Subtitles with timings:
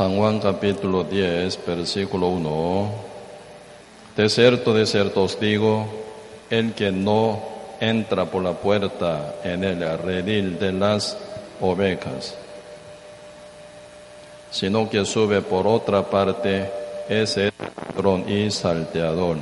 [0.00, 2.90] San Juan capítulo 10, versículo 1.
[4.16, 5.86] De cierto, de cierto os digo,
[6.48, 7.38] el que no
[7.80, 11.18] entra por la puerta en el redil de las
[11.60, 12.34] ovejas,
[14.50, 16.70] sino que sube por otra parte,
[17.06, 17.52] ese es
[17.94, 19.36] ladrón y salteador.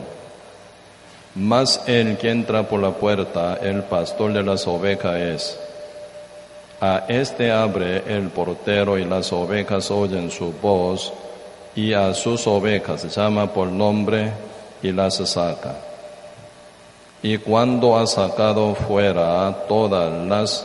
[1.37, 5.68] Mas el que entra por la puerta, el pastor de las ovejas es.
[6.81, 11.13] A este abre el portero y las ovejas oyen su voz
[11.75, 14.31] y a sus ovejas llama por nombre
[14.81, 15.75] y las saca.
[17.21, 20.65] Y cuando ha sacado fuera todas las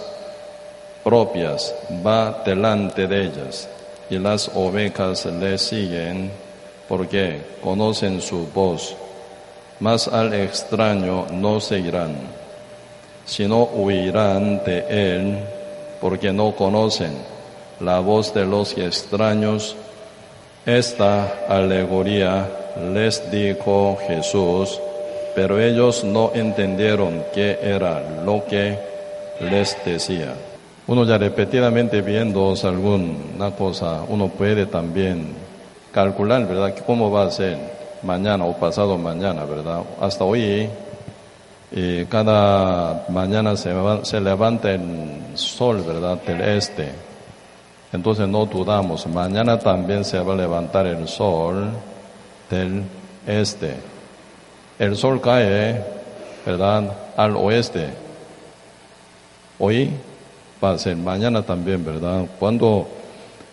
[1.03, 1.73] propias,
[2.05, 3.67] va delante de ellas
[4.07, 6.31] y las ovejas le siguen
[6.88, 8.95] porque conocen su voz,
[9.80, 12.13] mas al extraño no seguirán,
[13.25, 15.39] sino huirán de él
[16.03, 17.13] porque no conocen
[17.80, 19.73] la voz de los extraños.
[20.66, 22.45] Esta alegoría
[22.94, 24.81] les dijo Jesús,
[25.33, 28.77] pero ellos no entendieron qué era lo que
[29.50, 30.33] les decía.
[30.88, 35.27] Uno ya repetidamente viendo alguna cosa, uno puede también
[35.94, 37.58] calcular, ¿verdad?, cómo va a ser
[38.02, 39.83] mañana o pasado mañana, ¿verdad?
[40.02, 40.67] Hasta hoy
[41.75, 46.91] y cada mañana se, se, levanta el sol, ¿verdad?, del este.
[47.91, 51.71] Entonces no dudamos, mañana también se va a levantar el sol
[52.47, 52.83] del
[53.25, 53.73] este.
[54.77, 55.83] El sol cae,
[56.45, 57.87] ¿verdad?, al oeste.
[59.58, 59.89] Hoy
[60.63, 62.25] va a ser, mañana también, ¿verdad?
[62.37, 62.87] Cuando,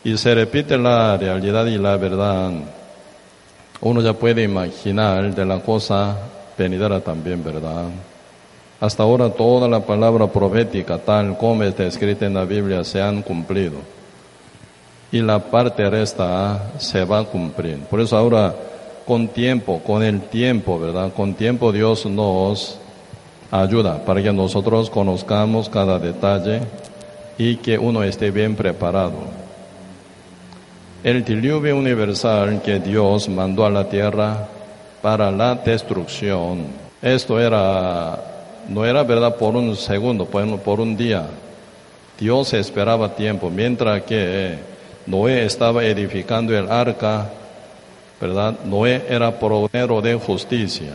[0.05, 2.51] y se repite la realidad y la verdad,
[3.81, 6.19] uno ya puede imaginar de la cosa
[6.59, 7.87] venidera también, ¿verdad?
[8.81, 13.21] Hasta ahora toda la palabra profética, tal como está escrita en la Biblia, se han
[13.21, 13.77] cumplido.
[15.13, 17.79] Y la parte resta se va a cumplir.
[17.91, 18.55] Por eso ahora,
[19.07, 21.13] con tiempo, con el tiempo, ¿verdad?
[21.13, 22.79] Con tiempo Dios nos
[23.51, 26.61] ayuda para que nosotros conozcamos cada detalle
[27.37, 29.19] y que uno esté bien preparado.
[31.05, 34.47] El diluvio universal que Dios mandó a la tierra
[35.03, 36.65] para la destrucción,
[37.03, 38.31] esto era
[38.71, 41.27] no era verdad por un segundo, por un día.
[42.19, 44.59] Dios esperaba tiempo, mientras que
[45.07, 47.31] Noé estaba edificando el arca,
[48.21, 48.55] ¿verdad?
[48.65, 50.93] Noé era proveedor de justicia,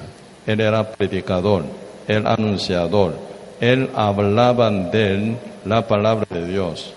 [0.48, 1.64] él era predicador,
[2.08, 3.16] el anunciador,
[3.60, 6.94] él hablaba de la palabra de Dios.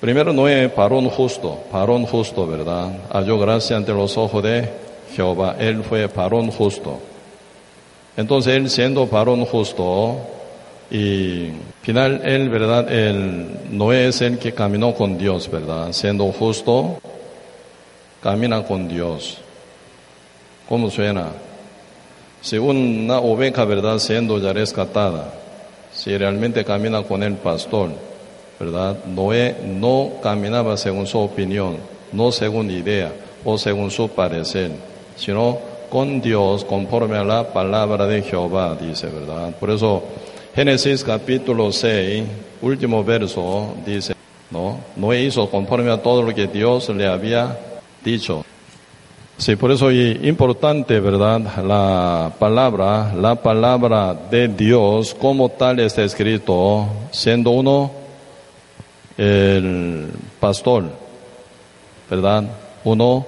[0.00, 2.92] Primero Noé paró un justo, paró un justo, ¿verdad?
[3.10, 4.68] Halló gracia ante los ojos de
[5.16, 7.07] Jehová, él fue parón justo.
[8.18, 10.16] Entonces él siendo varón justo
[10.90, 11.50] y
[11.82, 12.90] final él, ¿verdad?
[12.90, 15.92] Él no es el que caminó con Dios, ¿verdad?
[15.92, 16.98] Siendo justo,
[18.20, 19.38] camina con Dios.
[20.68, 21.28] ¿Cómo suena?
[22.40, 24.00] Si una oveja, ¿verdad?
[24.00, 25.32] Siendo ya rescatada,
[25.94, 27.90] si realmente camina con el pastor,
[28.58, 28.96] ¿verdad?
[29.04, 31.76] Noé no caminaba según su opinión,
[32.10, 33.12] no según idea
[33.44, 34.72] o según su parecer,
[35.14, 39.54] sino con Dios conforme a la palabra de Jehová, dice, ¿verdad?
[39.58, 40.02] Por eso
[40.54, 42.24] Génesis capítulo 6,
[42.62, 44.14] último verso, dice,
[44.50, 44.80] ¿no?
[44.96, 47.56] No hizo conforme a todo lo que Dios le había
[48.04, 48.44] dicho.
[49.36, 51.62] Sí, por eso es importante, ¿verdad?
[51.64, 57.92] La palabra, la palabra de Dios como tal está escrito, siendo uno
[59.16, 60.08] el
[60.40, 60.86] pastor,
[62.10, 62.44] ¿verdad?
[62.82, 63.24] Uno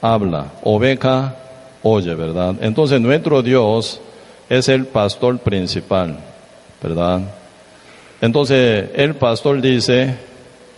[0.00, 1.36] habla, oveja
[1.84, 2.56] oye, ¿verdad?
[2.60, 4.00] Entonces nuestro Dios
[4.48, 6.16] es el pastor principal,
[6.82, 7.20] ¿verdad?
[8.20, 10.16] Entonces el pastor dice,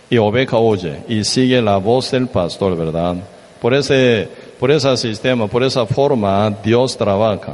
[0.09, 3.15] y oveja oye, y sigue la voz del pastor, ¿verdad?
[3.61, 4.27] Por ese,
[4.59, 7.53] por ese sistema, por esa forma, Dios trabaja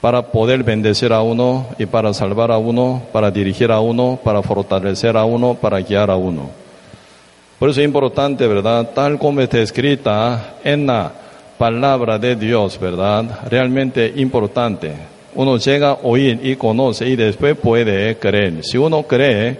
[0.00, 4.42] para poder bendecir a uno y para salvar a uno, para dirigir a uno, para
[4.42, 6.50] fortalecer a uno, para guiar a uno.
[7.58, 8.90] Por eso es importante, ¿verdad?
[8.94, 11.12] Tal como está escrita en la
[11.58, 13.40] palabra de Dios, ¿verdad?
[13.50, 14.92] Realmente importante.
[15.34, 18.64] Uno llega a oír y conoce y después puede creer.
[18.64, 19.58] Si uno cree,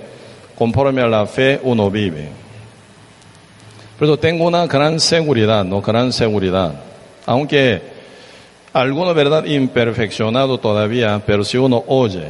[0.57, 2.29] conforme a la fe, uno vive.
[3.99, 5.83] Pero tengo una gran seguridad, ¿no?
[5.83, 6.73] Gran seguridad.
[7.27, 7.83] Aunque
[8.73, 9.45] alguno, ¿verdad?
[9.45, 12.29] Imperfeccionado todavía, pero si uno oye,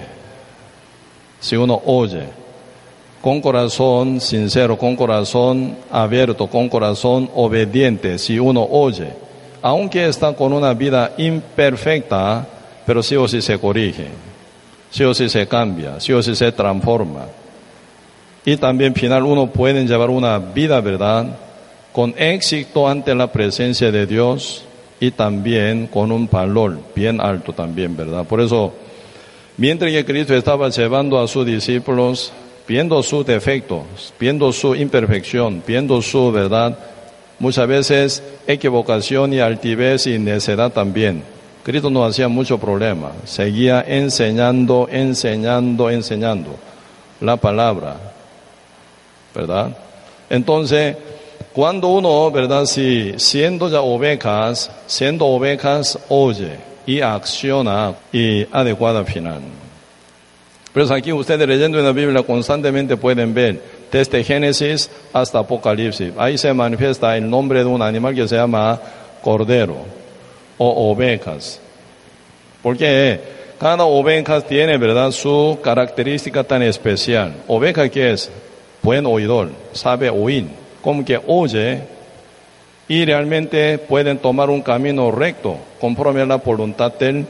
[1.40, 2.24] si uno oye,
[3.20, 9.27] con corazón sincero, con corazón abierto, con corazón obediente, si uno oye,
[9.62, 12.46] aunque está con una vida imperfecta,
[12.86, 14.08] pero sí o sí se corrige,
[14.90, 17.26] sí o sí se cambia, sí o sí se transforma.
[18.44, 21.26] Y también final uno puede llevar una vida, ¿verdad?
[21.98, 24.62] con éxito ante la presencia de Dios
[25.00, 28.24] y también con un valor bien alto también, ¿verdad?
[28.24, 28.72] Por eso,
[29.56, 32.32] mientras que Cristo estaba llevando a sus discípulos,
[32.68, 36.78] viendo sus defectos, viendo su imperfección, viendo su verdad,
[37.38, 41.22] muchas veces equivocación y altivez y necedad también.
[41.62, 46.56] Cristo no hacía mucho problema, seguía enseñando, enseñando, enseñando
[47.20, 47.96] la palabra,
[49.34, 49.76] ¿verdad?
[50.30, 50.96] Entonces,
[51.52, 52.64] cuando uno, ¿verdad?
[52.64, 59.42] Si siendo ya ovejas, siendo ovejas, oye y acciona y adecuada final.
[60.72, 66.36] Pero aquí ustedes leyendo en la Biblia constantemente pueden ver, desde Génesis hasta Apocalipsis, ahí
[66.38, 68.80] se manifiesta el nombre de un animal que se llama
[69.22, 69.76] cordero
[70.58, 71.60] o ovejas.
[72.62, 73.20] Porque
[73.58, 77.34] cada oveja tiene, ¿verdad?, su característica tan especial.
[77.46, 78.30] Oveja que es
[78.82, 80.46] buen oidor, sabe oír
[80.88, 81.80] como que oye
[82.88, 87.26] y realmente pueden tomar un camino recto conforme a la voluntad del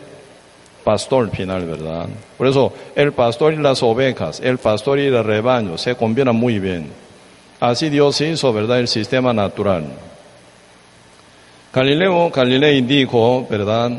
[0.88, 2.06] pastor final, ¿verdad?
[2.38, 6.58] Por eso el pastor y las ovejas, el pastor y el rebaño se combinan muy
[6.58, 6.86] bien.
[7.60, 8.80] Así Dios hizo, ¿verdad?
[8.80, 9.84] El sistema natural.
[11.74, 13.90] Galileo Galilei dijo, ¿verdad?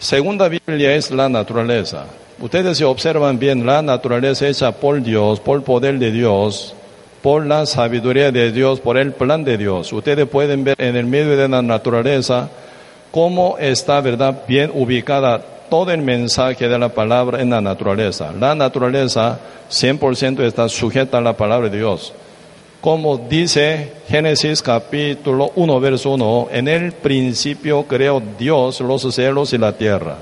[0.00, 2.06] Segunda Biblia es la naturaleza.
[2.40, 6.74] Ustedes se observan bien, la naturaleza hecha por Dios, por poder de Dios,
[7.22, 9.92] por la sabiduría de Dios, por el plan de Dios.
[9.92, 12.48] Ustedes pueden ver en el medio de la naturaleza
[13.12, 18.30] cómo está, ¿verdad?, bien ubicada todo el mensaje de la palabra en la naturaleza.
[18.38, 19.40] La naturaleza
[19.70, 22.12] 100% está sujeta a la palabra de Dios.
[22.82, 29.56] Como dice Génesis capítulo 1, verso 1, en el principio creó Dios los cielos y
[29.56, 30.18] la tierra.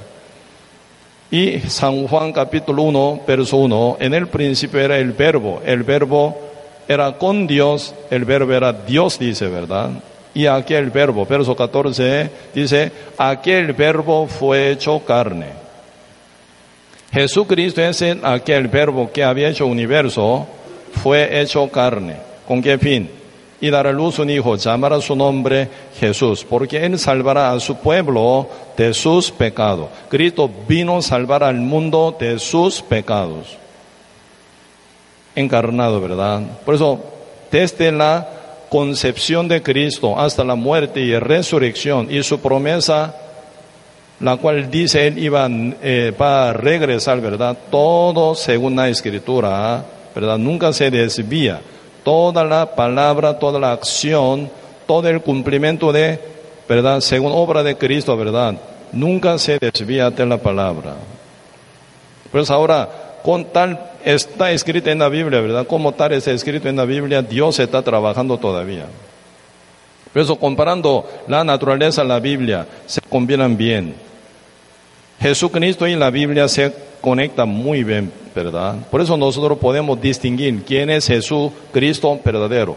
[1.33, 6.39] Y San Juan capítulo 1, verso 1, en el principio era el verbo, el verbo
[6.87, 9.91] era con Dios, el verbo era Dios, dice, ¿verdad?
[10.35, 15.47] Y aquel verbo, verso 14, dice, aquel verbo fue hecho carne.
[17.13, 20.47] Jesucristo es aquel verbo que había hecho universo,
[21.03, 22.17] fue hecho carne.
[22.47, 23.11] ¿Con qué fin?
[23.61, 25.69] Y dará luz un hijo, llamará su nombre
[25.99, 29.89] Jesús, porque él salvará a su pueblo de sus pecados.
[30.09, 33.59] Cristo vino a salvar al mundo de sus pecados
[35.35, 36.43] encarnado, ¿verdad?
[36.65, 37.01] Por eso,
[37.51, 38.29] desde la
[38.71, 43.15] concepción de Cristo hasta la muerte y resurrección y su promesa,
[44.21, 47.59] la cual dice él iba eh, a regresar, ¿verdad?
[47.71, 49.85] Todo según la escritura,
[50.15, 50.39] ¿verdad?
[50.39, 51.61] Nunca se desvía.
[52.05, 54.49] Toda la palabra, toda la acción,
[54.87, 56.19] todo el cumplimiento de,
[56.69, 57.01] ¿verdad?
[57.01, 58.55] Según obra de Cristo, ¿verdad?
[58.93, 60.95] Nunca se desvía de la palabra.
[62.31, 62.89] Pues ahora,
[63.23, 65.67] con tal está escrito en la Biblia, ¿verdad?
[65.67, 68.87] Como tal está escrito en la Biblia, Dios está trabajando todavía.
[70.13, 73.95] Por eso comparando la naturaleza y la Biblia, se combinan bien.
[75.21, 78.77] Jesucristo y la Biblia se conectan muy bien, ¿verdad?
[78.91, 82.77] Por eso nosotros podemos distinguir quién es Jesucristo verdadero.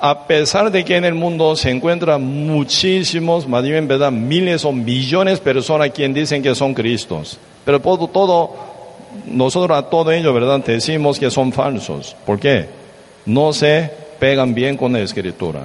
[0.00, 4.10] A pesar de que en el mundo se encuentran muchísimos, más bien, ¿verdad?
[4.12, 7.38] Miles o millones de personas quienes dicen que son Cristos.
[7.64, 8.73] Pero todo, todo
[9.26, 10.60] nosotros a todo ello, ¿verdad?
[10.60, 12.16] Decimos que son falsos.
[12.26, 12.66] ¿Por qué?
[13.26, 15.62] No se pegan bien con la escritura.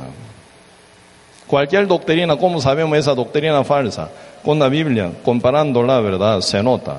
[1.48, 4.10] Cualquier doctrina, ¿cómo sabemos esa doctrina falsa?
[4.44, 6.41] Con la Biblia, comparándola, ¿verdad?
[6.41, 6.98] Se nota.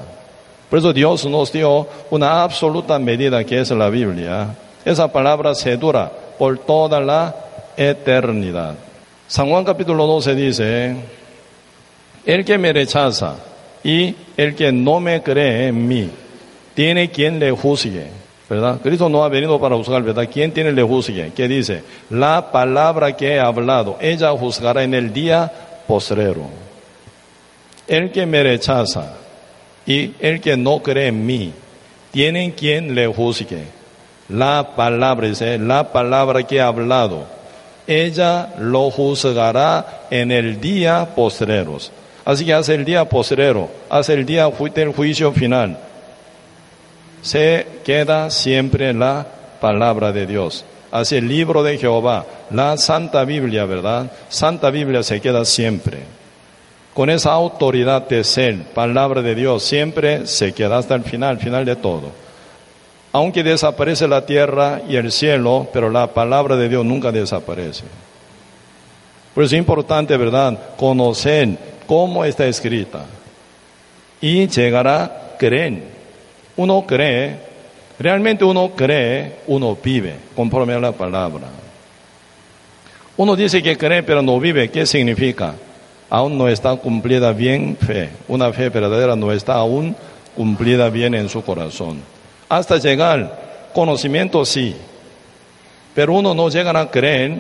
[0.69, 4.55] Por eso Dios nos dio una absoluta medida que es la Biblia.
[4.85, 7.35] Esa palabra se dura por toda la
[7.77, 8.75] eternidad.
[9.27, 10.97] San Juan capítulo 12 dice,
[12.27, 13.35] el que me rechaza
[13.83, 16.11] y el que no me cree en mí,
[16.75, 18.07] tiene quien le juzgue,
[18.49, 18.81] ¿verdad?
[18.83, 20.29] Cristo no ha venido para juzgar, ¿verdad?
[20.33, 21.33] ¿Quién tiene le juzgue?
[21.35, 21.83] ¿Qué dice?
[22.11, 25.51] La palabra que he hablado, ella juzgará en el día
[25.87, 26.49] postrero.
[27.87, 29.15] El que me rechaza
[29.87, 31.53] y el que no cree en mí,
[32.13, 33.65] tienen quien le juzgue.
[34.29, 37.25] La palabra, dice, la palabra que he hablado,
[37.87, 41.91] ella lo juzgará en el día postreros.
[42.25, 45.77] Así que hace el día postrero, hace el día del juicio final
[47.23, 49.27] se queda siempre la
[49.61, 50.65] palabra de Dios.
[50.91, 54.11] Así el libro de Jehová, la Santa Biblia, ¿verdad?
[54.29, 55.99] Santa Biblia se queda siempre.
[56.95, 61.65] Con esa autoridad de ser, palabra de Dios, siempre se queda hasta el final, final
[61.65, 62.11] de todo.
[63.13, 67.85] Aunque desaparece la tierra y el cielo, pero la palabra de Dios nunca desaparece.
[69.35, 73.05] Por eso es importante, ¿verdad?, conocer cómo está escrita
[74.21, 76.00] y llegará a creer
[76.57, 77.37] uno cree,
[77.99, 81.49] realmente uno cree, uno vive conforme a la palabra.
[83.17, 85.55] Uno dice que cree pero no vive, ¿qué significa?
[86.09, 88.11] Aún no está cumplida bien fe.
[88.29, 89.95] Una fe verdadera no está aún
[90.35, 92.03] cumplida bien en su corazón.
[92.49, 94.75] Hasta llegar, conocimiento sí,
[95.95, 97.39] pero uno no llega a creer,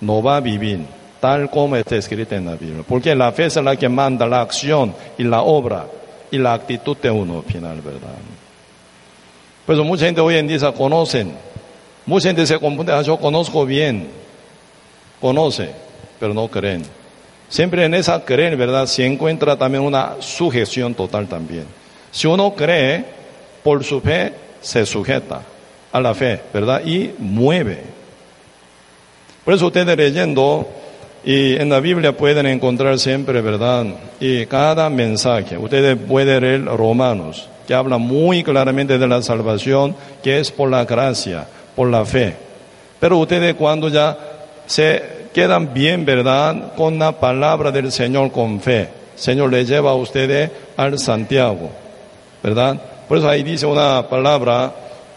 [0.00, 0.80] no va a vivir
[1.24, 2.84] tal como está escrito en la Biblia.
[2.86, 5.86] Porque la fe es la que manda la acción y la obra
[6.34, 8.16] y la actitud de uno final, ¿verdad?
[9.64, 11.32] Pues mucha gente hoy en día se conocen,
[12.04, 14.08] mucha gente se confunde, ah, yo conozco bien,
[15.20, 15.70] conoce,
[16.18, 16.82] pero no creen.
[17.48, 18.86] Siempre en esa creer, ¿verdad?
[18.86, 21.66] Se encuentra también una sujeción total también.
[22.10, 23.04] Si uno cree,
[23.62, 25.40] por su fe se sujeta
[25.92, 26.84] a la fe, ¿verdad?
[26.84, 27.80] Y mueve.
[29.44, 30.68] Por eso ustedes leyendo,
[31.24, 33.86] y en la Biblia pueden encontrar siempre, ¿verdad?
[34.20, 40.38] Y cada mensaje, ustedes pueden leer Romanos, que habla muy claramente de la salvación, que
[40.38, 42.36] es por la gracia, por la fe.
[43.00, 44.16] Pero ustedes cuando ya
[44.66, 45.02] se
[45.32, 46.74] quedan bien, ¿verdad?
[46.76, 48.88] Con la palabra del Señor con fe.
[49.16, 51.70] Señor le lleva a ustedes al Santiago,
[52.42, 52.80] ¿verdad?
[53.08, 54.72] Por eso ahí dice una palabra,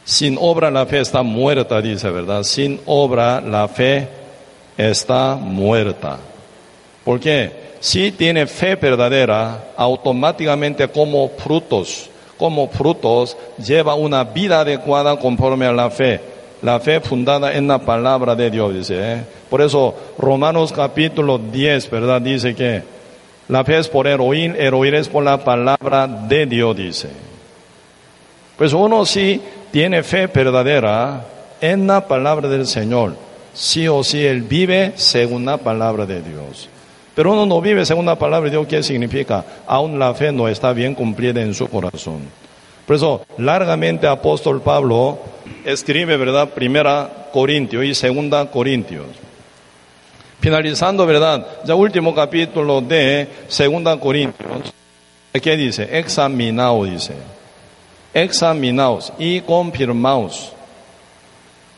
[0.05, 2.43] sin obra la fe está muerta, dice, ¿verdad?
[2.43, 4.16] Sin obra la fe
[4.77, 6.17] está muerta.
[7.03, 15.65] Porque si tiene fe verdadera, automáticamente como frutos, como frutos, lleva una vida adecuada conforme
[15.65, 16.19] a la fe.
[16.62, 18.96] La fe fundada en la palabra de Dios, dice.
[19.00, 19.24] ¿eh?
[19.50, 22.22] Por eso Romanos capítulo 10, ¿verdad?
[22.22, 22.81] Dice que
[23.48, 27.10] la fe es por el oír, el oír es por la palabra de Dios, dice.
[28.57, 29.39] Pues uno sí
[29.72, 31.24] tiene fe verdadera
[31.62, 33.26] en la palabra del Señor.
[33.54, 36.70] Sí o sí, él vive según la palabra de Dios.
[37.16, 39.44] Pero uno no vive según la palabra de Dios, ¿qué significa?
[39.66, 42.20] Aún la fe no está bien cumplida en su corazón.
[42.86, 45.18] Por eso, largamente apóstol Pablo
[45.66, 46.50] escribe, ¿verdad?
[46.50, 49.08] Primera Corintios y segunda Corintios.
[50.39, 51.46] Finalizando, ¿verdad?
[51.66, 54.72] Ya último capítulo de segunda Corintios.
[55.34, 55.98] ¿Qué dice?
[55.98, 57.13] Examinaos, dice.
[58.13, 60.54] Examinaos y confirmaos.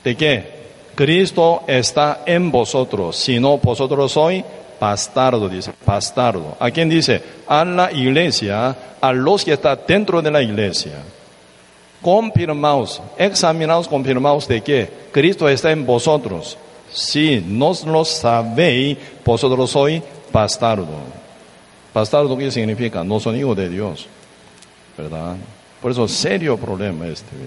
[0.04, 0.59] ¿De qué?
[1.00, 4.44] Cristo está en vosotros, si no vosotros sois
[4.78, 6.58] bastardo, dice, bastardo.
[6.60, 7.24] ¿A quién dice?
[7.48, 11.02] A la iglesia, a los que están dentro de la iglesia.
[12.02, 16.58] Confirmaos, examinaos, confirmaos de que Cristo está en vosotros.
[16.92, 20.04] Si no lo sabéis, vosotros sois
[20.34, 21.00] bastardo.
[21.94, 23.06] Bastardo, ¿qué significa?
[23.06, 24.06] No son hijos de Dios.
[24.98, 25.38] ¿Verdad?
[25.82, 27.38] Por eso, serio problema este.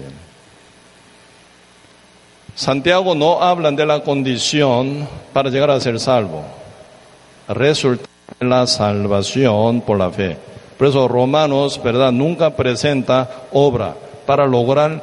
[2.55, 6.43] Santiago no habla de la condición para llegar a ser salvo
[7.47, 8.05] resulta
[8.39, 10.37] la salvación por la fe.
[10.77, 12.11] Por eso Romanos, ¿verdad?
[12.11, 13.95] Nunca presenta obra
[14.25, 15.01] para lograr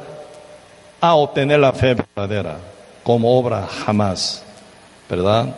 [0.99, 2.57] a obtener la fe verdadera.
[3.03, 4.43] Como obra jamás,
[5.09, 5.55] ¿verdad?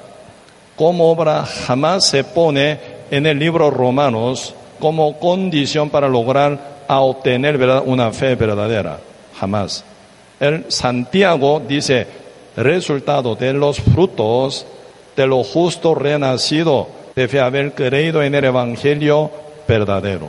[0.76, 2.80] Como obra jamás se pone
[3.12, 9.00] en el libro Romanos como condición para lograr a obtener una fe verdadera.
[9.40, 9.84] Jamás.
[10.44, 12.06] El Santiago dice,
[12.58, 14.66] resultado de los frutos
[15.16, 16.86] de lo justo renacido,
[17.16, 19.32] debe haber creído en el Evangelio
[19.66, 20.28] verdadero.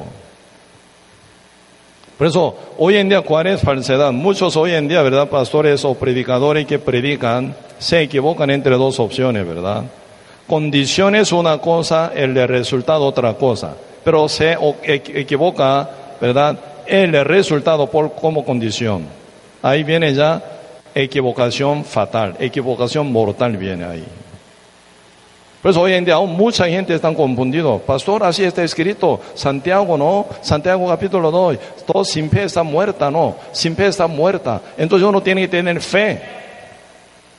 [2.17, 4.13] Por eso, hoy en día, ¿cuál es falsedad?
[4.13, 5.29] Muchos hoy en día, ¿verdad?
[5.29, 9.83] Pastores o predicadores que predican se equivocan entre dos opciones, ¿verdad?
[10.47, 13.75] Condición es una cosa, el resultado otra cosa.
[14.05, 15.91] Pero se equivoca,
[16.21, 16.57] ¿verdad?
[16.87, 19.24] El resultado por, como condición.
[19.65, 20.43] Ahí viene ya
[20.95, 24.05] equivocación fatal, equivocación mortal viene ahí.
[25.63, 27.79] Por eso hoy en día aún mucha gente está confundido.
[27.79, 29.19] Pastor, así está escrito.
[29.33, 30.27] Santiago, ¿no?
[30.43, 31.57] Santiago capítulo 2.
[31.87, 33.37] Todo sin fe está muerta, ¿no?
[33.53, 34.61] Sin fe está muerta.
[34.77, 36.21] Entonces uno tiene que tener fe.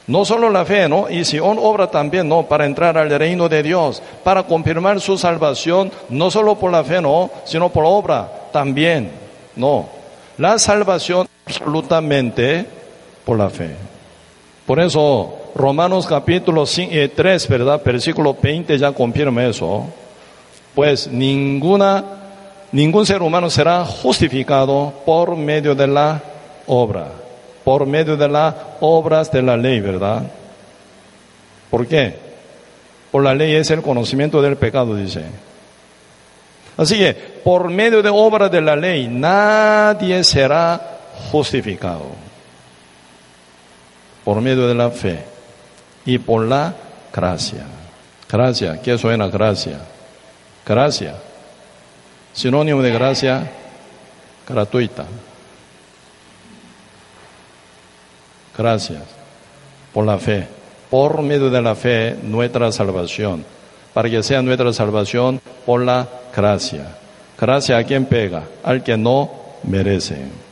[0.07, 1.07] No solo la fe, ¿no?
[1.07, 2.47] Y si uno obra también, ¿no?
[2.47, 6.99] Para entrar al reino de Dios, para confirmar su salvación, no solo por la fe,
[7.01, 7.29] ¿no?
[7.43, 9.11] Sino por obra también,
[9.55, 9.87] ¿no?
[10.39, 11.27] La salvación
[11.65, 12.65] absolutamente
[13.25, 13.71] por la fe.
[14.65, 17.81] Por eso Romanos capítulo 3, eh, ¿verdad?
[17.83, 19.85] Versículo 20 ya confirma eso.
[20.75, 22.03] Pues ninguna,
[22.71, 26.21] ningún ser humano será justificado por medio de la
[26.67, 27.07] obra,
[27.63, 30.23] por medio de las obras de la ley, ¿verdad?
[31.71, 32.15] ¿Por qué?
[33.11, 35.23] Por la ley es el conocimiento del pecado, dice.
[36.77, 40.94] Así que, por medio de obras de la ley, nadie será
[41.31, 42.07] justificado.
[44.23, 45.23] Por medio de la fe
[46.05, 46.73] y por la
[47.13, 47.65] gracia.
[48.29, 49.79] Gracia, ¿qué suena gracia?
[50.65, 51.15] Gracia.
[52.33, 53.49] Sinónimo de gracia,
[54.47, 55.05] gratuita.
[58.57, 59.03] Gracias
[59.93, 60.47] por la fe,
[60.89, 63.45] por medio de la fe nuestra salvación,
[63.93, 66.97] para que sea nuestra salvación por la gracia.
[67.39, 69.31] Gracia a quien pega, al que no
[69.63, 70.44] merece.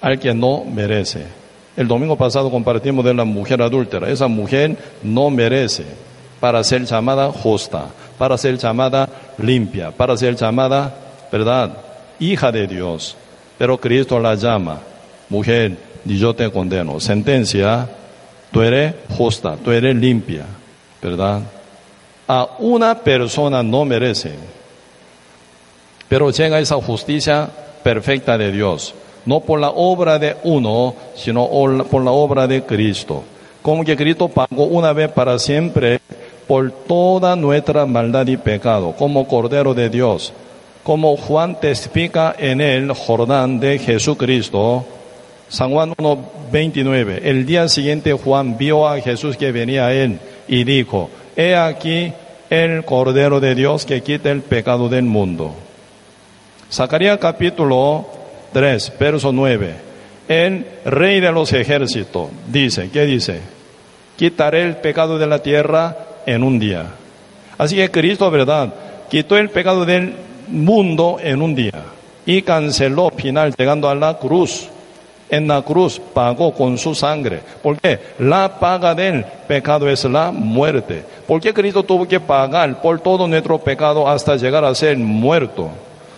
[0.00, 1.24] Al que no merece.
[1.76, 4.08] El domingo pasado compartimos de la mujer adúltera.
[4.10, 5.84] Esa mujer no merece
[6.40, 7.86] para ser llamada justa,
[8.18, 10.94] para ser llamada limpia, para ser llamada,
[11.30, 11.76] ¿verdad?
[12.18, 13.16] Hija de Dios.
[13.58, 14.80] Pero Cristo la llama,
[15.28, 16.98] mujer, y yo te condeno.
[16.98, 17.88] Sentencia,
[18.50, 20.44] tú eres justa, tú eres limpia,
[21.02, 21.42] ¿verdad?
[22.26, 24.32] A una persona no merece,
[26.08, 27.48] pero llega esa justicia
[27.82, 28.94] perfecta de Dios,
[29.26, 31.48] no por la obra de uno, sino
[31.90, 33.22] por la obra de Cristo.
[33.62, 36.00] Como que Cristo pagó una vez para siempre
[36.46, 40.32] por toda nuestra maldad y pecado, como Cordero de Dios,
[40.82, 44.84] como Juan testifica en el Jordán de Jesucristo,
[45.48, 47.20] San Juan 1.29.
[47.22, 52.12] El día siguiente Juan vio a Jesús que venía a él y dijo, he aquí
[52.48, 55.52] el Cordero de Dios que quita el pecado del mundo.
[56.72, 58.06] Zacarías capítulo
[58.52, 59.74] 3, verso 9.
[60.28, 63.40] El rey de los ejércitos dice, ¿qué dice?
[64.16, 66.86] Quitaré el pecado de la tierra en un día.
[67.58, 68.72] Así que Cristo, ¿verdad?
[69.08, 70.14] Quitó el pecado del
[70.48, 71.82] mundo en un día
[72.26, 74.68] y canceló final llegando a la cruz.
[75.28, 77.40] En la cruz pagó con su sangre.
[77.62, 77.98] ¿Por qué?
[78.18, 81.04] La paga del pecado es la muerte.
[81.26, 85.68] ¿Por qué Cristo tuvo que pagar por todo nuestro pecado hasta llegar a ser muerto?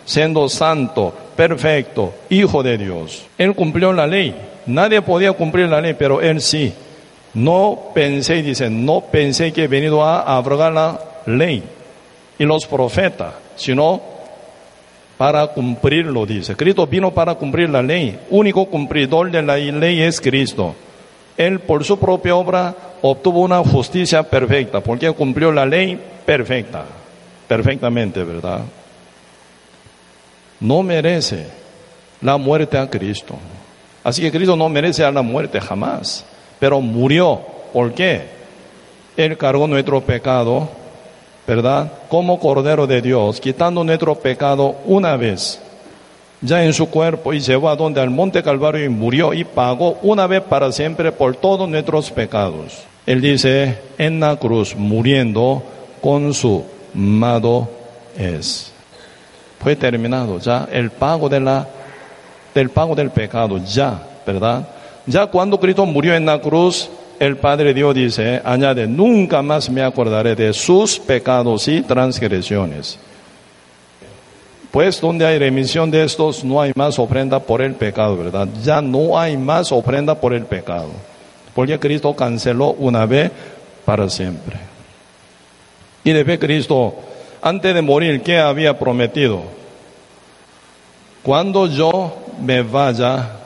[0.05, 3.25] Siendo santo, perfecto, hijo de Dios.
[3.39, 4.35] Él cumplió la ley.
[4.67, 6.73] Nadie podía cumplir la ley, pero él sí.
[7.35, 11.63] No pensé, dice, no pensé que he venido a abrogar la ley
[12.39, 14.01] y los profetas, sino
[15.17, 16.57] para cumplirlo, dice.
[16.57, 18.19] Cristo vino para cumplir la ley.
[18.31, 20.75] Único cumplidor de la ley es Cristo.
[21.37, 26.85] Él por su propia obra obtuvo una justicia perfecta, porque cumplió la ley perfecta,
[27.49, 28.61] perfectamente, ¿verdad?
[30.63, 31.47] No merece
[32.23, 33.35] la muerte a Cristo.
[34.03, 36.25] Así que Cristo no merece la muerte jamás
[36.63, 37.41] pero murió.
[37.73, 38.21] ¿Por qué?
[39.17, 40.69] Él cargó nuestro pecado,
[41.45, 41.91] ¿verdad?
[42.09, 45.61] Como Cordero de Dios, quitando nuestro pecado una vez,
[46.41, 49.99] ya en su cuerpo, y llevó a donde al Monte Calvario y murió y pagó
[50.03, 52.85] una vez para siempre por todos nuestros pecados.
[53.07, 55.65] Él dice, en la cruz, muriendo,
[56.01, 57.69] con su mado
[58.17, 58.72] es.
[59.63, 61.67] Fue terminado ya el pago de la,
[62.55, 64.67] del pago del pecado, ya, ¿verdad?
[65.07, 69.83] Ya cuando Cristo murió en la cruz, el Padre Dios dice, añade, nunca más me
[69.83, 72.99] acordaré de sus pecados y transgresiones.
[74.73, 78.49] Pues donde hay remisión de estos, no hay más ofrenda por el pecado, ¿verdad?
[78.65, 80.89] Ya no hay más ofrenda por el pecado.
[81.55, 83.31] Porque Cristo canceló una vez
[83.85, 84.57] para siempre.
[86.03, 86.95] Y de Cristo,
[87.43, 89.43] antes de morir, ¿qué había prometido?
[91.23, 93.37] Cuando yo me vaya,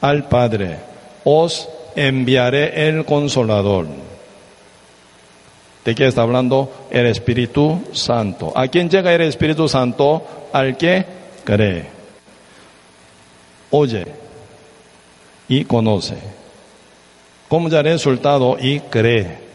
[0.00, 0.78] al Padre,
[1.24, 3.86] os enviaré el consolador.
[5.84, 6.88] ¿De qué está hablando?
[6.90, 8.52] El Espíritu Santo.
[8.54, 10.48] ¿A quién llega el Espíritu Santo?
[10.52, 11.04] Al que
[11.44, 11.86] cree.
[13.70, 14.04] Oye
[15.48, 16.16] y conoce.
[17.48, 19.45] Como ya resultado y cree.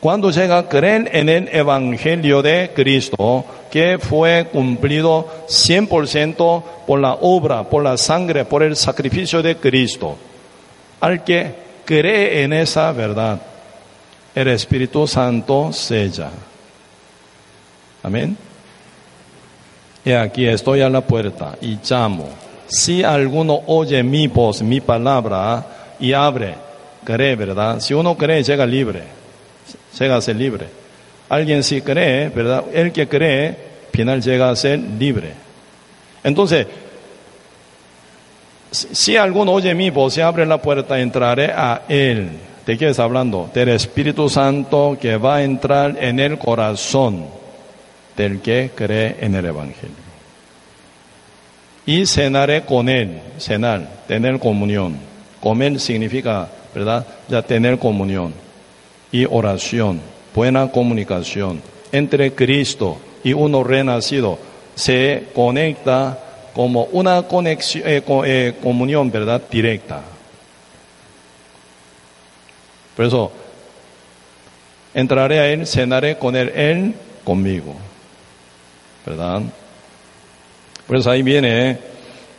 [0.00, 7.64] Cuando llega, creen en el Evangelio de Cristo, que fue cumplido 100% por la obra,
[7.64, 10.16] por la sangre, por el sacrificio de Cristo.
[11.00, 11.52] Al que
[11.84, 13.40] cree en esa verdad,
[14.36, 16.30] el Espíritu Santo sella.
[18.04, 18.36] Amén.
[20.04, 22.28] Y aquí estoy a la puerta y llamo.
[22.68, 26.54] Si alguno oye mi voz, mi palabra, y abre,
[27.02, 27.80] cree, ¿verdad?
[27.80, 29.17] Si uno cree, llega libre
[30.06, 30.66] a ser libre.
[31.28, 32.64] Alguien si cree, ¿verdad?
[32.72, 33.54] El que cree,
[33.92, 35.32] final llega a ser libre.
[36.24, 36.66] Entonces,
[38.70, 42.28] si alguno oye mi voz y abre la puerta, entraré a él.
[42.66, 43.50] ¿De qué está hablando?
[43.52, 47.24] Del Espíritu Santo que va a entrar en el corazón
[48.16, 49.96] del que cree en el Evangelio.
[51.86, 54.96] Y cenaré con él, cenar, tener comunión.
[55.40, 57.06] Comer significa, ¿verdad?
[57.28, 58.34] Ya tener comunión
[59.12, 60.00] y oración,
[60.34, 64.38] buena comunicación entre Cristo y uno renacido
[64.74, 66.18] se conecta
[66.54, 69.42] como una conexión, eh, eh, comunión, ¿verdad?
[69.50, 70.02] Directa.
[72.96, 73.32] Por eso,
[74.92, 76.94] entraré a Él, cenaré con Él, Él
[77.24, 77.74] conmigo.
[79.06, 79.42] ¿Verdad?
[80.86, 81.78] Por eso ahí viene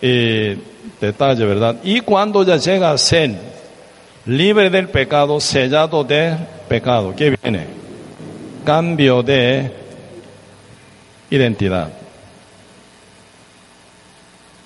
[0.02, 0.58] eh,
[1.00, 1.78] detalle, ¿verdad?
[1.84, 3.36] Y cuando ya llega a ser
[4.30, 6.38] libre del pecado, sellado de
[6.68, 7.14] pecado.
[7.16, 7.66] ¿Qué viene?
[8.64, 9.72] Cambio de
[11.32, 11.90] identidad.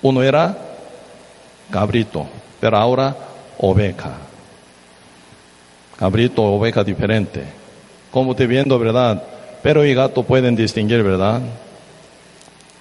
[0.02, 0.56] Uno era
[1.70, 2.26] cabrito,
[2.60, 3.16] pero ahora
[3.58, 4.12] oveja.
[5.96, 7.42] Cabrito, oveja diferente.
[8.10, 9.22] Como te viendo, ¿verdad?
[9.62, 11.40] Pero y gato pueden distinguir, ¿verdad?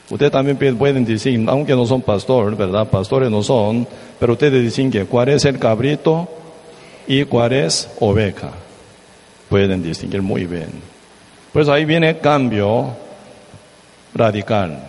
[0.10, 2.89] Ustedes también pueden decir, aunque no son pastores, ¿verdad?
[2.89, 3.88] Pastores no son,
[4.19, 6.42] pero ustedes distinguen cuál es el cabrito
[7.07, 8.51] y cuál es oveja.
[9.49, 10.69] Pueden distinguir muy bien.
[11.51, 12.95] Pues ahí viene cambio
[14.13, 14.79] radical,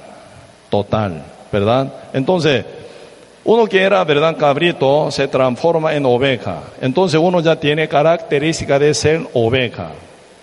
[0.70, 1.92] total, ¿verdad?
[2.12, 2.64] Entonces,
[3.44, 4.36] uno que era, ¿verdad?
[4.38, 6.62] Cabrito se transforma en oveja.
[6.80, 9.90] Entonces uno ya tiene característica de ser oveja.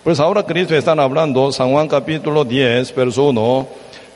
[0.04, 3.68] Pues ahora Cristo está hablando, San Juan capítulo 10, verso 1,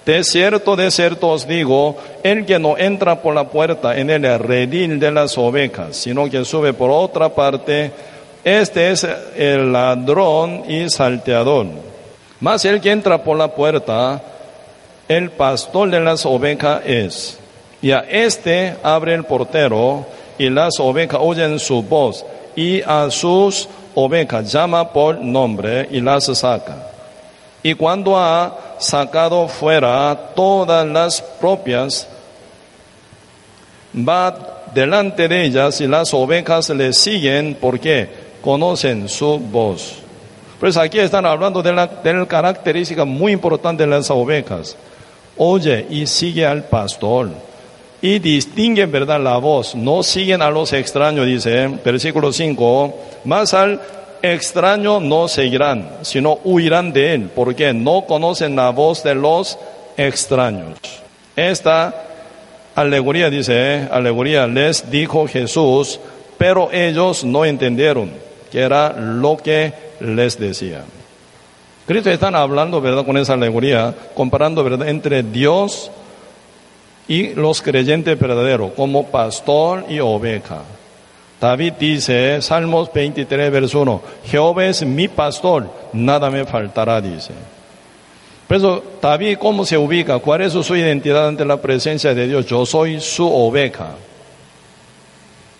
[0.06, 4.38] de cierto, de cierto os digo, el que no entra por la puerta en el
[4.38, 7.90] redil de las ovejas, sino que sube por otra parte,
[8.44, 9.04] este es
[9.36, 11.66] el ladrón y salteador.
[12.38, 14.22] Mas el que entra por la puerta,
[15.08, 17.38] el pastor de las ovejas es.
[17.82, 20.06] Y a este abre el portero,
[20.38, 26.26] y las ovejas oyen su voz, y a sus ovejas llama por nombre y las
[26.26, 26.92] saca.
[27.60, 32.08] Y cuando ha sacado fuera todas las propias,
[33.96, 38.08] va delante de ellas y las ovejas le siguen porque
[38.42, 39.98] conocen su voz.
[40.60, 44.76] Pues aquí están hablando de la, de la característica muy importante de las ovejas.
[45.36, 47.30] Oye y sigue al pastor.
[48.00, 49.74] Y distinguen, ¿verdad?, la voz.
[49.74, 52.94] No siguen a los extraños, dice, versículo 5.
[53.24, 53.80] Más al
[54.22, 59.58] extraño no seguirán, sino huirán de él, porque no conocen la voz de los
[59.96, 60.78] extraños.
[61.34, 61.94] Esta
[62.74, 65.98] alegoría dice, alegoría les dijo Jesús,
[66.38, 68.10] pero ellos no entendieron
[68.50, 70.82] que era lo que les decía.
[71.86, 75.90] Cristo está hablando, ¿verdad?, con esa alegoría, comparando, ¿verdad?, entre Dios
[77.08, 80.62] y los creyentes verdaderos, como pastor y oveja.
[81.40, 87.32] David dice, Salmos 23, verso 1, Jehová es mi pastor, nada me faltará, dice.
[88.48, 90.18] Por eso, David, ¿cómo se ubica?
[90.18, 92.46] ¿Cuál es su identidad ante la presencia de Dios?
[92.46, 93.96] Yo soy su oveja.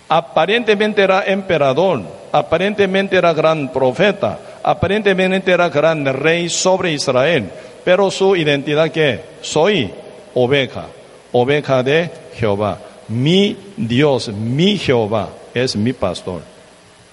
[0.09, 7.51] Aparentemente era emperador, aparentemente era gran profeta, aparentemente era gran rey sobre Israel,
[7.85, 9.91] pero su identidad que soy
[10.33, 10.87] oveja,
[11.33, 15.29] oveja de Jehová, mi Dios, mi Jehová
[15.63, 16.43] es mi pastor,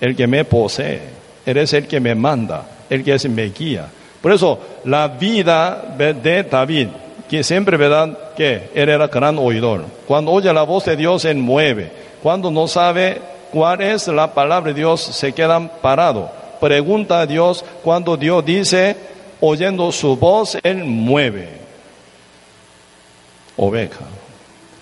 [0.01, 1.01] el que me posee,
[1.45, 3.87] Él es el que me manda, el que es me guía.
[4.21, 6.87] Por eso, la vida de David,
[7.29, 9.85] que siempre verdad que él era gran oidor.
[10.07, 11.91] Cuando oye la voz de Dios, él mueve.
[12.21, 13.19] Cuando no sabe
[13.51, 16.29] cuál es la palabra de Dios, se quedan parados.
[16.61, 18.95] Pregunta a Dios, cuando Dios dice,
[19.41, 21.49] oyendo su voz, él mueve.
[23.57, 24.05] Oveja.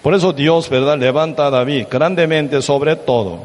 [0.02, 3.40] Por eso Dios, ¿verdad?, levanta a David grandemente sobre todo.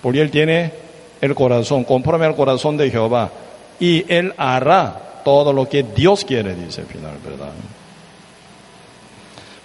[0.00, 0.72] Porque él tiene
[1.20, 3.30] el corazón, conforme al corazón de Jehová.
[3.78, 7.50] Y él hará todo lo que Dios quiere, dice al final, ¿verdad?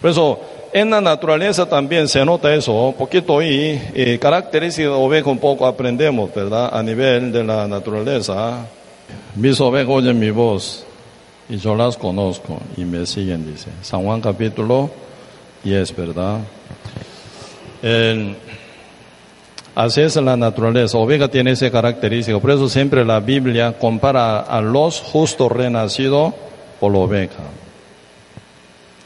[0.01, 0.39] Por eso,
[0.73, 5.65] en la naturaleza también se nota eso, poquito y eh, características de oveja un poco
[5.65, 6.69] aprendemos, ¿verdad?
[6.71, 8.65] A nivel de la naturaleza.
[9.35, 10.85] Mis ovejas oyen mi voz
[11.49, 13.69] y yo las conozco y me siguen, dice.
[13.81, 14.89] San Juan capítulo
[15.63, 16.39] y es verdad.
[19.75, 20.97] así es la naturaleza.
[20.97, 22.39] Oveja tiene ese característico.
[22.39, 26.33] Por eso siempre la Biblia compara a los justos renacidos
[26.79, 27.43] por la oveja.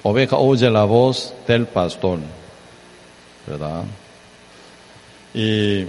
[0.04, 2.20] Oveja oye la voz del pastor.
[3.48, 3.84] ¿Verdad?
[5.34, 5.86] Y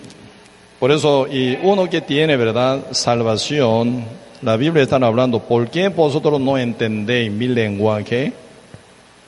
[0.78, 2.86] por eso, y uno que tiene, ¿verdad?
[2.90, 4.04] Salvación,
[4.42, 8.32] la Biblia está hablando, ¿por qué vosotros no entendéis mi lenguaje?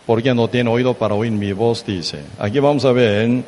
[0.06, 2.18] Porque no tiene oído para oír mi voz, dice.
[2.38, 3.44] Aquí vamos a ver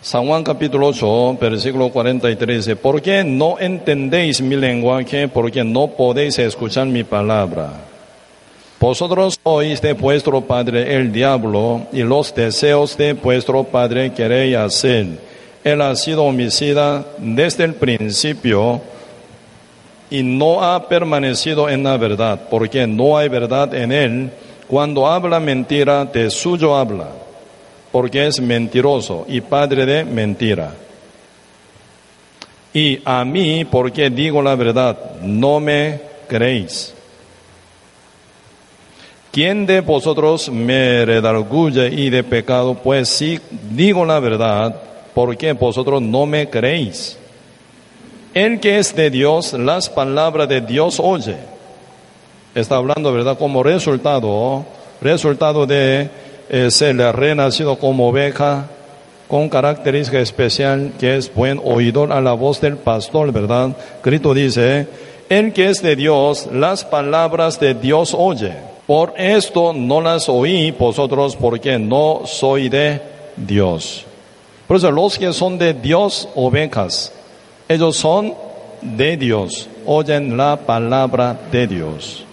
[0.00, 5.26] San Juan capítulo 8, versículo 43, dice, ¿por qué no entendéis mi lenguaje?
[5.26, 7.72] Porque no podéis escuchar mi palabra.
[8.78, 15.06] Vosotros sois de vuestro padre el diablo y los deseos de vuestro padre queréis hacer.
[15.64, 18.80] Él ha sido homicida desde el principio
[20.10, 24.30] y no ha permanecido en la verdad, porque no hay verdad en él.
[24.68, 27.08] Cuando habla mentira, de suyo habla,
[27.90, 30.74] porque es mentiroso y padre de mentira.
[32.74, 36.92] Y a mí, porque digo la verdad, no me creéis.
[39.32, 42.74] ¿Quién de vosotros me redarguye y de pecado?
[42.74, 44.74] Pues si digo la verdad,
[45.14, 47.18] porque vosotros no me creéis.
[48.34, 51.36] El que es de Dios, las palabras de Dios oye.
[52.58, 53.38] Está hablando, ¿verdad?
[53.38, 54.64] Como resultado,
[55.00, 56.10] resultado de
[56.48, 58.66] eh, ser renacido como oveja,
[59.28, 63.76] con característica especial que es buen oidor a la voz del pastor, ¿verdad?
[64.02, 64.88] Cristo dice,
[65.28, 68.54] el que es de Dios, las palabras de Dios oye.
[68.88, 73.00] Por esto no las oí vosotros porque no soy de
[73.36, 74.04] Dios.
[74.66, 77.12] Por eso los que son de Dios ovejas,
[77.68, 78.34] ellos son
[78.82, 82.24] de Dios, oyen la palabra de Dios.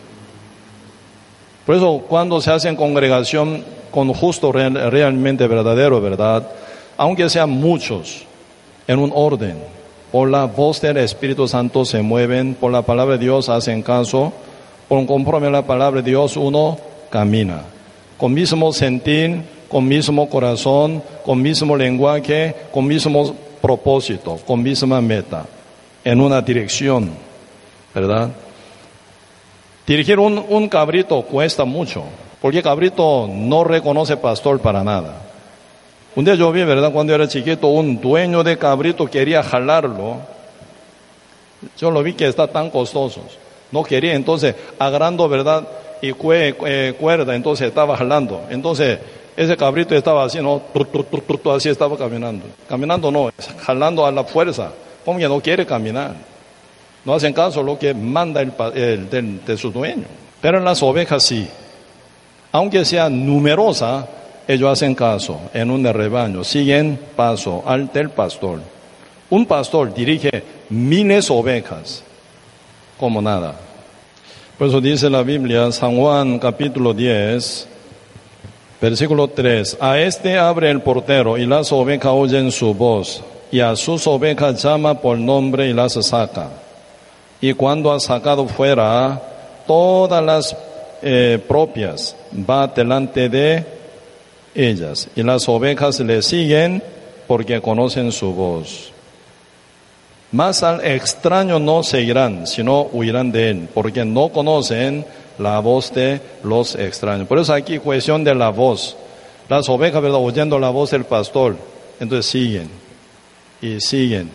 [1.65, 6.47] Por eso cuando se hace en congregación con justo realmente verdadero, ¿verdad?
[6.97, 8.25] Aunque sean muchos,
[8.88, 9.58] en un orden,
[10.12, 14.32] por la voz del Espíritu Santo se mueven, por la palabra de Dios hacen caso,
[14.88, 16.78] por conforme a la palabra de Dios uno
[17.10, 17.62] camina.
[18.17, 25.45] Con mismo sentir, con mismo corazón, con mismo lenguaje, con mismo propósito, con misma meta,
[26.04, 27.10] en una dirección,
[27.93, 28.30] ¿verdad?
[29.86, 32.04] Dirigir un, un cabrito cuesta mucho,
[32.41, 35.21] porque cabrito no reconoce pastor para nada.
[36.15, 36.93] Un día yo vi, ¿verdad?
[36.93, 40.17] Cuando era chiquito, un dueño de cabrito quería jalarlo.
[41.78, 43.21] Yo lo vi que está tan costoso.
[43.71, 45.67] No quería, entonces, agarrando, ¿verdad?
[46.02, 48.43] Y eh, cuerda, entonces estaba jalando.
[48.50, 49.00] Entonces,
[49.36, 50.62] ese cabrito estaba así, ¿no?
[51.54, 52.45] Así estaba caminando.
[52.69, 53.30] Caminando no,
[53.63, 54.71] jalando a la fuerza.
[55.04, 56.15] Como que no quiere caminar.
[57.06, 60.06] No hacen caso lo que manda el, el de su dueño.
[60.41, 61.48] Pero las ovejas sí.
[62.52, 64.08] Aunque sea numerosa,
[64.48, 68.60] ellos hacen caso en un rebaño, siguen paso al del pastor.
[69.30, 72.04] Un pastor dirige miles de ovejas
[73.00, 73.56] como nada.
[74.58, 77.68] Por eso dice la Biblia, San Juan capítulo 10,
[78.80, 83.76] versículo 3, a este abre el portero y las ovejas oyen su voz y a
[83.76, 86.64] sus ovejas llama por nombre y las saca.
[87.41, 89.21] Y cuando ha sacado fuera
[89.67, 90.56] todas las
[91.02, 92.15] eh, propias,
[92.50, 93.63] va delante de
[94.56, 96.82] ellas y las ovejas le siguen
[97.28, 98.91] porque conocen su voz.
[100.32, 105.06] Más al extraño no seguirán, sino huirán de él, porque no conocen
[105.38, 107.28] la voz de los extraños.
[107.28, 108.98] Por eso aquí cuestión de la voz.
[109.48, 110.19] Las ovejas, ¿verdad?
[110.19, 111.56] Oyendo la voz del pastor,
[112.00, 112.69] entonces siguen
[113.62, 114.30] y siguen.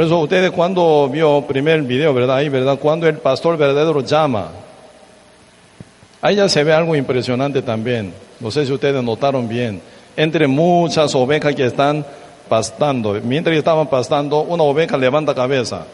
[0.00, 2.36] Por eso ustedes cuando vio primer video, ¿verdad?
[2.36, 2.78] Ahí, ¿verdad?
[2.78, 4.48] Cuando el pastor verdadero llama,
[6.22, 8.14] ahí ya se ve algo impresionante también.
[8.40, 9.78] No sé si ustedes notaron bien.
[10.16, 12.02] Entre muchas ovejas que están
[12.48, 15.84] pastando, mientras estaban pastando, una oveja levanta cabeza.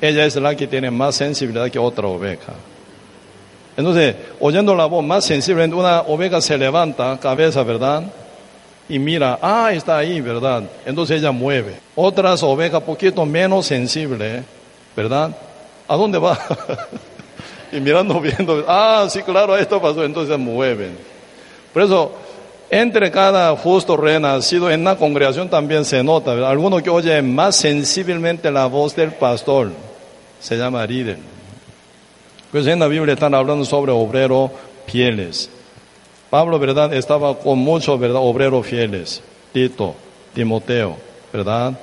[0.00, 2.54] Ella es la que tiene más sensibilidad que otra oveja.
[3.76, 8.04] Entonces, oyendo la voz más sensible, una oveja se levanta cabeza, ¿verdad?
[8.88, 10.64] Y mira, ah, está ahí, ¿verdad?
[10.84, 11.76] Entonces ella mueve.
[11.94, 14.44] Otras ovejas, poquito menos sensible,
[14.94, 15.34] ¿verdad?
[15.88, 16.38] ¿A dónde va?
[17.72, 20.96] y mirando, viendo, ah, sí, claro, esto pasó, entonces mueven.
[21.72, 22.12] Por eso,
[22.70, 28.50] entre cada justo renacido en la congregación también se nota, alguno que oye más sensiblemente
[28.50, 29.70] la voz del pastor,
[30.40, 31.18] se llama líder.
[32.52, 34.50] Pues en la Biblia están hablando sobre obrero
[34.86, 35.50] fieles.
[36.34, 36.92] Pablo, ¿verdad?
[36.92, 38.20] Estaba con muchos, ¿verdad?
[38.20, 39.22] Obreros fieles.
[39.52, 39.94] Tito,
[40.34, 40.96] Timoteo,
[41.32, 41.78] ¿verdad?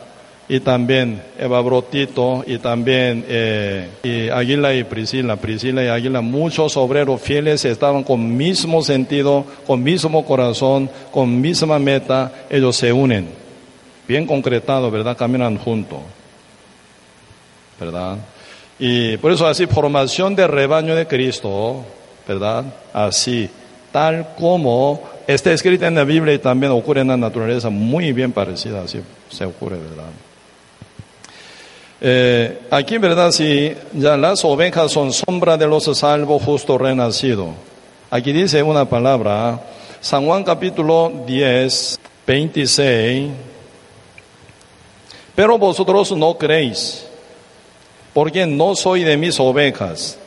[0.50, 6.76] y también Eva Brotito y también eh, y Águila y Priscila, Priscila y Águila, muchos
[6.76, 13.30] obreros fieles estaban con mismo sentido, con mismo corazón, con misma meta, ellos se unen,
[14.06, 15.16] bien concretado, ¿verdad?
[15.16, 16.00] Caminan juntos,
[17.80, 18.18] ¿verdad?
[18.78, 21.86] Y por eso así, formación de rebaño de Cristo,
[22.28, 22.66] ¿verdad?
[22.92, 23.50] Así,
[23.92, 28.32] tal como está escrito en la Biblia y también ocurre en la naturaleza, muy bien
[28.32, 30.10] parecida, así se ocurre, ¿verdad?
[32.04, 33.32] Eh, aquí, ¿verdad?
[33.32, 37.50] Si ya las ovejas son sombra de los salvos justo renacido.
[38.10, 39.62] Aquí dice una palabra,
[40.02, 43.30] San Juan capítulo 10, 26.
[45.36, 47.06] Pero vosotros no creéis,
[48.14, 50.18] porque no soy de mis ovejas.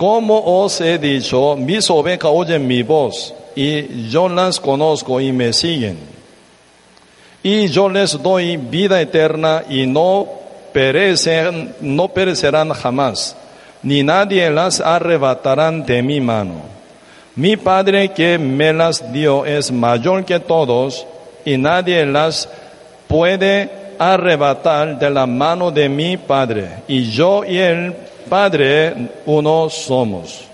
[0.00, 5.52] Como os he dicho, mis ovejas oyen mi voz, y yo las conozco y me
[5.52, 5.98] siguen.
[7.42, 10.26] Y yo les doy vida eterna y no
[10.72, 13.36] perecen, no perecerán jamás,
[13.82, 16.62] ni nadie las arrebatarán de mi mano.
[17.36, 21.06] Mi Padre que me las dio es mayor que todos
[21.44, 22.48] y nadie las
[23.06, 26.84] puede arrebatar de la mano de mi Padre.
[26.88, 27.94] Y yo y el
[28.30, 28.94] Padre
[29.26, 30.44] uno somos.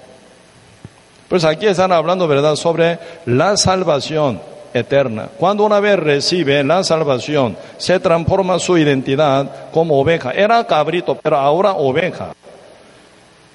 [1.28, 4.40] Pues aquí están hablando, ¿verdad?, sobre la salvación
[4.72, 5.28] eterna.
[5.38, 10.30] Cuando una vez recibe la salvación, se transforma su identidad como oveja.
[10.30, 12.32] Era cabrito, pero ahora oveja.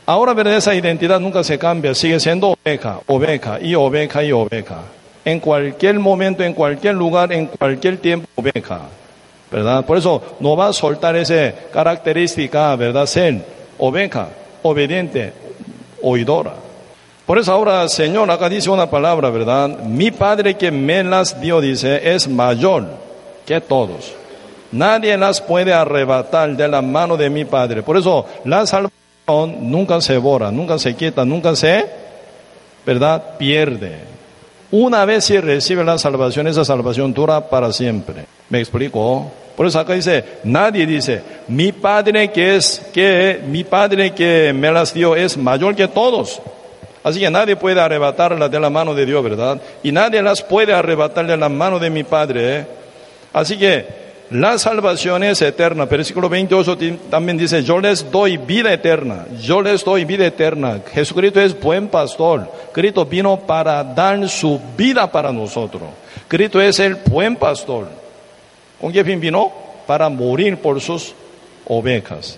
[0.06, 0.58] Ahora, ¿verdad?
[0.58, 4.82] Esa identidad nunca se cambia, sigue siendo oveja, oveja y oveja y oveja.
[5.26, 8.82] En cualquier momento, en cualquier lugar, en cualquier tiempo, oveja.
[9.52, 9.84] ¿Verdad?
[9.84, 13.06] Por eso no va a soltar esa característica, ¿verdad?
[13.08, 14.30] Ser oveja,
[14.64, 15.34] obediente,
[16.02, 16.54] oidora.
[17.26, 19.70] Por eso ahora, Señor, acá dice una palabra, ¿verdad?
[19.80, 22.88] Mi Padre que me las dio, dice, es mayor
[23.46, 24.14] que todos.
[24.72, 27.84] Nadie las puede arrebatar de la mano de mi Padre.
[27.84, 31.86] Por eso la salvación nunca se borra, nunca se quita, nunca se,
[32.86, 33.38] ¿verdad?
[33.38, 34.11] Pierde.
[34.72, 38.26] Una vez si recibe la salvación, esa salvación dura para siempre.
[38.50, 39.30] ¿Me explico?
[39.56, 44.72] Por eso acá dice, nadie dice, mi Padre que es, que, mi Padre que me
[44.72, 46.42] las dio es mayor que todos.
[47.04, 49.60] Así que nadie puede arrebatarlas de la mano de Dios, ¿verdad?
[49.84, 52.58] Y nadie las puede arrebatar de la mano de mi Padre.
[52.60, 52.66] ¿eh?
[53.34, 54.01] Así que
[54.32, 55.86] la salvación es eterna.
[55.86, 56.78] Versículo 28
[57.10, 59.26] también dice, yo les doy vida eterna.
[59.42, 60.80] Yo les doy vida eterna.
[60.94, 62.50] Jesucristo es buen pastor.
[62.72, 65.84] Cristo vino para dar su vida para nosotros.
[66.30, 67.90] Cristo es el buen pastor.
[68.80, 69.52] ¿Con qué fin vino?
[69.86, 71.14] Para morir por sus
[71.68, 72.38] ovejas.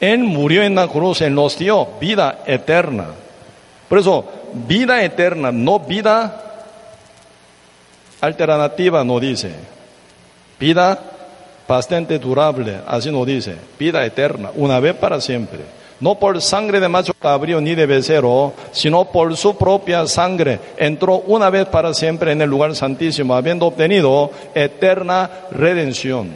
[0.00, 3.06] Él murió en la cruz, Él nos dio vida eterna.
[3.88, 4.22] Por eso,
[4.68, 6.42] vida eterna, no vida
[8.20, 9.73] alternativa, no dice.
[10.58, 10.98] Vida
[11.66, 13.56] bastante durable, así no dice.
[13.78, 15.60] Vida eterna, una vez para siempre.
[16.00, 20.58] No por sangre de macho cabrío ni de becerro, sino por su propia sangre.
[20.76, 26.30] Entró una vez para siempre en el lugar santísimo, habiendo obtenido eterna redención.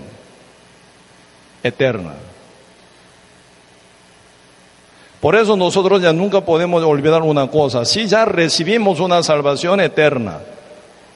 [1.63, 2.15] Eterna.
[5.21, 7.85] Por eso nosotros ya nunca podemos olvidar una cosa.
[7.85, 10.39] Si ya recibimos una salvación eterna,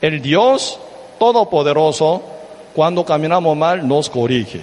[0.01, 0.81] el Dios
[1.21, 2.21] Todopoderoso,
[2.75, 4.61] cuando caminamos mal, nos corrige.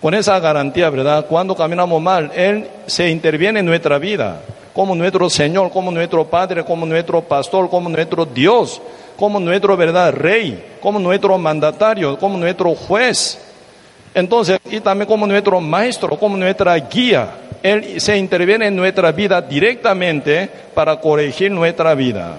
[0.00, 1.26] Con esa garantía, ¿verdad?
[1.26, 4.40] Cuando caminamos mal, Él se interviene en nuestra vida,
[4.72, 8.80] como nuestro Señor, como nuestro Padre, como nuestro Pastor, como nuestro Dios,
[9.16, 10.12] como nuestro, ¿verdad?
[10.12, 13.38] Rey, como nuestro mandatario, como nuestro juez.
[14.14, 17.28] Entonces, y también como nuestro maestro, como nuestra guía.
[17.60, 22.36] Él se interviene en nuestra vida directamente para corregir nuestra vida.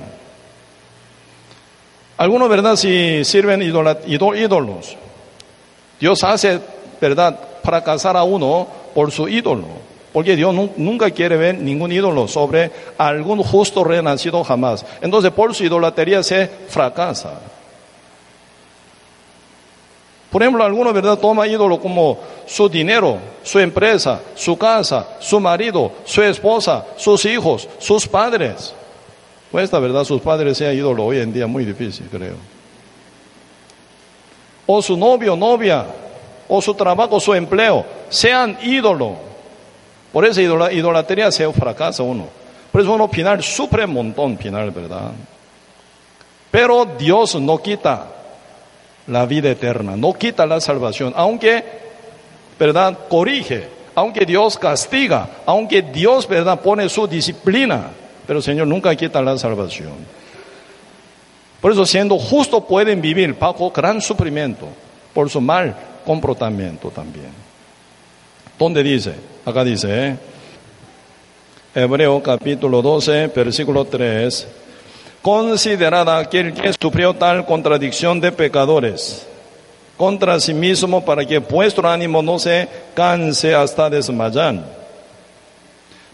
[2.19, 2.75] Algunos, ¿verdad?
[2.75, 4.97] Si sirven ídolos,
[6.01, 6.59] Dios hace,
[6.99, 7.39] ¿verdad?
[7.63, 9.63] Fracasar a uno por su ídolo.
[10.11, 14.85] Porque Dios nunca quiere ver ningún ídolo sobre algún justo renacido jamás.
[14.99, 17.39] Entonces, por su idolatría se fracasa.
[20.29, 25.93] Por ejemplo, algunos, ¿verdad?, toma ídolo como su dinero, su empresa, su casa, su marido,
[26.03, 28.73] su esposa, sus hijos, sus padres.
[29.51, 32.35] Pues esta verdad, sus padres sea ídolo hoy en día muy difícil, creo.
[34.67, 35.85] O su novio, novia,
[36.47, 39.15] o su trabajo, su empleo, sean ídolo.
[40.11, 42.27] Por esa idolatría se fracasa uno.
[42.71, 45.11] Por eso uno final sufre un montón, final, ¿verdad?
[46.51, 48.07] Pero Dios no quita
[49.07, 51.63] la vida eterna, no quita la salvación, aunque,
[52.59, 52.97] ¿verdad?
[53.07, 56.59] Corrige, aunque Dios castiga, aunque Dios, ¿verdad?
[56.59, 57.89] Pone su disciplina,
[58.29, 59.95] pero Señor nunca quita la salvación.
[61.59, 64.67] Por eso siendo justo pueden vivir bajo gran sufrimiento
[65.15, 67.31] por su mal comportamiento también.
[68.59, 69.15] ¿Dónde dice?
[69.43, 70.17] Acá dice, ¿eh?
[71.73, 74.47] Hebreo capítulo 12, versículo 3
[75.23, 79.25] considerada aquel que sufrió tal contradicción de pecadores
[79.97, 84.78] contra sí mismo para que vuestro ánimo no se canse hasta desmayar.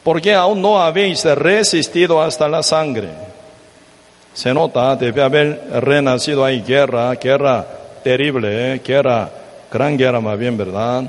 [0.06, 3.10] Porque aún no habéis resistido hasta la sangre.
[4.34, 7.68] Se nota, debe haber renacido ahí guerra, guerra
[8.04, 8.82] terrible, ¿eh?
[8.86, 9.30] guerra,
[9.70, 11.04] gran guerra más bien, ¿verdad?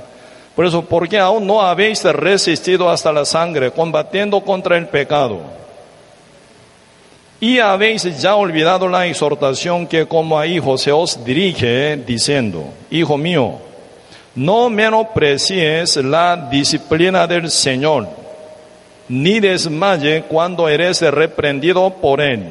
[0.57, 5.41] Por eso, porque aún no habéis resistido hasta la sangre, combatiendo contra el pecado
[7.41, 13.19] y habéis ya olvidado la exhortación que como a hijos se os dirige diciendo, Hijo
[13.19, 13.55] mío,
[14.35, 18.09] no menosprecies la disciplina del Señor,
[19.09, 22.45] ni desmaye cuando eres reprendido por Él,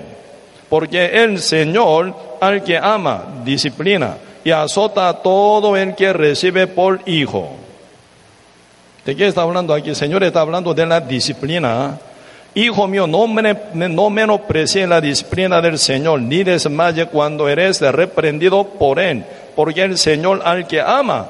[0.70, 7.02] porque el Señor al que ama disciplina y azota a todo el que recibe por
[7.06, 7.50] hijo.
[9.06, 9.90] ¿De qué está hablando aquí?
[9.90, 12.00] El Señor está hablando de la disciplina
[12.58, 18.98] Hijo mío, no, no menosprecie la disciplina del Señor, ni desmaye cuando eres reprendido por
[18.98, 19.26] Él,
[19.58, 21.28] porque el Señor al que ama,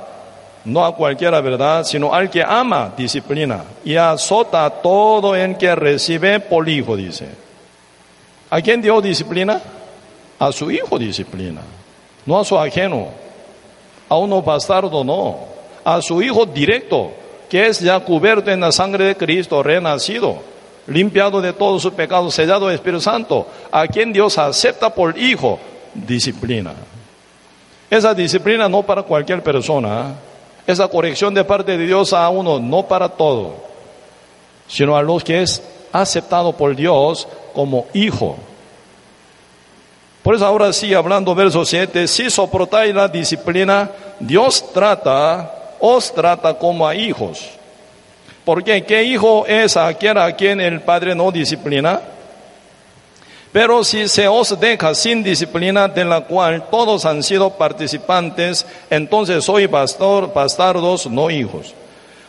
[0.66, 6.40] no a cualquiera verdad, sino al que ama, disciplina, y azota todo el que recibe
[6.40, 7.28] por hijo, dice.
[8.50, 9.62] ¿A quién Dios disciplina?
[10.40, 11.62] A su hijo disciplina,
[12.26, 13.08] no a su ajeno,
[14.10, 15.38] a uno bastardo no,
[15.84, 17.12] a su hijo directo,
[17.48, 20.38] que es ya cubierto en la sangre de Cristo, renacido,
[20.88, 25.60] limpiado de todos sus pecados, sellado de Espíritu Santo, a quien Dios acepta por hijo,
[25.94, 26.74] disciplina.
[27.90, 30.25] Esa disciplina no para cualquier persona, ¿eh?
[30.68, 33.56] Esa corrección de parte de Dios a uno, no para todo,
[34.68, 35.62] sino a los que es
[35.92, 38.38] aceptado por Dios como hijo.
[40.24, 46.56] Por eso ahora sí, hablando verso 7, si soportáis la disciplina, Dios trata, os trata
[46.56, 47.48] como a hijos.
[48.44, 52.02] Porque ¿qué hijo es aquel a quien el padre no disciplina?
[53.56, 59.46] Pero si se os deja sin disciplina de la cual todos han sido participantes, entonces
[59.46, 61.74] soy pastor, bastardos, no hijos.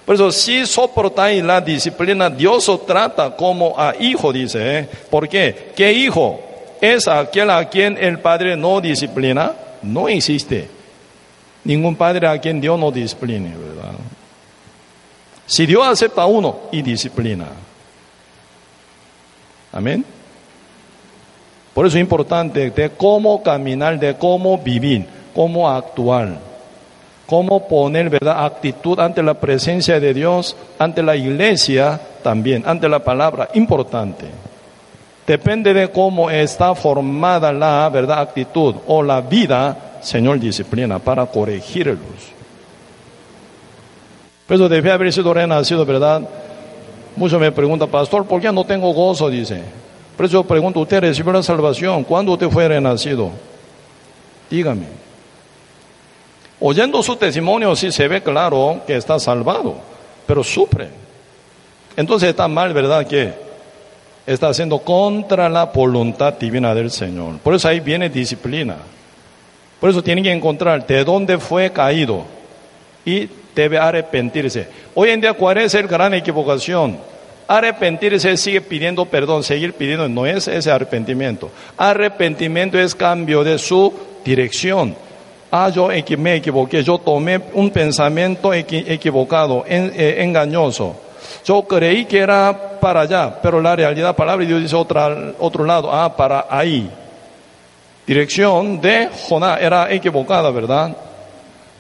[0.05, 4.79] Por eso, si soportáis la disciplina, Dios os trata como a hijo, dice.
[4.79, 4.89] ¿eh?
[5.11, 5.73] ¿Por qué?
[5.75, 6.39] ¿Qué hijo
[6.81, 9.53] es aquel a quien el padre no disciplina?
[9.83, 10.69] No existe
[11.65, 13.95] ningún padre a quien Dios no discipline, ¿verdad?
[15.45, 17.47] Si Dios acepta a uno y disciplina.
[19.73, 20.16] Amén.
[21.77, 26.47] Por eso es importante de cómo caminar, de cómo vivir, cómo actuar
[27.27, 33.01] cómo poner verdad actitud ante la presencia de Dios, ante la iglesia también, ante la
[33.01, 34.27] palabra, importante.
[35.27, 41.99] Depende de cómo está formada la verdad actitud o la vida, Señor disciplina para corregirlos.
[44.47, 46.23] Por eso debe haber sido renacido, ¿verdad?
[47.17, 49.29] Muchos me preguntan, pastor, ¿por qué no tengo gozo?
[49.29, 49.86] Dice.
[50.17, 52.03] Por eso pregunto, ¿usted recibió la salvación?
[52.05, 53.31] ¿Cuándo usted fue renacido?
[54.51, 54.87] Dígame.
[56.59, 59.77] Oyendo su testimonio sí se ve claro que está salvado,
[60.27, 60.89] pero sufre.
[61.97, 63.07] Entonces está mal, ¿verdad?
[63.07, 63.35] Que
[64.27, 67.39] está haciendo contra la voluntad divina del Señor.
[67.39, 68.77] Por eso ahí viene disciplina.
[69.81, 72.25] Por eso tiene que encontrar de dónde fue caído
[73.05, 74.69] y debe arrepentirse.
[74.95, 76.99] Hoy en día, ¿cuál es el gran equivocación?
[77.49, 81.51] Arrepentirse sigue pidiendo perdón, seguir pidiendo, no es ese arrepentimiento.
[81.77, 83.93] Arrepentimiento es cambio de su
[84.25, 84.97] dirección
[85.51, 85.89] ah, yo
[86.19, 90.97] me equivoqué, yo tomé un pensamiento equivocado, eh, engañoso.
[91.45, 95.65] Yo creí que era para allá, pero la realidad, palabra de Dios dice otra, otro
[95.65, 96.91] lado, ah, para ahí.
[98.07, 100.97] Dirección de Jonás era equivocada, ¿verdad?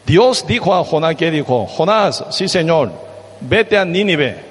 [0.04, 1.66] Dios dijo a Jonás, ¿qué dijo?
[1.66, 2.90] Jonás, sí señor,
[3.40, 4.45] vete a Nínive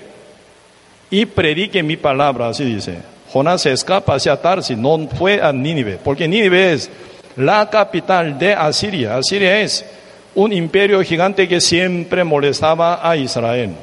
[1.09, 2.97] y predique mi palabra, así dice.
[3.31, 6.89] Jonás se escapa hacia Tarsis, no fue a Nínive, porque Nínive es
[7.35, 9.17] la capital de Asiria.
[9.17, 9.85] Asiria es
[10.33, 13.75] un imperio gigante que siempre molestaba a Israel.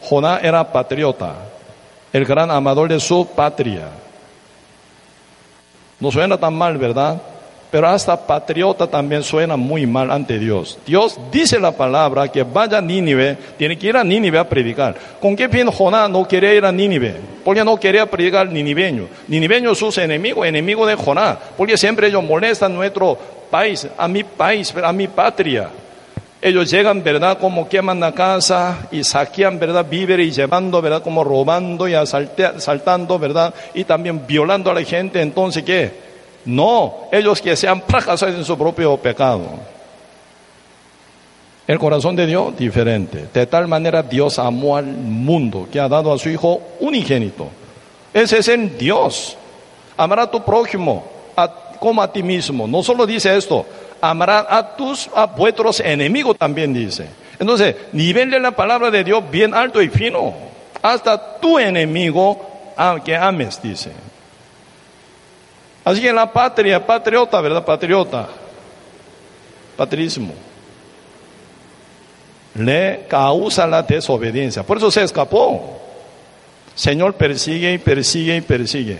[0.00, 1.34] Jonás era patriota,
[2.12, 3.88] el gran amador de su patria.
[6.00, 7.20] No suena tan mal, ¿verdad?
[7.70, 10.78] Pero hasta patriota también suena muy mal ante Dios.
[10.84, 14.96] Dios dice la palabra que vaya a Nínive, tiene que ir a Nínive a predicar.
[15.20, 17.14] ¿Con qué fin Jonás no quería ir a Nínive?
[17.44, 19.06] Porque no quería predicar niniveño.
[19.28, 21.38] Niniveño sus enemigos, enemigo de Jonás.
[21.56, 23.16] Porque siempre ellos molestan nuestro
[23.50, 25.68] país, a mi país, a mi patria.
[26.42, 27.38] Ellos llegan, ¿verdad?
[27.38, 29.86] Como queman la casa y saquean, ¿verdad?
[29.88, 31.02] Víveres y llevando, ¿verdad?
[31.02, 33.54] Como robando y asaltando, ¿verdad?
[33.74, 35.20] Y también violando a la gente.
[35.20, 36.09] Entonces, ¿qué?
[36.44, 39.42] No, ellos que sean fracasados en su propio pecado.
[41.66, 43.28] El corazón de Dios diferente.
[43.32, 47.48] De tal manera Dios amó al mundo que ha dado a su Hijo unigénito.
[48.12, 49.36] Ese es el Dios.
[49.96, 51.04] Amará a tu prójimo
[51.78, 52.66] como a ti mismo.
[52.66, 53.64] No solo dice esto,
[54.00, 57.08] amará a tus a vuestros enemigos también dice.
[57.38, 60.34] Entonces, nivel de la palabra de Dios bien alto y fino.
[60.82, 62.38] Hasta tu enemigo
[63.04, 63.90] que ames, dice.
[65.84, 67.64] Así que la patria, patriota, ¿verdad?
[67.64, 68.28] Patriota.
[69.76, 70.34] Patrismo.
[72.54, 74.62] Le causa la desobediencia.
[74.62, 75.80] Por eso se escapó.
[76.74, 78.98] Señor persigue y persigue y persigue.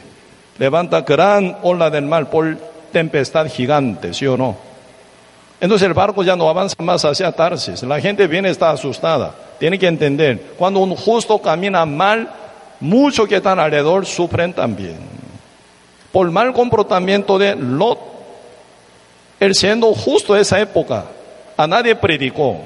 [0.59, 2.57] Levanta gran ola del mal por
[2.93, 4.57] tempestad gigante, ¿sí o no?
[5.61, 7.83] Entonces el barco ya no avanza más hacia Tarsis.
[7.83, 9.35] La gente viene, está asustada.
[9.59, 12.31] Tiene que entender, cuando un justo camina mal,
[12.81, 15.20] muchos que están alrededor sufren también
[16.13, 17.99] por mal comportamiento de Lot.
[19.39, 21.05] Él siendo justo en esa época,
[21.57, 22.59] a nadie predicó.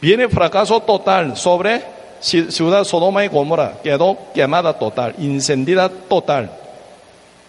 [0.00, 1.82] Viene fracaso total sobre
[2.20, 6.50] ciudad Sodoma y Gomorra, quedó quemada total, incendida total.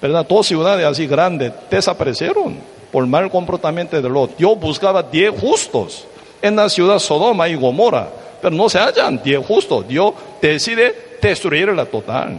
[0.01, 0.25] ¿Verdad?
[0.27, 2.57] Dos ciudades así grandes desaparecieron
[2.91, 4.37] por mal comportamiento de Lot.
[4.37, 6.05] Yo buscaba diez justos
[6.41, 8.09] en la ciudad Sodoma y Gomorra,
[8.41, 9.87] pero no se hallan diez justos.
[9.87, 12.35] Dios decide destruirla total.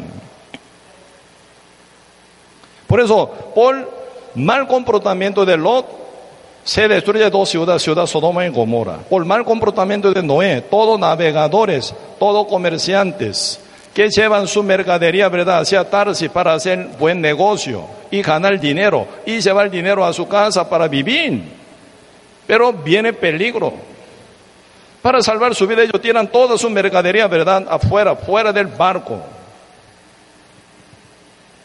[2.95, 3.91] Por eso, por
[4.37, 5.85] mal comportamiento de Lot,
[6.63, 8.99] se destruye dos ciudades, ciudad Sodoma y Gomorra.
[9.11, 13.59] Por mal comportamiento de Noé, todos navegadores, todos comerciantes,
[13.93, 17.83] que llevan su mercadería, ¿verdad?, hacia Tarsi para hacer buen negocio
[18.13, 21.43] y ganar dinero y llevar dinero a su casa para vivir.
[22.47, 23.73] Pero viene peligro.
[25.03, 29.19] Para salvar su vida ellos tiran toda su mercadería, ¿verdad?, afuera, fuera del barco.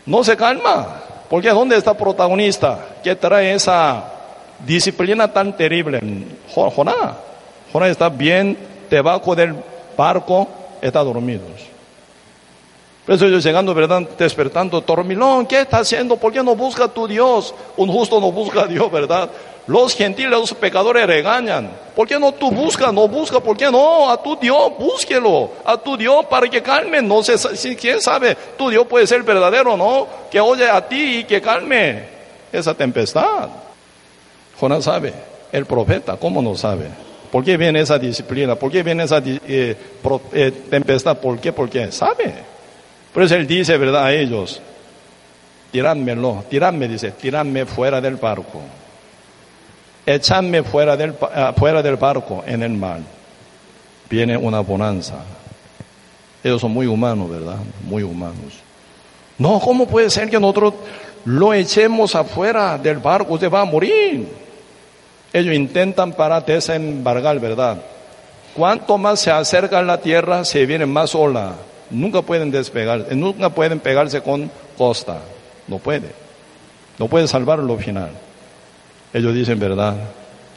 [0.08, 4.04] No se calma, porque ¿dónde está el protagonista que trae esa
[4.66, 6.02] disciplina tan terrible?
[6.54, 7.16] Jonás.
[7.72, 8.58] Jonás está bien
[8.90, 9.56] debajo del
[9.96, 10.48] barco,
[10.82, 11.44] está dormido.
[13.06, 14.04] Por ellos llegando, ¿verdad?
[14.18, 16.18] Despertando, dormilón, ¿qué está haciendo?
[16.18, 17.56] ¿Por qué no busca a tu Dios?
[17.76, 19.30] Un justo no busca a Dios, ¿verdad?
[19.70, 21.70] Los gentiles, los pecadores regañan.
[21.96, 22.92] ¿Por qué no tú buscas?
[22.92, 24.10] No busca, ¿por qué no?
[24.10, 25.52] A tu Dios, búsquelo.
[25.64, 27.04] A tu Dios para que calme.
[27.04, 30.08] No sé, si, quién sabe, tu Dios puede ser verdadero, ¿no?
[30.32, 32.02] Que oye a ti y que calme
[32.52, 33.48] esa tempestad.
[34.60, 35.14] Jonás sabe,
[35.52, 36.88] el profeta, ¿cómo no sabe?
[37.32, 38.56] ¿Por qué viene esa disciplina?
[38.56, 39.78] ¿Por qué viene esa eh,
[40.34, 41.16] eh, tempestad?
[41.20, 41.92] ¿Por qué?
[41.92, 42.34] Sabe.
[43.14, 44.06] Por eso él dice, ¿verdad?
[44.06, 44.64] A ellos,
[45.72, 48.64] tirádmelo, tiradme, dice, tiradme fuera del barco.
[50.06, 53.00] Echadme fuera del, ah, fuera del barco en el mar.
[54.10, 55.16] Viene una bonanza.
[56.44, 57.58] Ellos son muy humanos, ¿verdad?
[57.84, 58.60] Muy humanos.
[59.38, 60.74] No, ¿cómo puede ser que nosotros
[61.26, 63.34] lo echemos afuera del barco?
[63.34, 64.28] Usted va a morir.
[65.32, 67.82] Ellos intentan para desembargar, ¿verdad?
[68.56, 71.54] Cuanto más se acerca a la tierra, se viene más ola
[71.90, 75.20] nunca pueden despegar, nunca pueden pegarse con costa,
[75.68, 76.12] no puede,
[76.98, 78.12] no puede salvar lo final.
[79.14, 79.96] Ellos dicen verdad,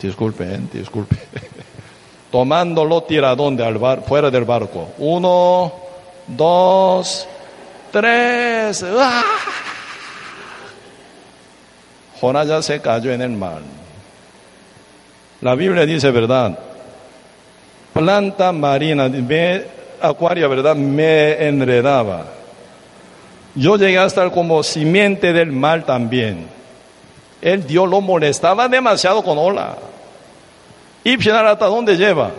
[0.01, 1.17] disculpe, eh, disculpe.
[2.31, 4.89] Tomándolo tiradón de al bar, fuera del barco.
[4.99, 5.73] Uno,
[6.27, 7.27] dos,
[7.91, 8.85] tres.
[8.97, 9.23] ¡Ah!
[12.21, 13.61] Jonás ya se cayó en el mar.
[15.41, 16.59] La Biblia dice verdad.
[17.93, 19.11] Planta marina,
[20.01, 20.77] acuario, ¿verdad?
[20.77, 22.27] Me enredaba.
[23.55, 26.47] Yo llegué a estar como simiente del mal también.
[27.43, 29.77] El Dios lo molestaba demasiado con ola.
[31.05, 32.31] Y hasta dónde lleva?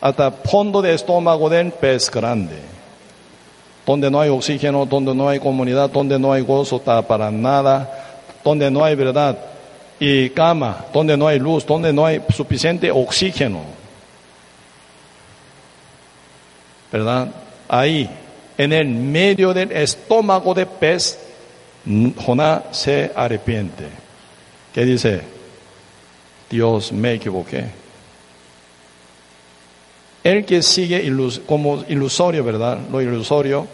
[0.00, 2.56] Hasta fondo de estómago del pez grande.
[3.86, 8.70] Donde no hay oxígeno, donde no hay comunidad, donde no hay gozo para nada, donde
[8.70, 9.38] no hay verdad
[10.00, 13.60] y cama, donde no hay luz, donde no hay suficiente oxígeno.
[16.90, 17.28] ¿verdad?
[17.68, 18.08] Ahí,
[18.58, 21.18] en el medio del estómago de pez,
[21.86, 23.84] Jonás se arrepiente.
[24.72, 25.22] ¿Qué dice?
[26.50, 27.64] Dios, me equivoqué.
[30.22, 31.10] El que sigue
[31.46, 32.78] como ilusorio, ¿verdad?
[32.90, 33.66] Lo ilusorio,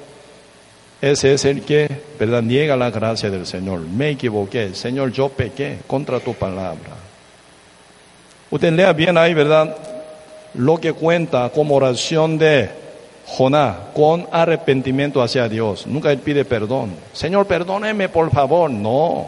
[1.01, 1.89] ese es el que,
[2.19, 2.43] ¿verdad?
[2.43, 3.81] Niega la gracia del Señor.
[3.81, 4.75] Me equivoqué.
[4.75, 6.97] Señor, yo pequé contra tu palabra.
[8.51, 9.77] Usted lea bien ahí, ¿verdad?
[10.55, 12.71] Lo que cuenta como oración de
[13.27, 15.87] Jonás con arrepentimiento hacia Dios.
[15.87, 16.95] Nunca él pide perdón.
[17.13, 18.71] Señor, perdóneme por favor.
[18.71, 19.27] No.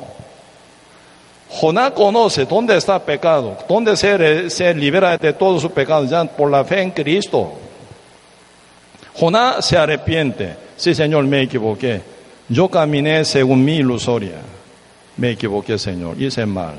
[1.51, 6.51] Jonás conoce dónde está pecado, dónde se, se libera de todo su pecado, ya por
[6.51, 7.55] la fe en Cristo.
[9.15, 10.55] Jonás se arrepiente.
[10.77, 12.01] Sí, Señor, me equivoqué.
[12.49, 14.37] Yo caminé según mi ilusoria.
[15.17, 16.21] Me equivoqué, Señor.
[16.21, 16.77] Hice mal.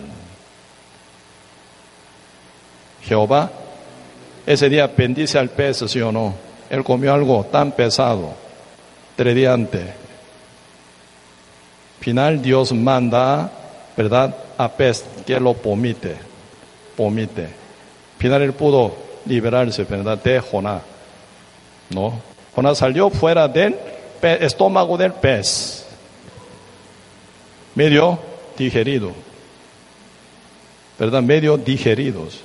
[3.02, 3.50] Jehová,
[4.46, 8.34] ese día bendice al pez, sí o no él comió algo tan pesado,
[9.18, 9.86] antes.
[12.00, 13.52] Final Dios manda,
[13.98, 14.36] ¿verdad?
[14.58, 16.16] A pez que lo pomite,
[16.96, 17.50] pomite.
[18.18, 18.96] Final él pudo
[19.26, 20.18] liberarse, ¿verdad?
[20.22, 20.82] De Jonás.
[21.90, 22.14] ¿No?
[22.56, 23.76] Jonás salió fuera del
[24.22, 25.86] estómago del pez.
[27.76, 28.20] Medio
[28.58, 29.12] digerido.
[30.98, 31.22] ¿Verdad?
[31.22, 32.40] Medio digeridos.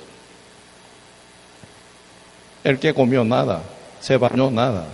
[2.63, 3.61] El que comió nada
[4.05, 4.85] se bañó nada,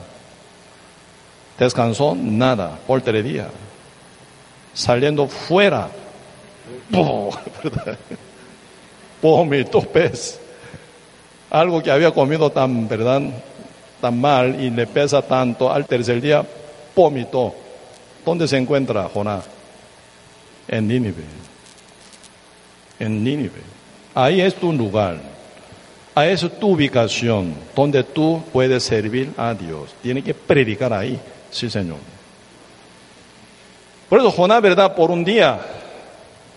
[1.60, 3.50] descansó nada por tres días,
[4.74, 5.90] saliendo fuera,
[9.22, 10.40] vomitó pez,
[11.50, 13.22] algo que había comido tan, ¿verdad?
[14.00, 16.46] tan mal y le pesa tanto, al tercer día
[16.96, 17.54] vomitó.
[18.26, 19.44] ¿Dónde se encuentra Jonás?
[20.70, 21.24] En Nínive.
[22.98, 23.62] En Nínive.
[24.16, 25.18] Ahí es tu lugar.
[26.14, 29.96] A eso es tu ubicación, donde tú puedes servir a Dios.
[30.02, 31.98] Tiene que predicar ahí, sí Señor.
[34.10, 34.94] Por eso Jonás, ¿verdad?
[34.94, 35.58] Por un día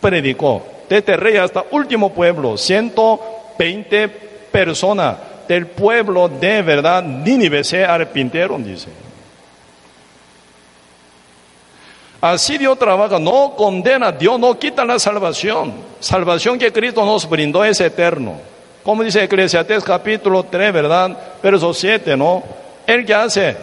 [0.01, 4.09] predicó, desde rey hasta último pueblo, 120
[4.51, 8.89] personas del pueblo de verdad, Nínive se arrepintieron, dice.
[12.21, 15.75] Así Dios trabaja, no condena, Dios no quita la salvación.
[16.01, 18.54] Salvación que Cristo nos brindó es eterno.
[18.85, 21.17] Como dice Eclesiastes capítulo 3, ¿verdad?
[21.43, 22.43] Verso 7, ¿no?
[22.87, 23.57] El que hace,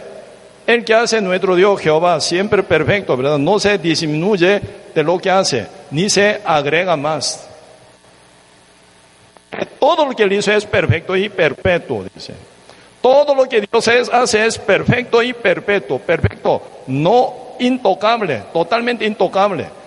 [0.66, 3.38] el que hace nuestro Dios Jehová, siempre perfecto, ¿verdad?
[3.38, 4.60] No se disminuye
[4.96, 7.48] de lo que hace, ni se agrega más.
[9.80, 12.34] Todo lo que él hizo es perfecto y perpetuo, dice.
[13.00, 19.81] Todo lo que Dios hace es perfecto y perpetuo, perfecto, no intocable, totalmente intocable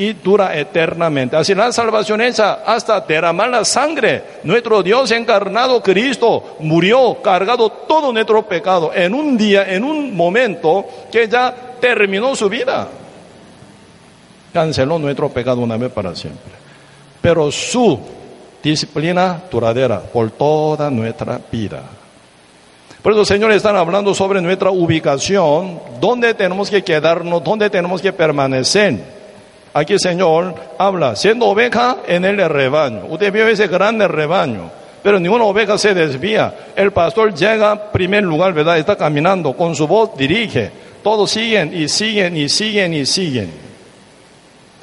[0.00, 1.36] y dura eternamente.
[1.36, 4.22] Así la salvación esa hasta derramar la sangre.
[4.44, 10.86] Nuestro Dios encarnado Cristo murió cargado todo nuestro pecado en un día, en un momento
[11.12, 12.88] que ya terminó su vida.
[14.54, 16.54] Canceló nuestro pecado una vez para siempre.
[17.20, 18.00] Pero su
[18.62, 21.82] disciplina duradera por toda nuestra vida.
[23.02, 28.14] Por eso, Señor, están hablando sobre nuestra ubicación, dónde tenemos que quedarnos, dónde tenemos que
[28.14, 29.19] permanecer.
[29.72, 33.06] Aquí el Señor habla, siendo oveja en el rebaño.
[33.08, 34.70] Usted vio ese grande rebaño,
[35.02, 36.52] pero ninguna oveja se desvía.
[36.74, 38.78] El pastor llega a primer lugar, ¿verdad?
[38.78, 40.70] Está caminando, con su voz dirige.
[41.02, 43.70] Todos siguen y siguen y siguen y siguen.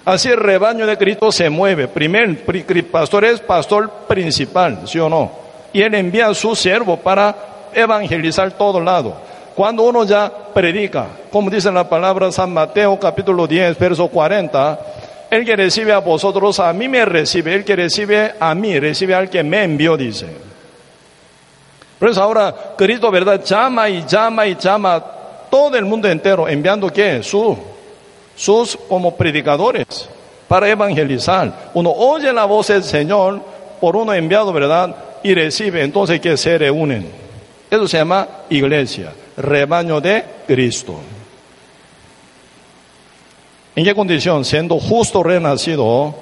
[0.05, 1.89] Así el rebaño de Cristo se mueve.
[1.89, 2.45] Primer
[2.89, 5.31] pastor es pastor principal, ¿sí o no?
[5.73, 7.35] Y él envía a su siervo para
[7.73, 9.17] evangelizar todo lado.
[9.57, 14.79] Cuando uno ya predica, como dice la palabra San Mateo capítulo 10, verso 40,
[15.31, 19.15] el que recibe a vosotros, a mí me recibe, el que recibe a mí, recibe
[19.15, 20.27] al que me envió, dice.
[21.97, 23.43] Por eso ahora Cristo, ¿verdad?
[23.43, 25.03] Llama y llama y llama a
[25.49, 27.23] todo el mundo entero, enviando qué?
[27.23, 27.57] Su,
[28.35, 30.07] sus como predicadores
[30.47, 31.71] para evangelizar.
[31.73, 33.41] Uno oye la voz del Señor
[33.81, 34.95] por uno enviado, ¿verdad?
[35.23, 37.26] Y recibe, entonces que se reúnen.
[37.69, 40.99] Eso se llama iglesia rebaño de Cristo.
[43.75, 44.43] ¿En qué condición?
[44.43, 46.15] Siendo justo renacido,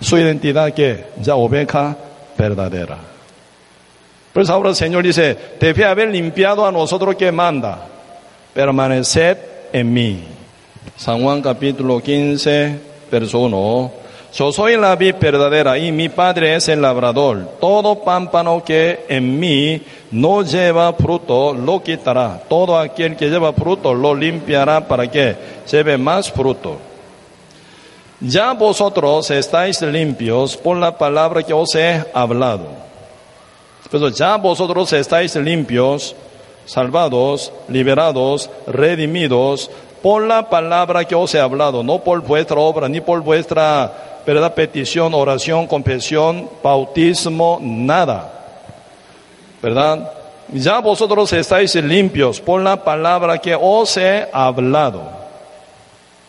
[0.00, 1.96] su identidad que ya oveja
[2.36, 2.98] verdadera.
[4.32, 7.86] Pues ahora el Señor dice, debe haber limpiado a nosotros que manda,
[8.52, 9.38] permaneced
[9.72, 10.24] en mí.
[10.96, 12.78] San Juan capítulo 15,
[13.10, 14.03] verso 1.
[14.34, 17.56] Yo soy la vid verdadera y mi padre es el labrador.
[17.60, 19.80] Todo pámpano que en mí
[20.10, 22.42] no lleva fruto lo quitará.
[22.48, 25.36] Todo aquel que lleva fruto lo limpiará para que
[25.70, 26.78] lleve más fruto.
[28.18, 32.66] Ya vosotros estáis limpios por la palabra que os he hablado.
[33.88, 36.16] Pero ya vosotros estáis limpios,
[36.66, 39.70] salvados, liberados, redimidos
[40.04, 44.52] por la palabra que os he hablado, no por vuestra obra ni por vuestra ¿verdad?
[44.52, 48.30] Petición, oración, confesión, bautismo, nada.
[49.62, 50.12] ¿Verdad?
[50.52, 55.24] Ya vosotros estáis limpios por la palabra que os he hablado.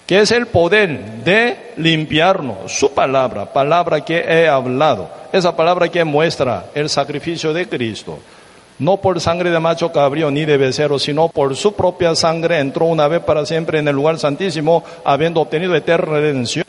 [0.08, 2.72] Que es el poder de limpiarnos.
[2.72, 5.10] Su palabra, palabra que he hablado.
[5.34, 8.20] Esa palabra que muestra el sacrificio de Cristo.
[8.78, 12.86] No por sangre de macho cabrío ni de becerro, sino por su propia sangre entró
[12.86, 16.66] una vez para siempre en el lugar santísimo, habiendo obtenido eterna redención.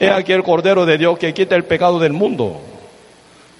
[0.00, 2.56] He aquí el Cordero de Dios que quita el pecado del mundo.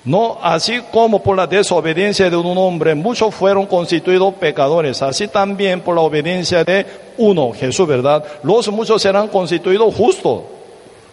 [0.05, 5.81] No, así como por la desobediencia de un hombre muchos fueron constituidos pecadores, así también
[5.81, 6.87] por la obediencia de
[7.19, 8.25] uno, Jesús, ¿verdad?
[8.45, 10.43] Los muchos serán constituidos justos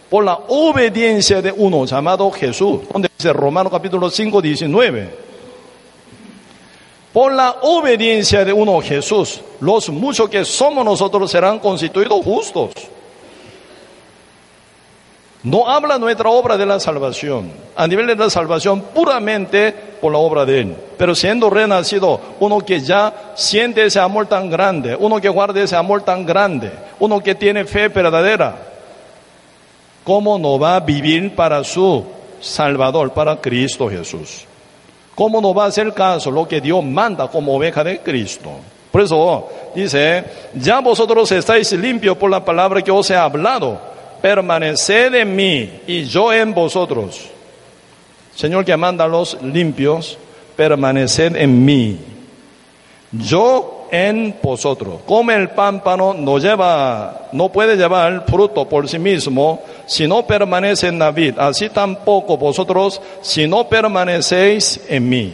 [0.08, 5.33] por la obediencia de uno, llamado Jesús, donde dice Romanos capítulo 5, 19.
[7.14, 12.72] Por la obediencia de uno, Jesús, los muchos que somos nosotros serán constituidos justos.
[15.44, 20.18] No habla nuestra obra de la salvación, a nivel de la salvación puramente por la
[20.18, 20.76] obra de Él.
[20.98, 25.76] Pero siendo renacido, uno que ya siente ese amor tan grande, uno que guarda ese
[25.76, 28.56] amor tan grande, uno que tiene fe verdadera,
[30.02, 32.04] ¿cómo no va a vivir para su
[32.40, 34.48] Salvador, para Cristo Jesús?
[35.14, 38.50] ¿Cómo no va a hacer caso lo que Dios manda como oveja de Cristo?
[38.90, 43.94] Por eso dice, ya vosotros estáis limpios por la palabra que os he hablado
[44.24, 47.28] permaneced en mí y yo en vosotros.
[48.34, 50.16] Señor que manda a los limpios,
[50.56, 51.98] permaneced en mí.
[53.12, 55.00] Yo en vosotros.
[55.06, 60.88] Como el pámpano no lleva, no puede llevar fruto por sí mismo, si no permanece
[60.88, 61.34] en David.
[61.38, 65.32] Así tampoco vosotros, si no permanecéis en mí.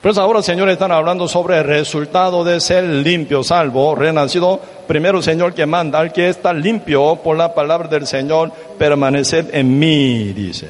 [0.00, 4.60] Pues ahora, Señor, están hablando sobre el resultado de ser limpio, salvo, renacido.
[4.86, 9.76] Primero, Señor, que manda al que está limpio por la palabra del Señor, permaneced en
[9.76, 10.68] mí, dice.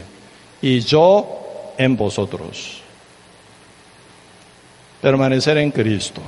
[0.62, 2.88] Y yo en vosotros.
[5.01, 6.21] Permanecer en Cristo.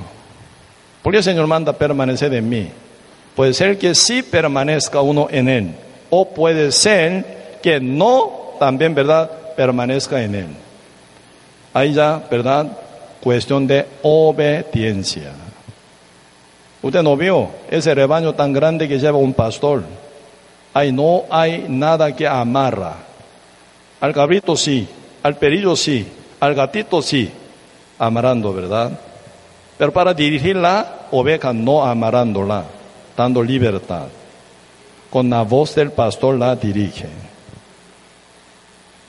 [1.01, 2.69] ¿Por qué el Señor manda permanecer en mí?
[3.35, 5.75] Puede ser que sí permanezca uno en Él,
[6.09, 10.47] o puede ser que no también, ¿verdad?, permanezca en Él.
[11.73, 12.67] Ahí ya, ¿verdad?,
[13.21, 15.31] cuestión de obediencia.
[16.81, 19.83] Usted no vio ese rebaño tan grande que lleva un pastor.
[20.73, 22.95] Ahí no hay nada que amarra.
[23.99, 24.87] Al cabrito sí,
[25.21, 26.07] al perillo sí,
[26.39, 27.29] al gatito sí,
[28.01, 28.91] amarrando, ¿verdad?
[29.77, 32.63] Pero para dirigir la oveja no amarrándola,
[33.15, 34.07] dando libertad.
[35.11, 37.07] Con la voz del pastor la dirige.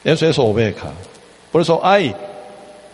[0.05, 0.91] Eso es oveja.
[1.51, 2.15] Por eso hay,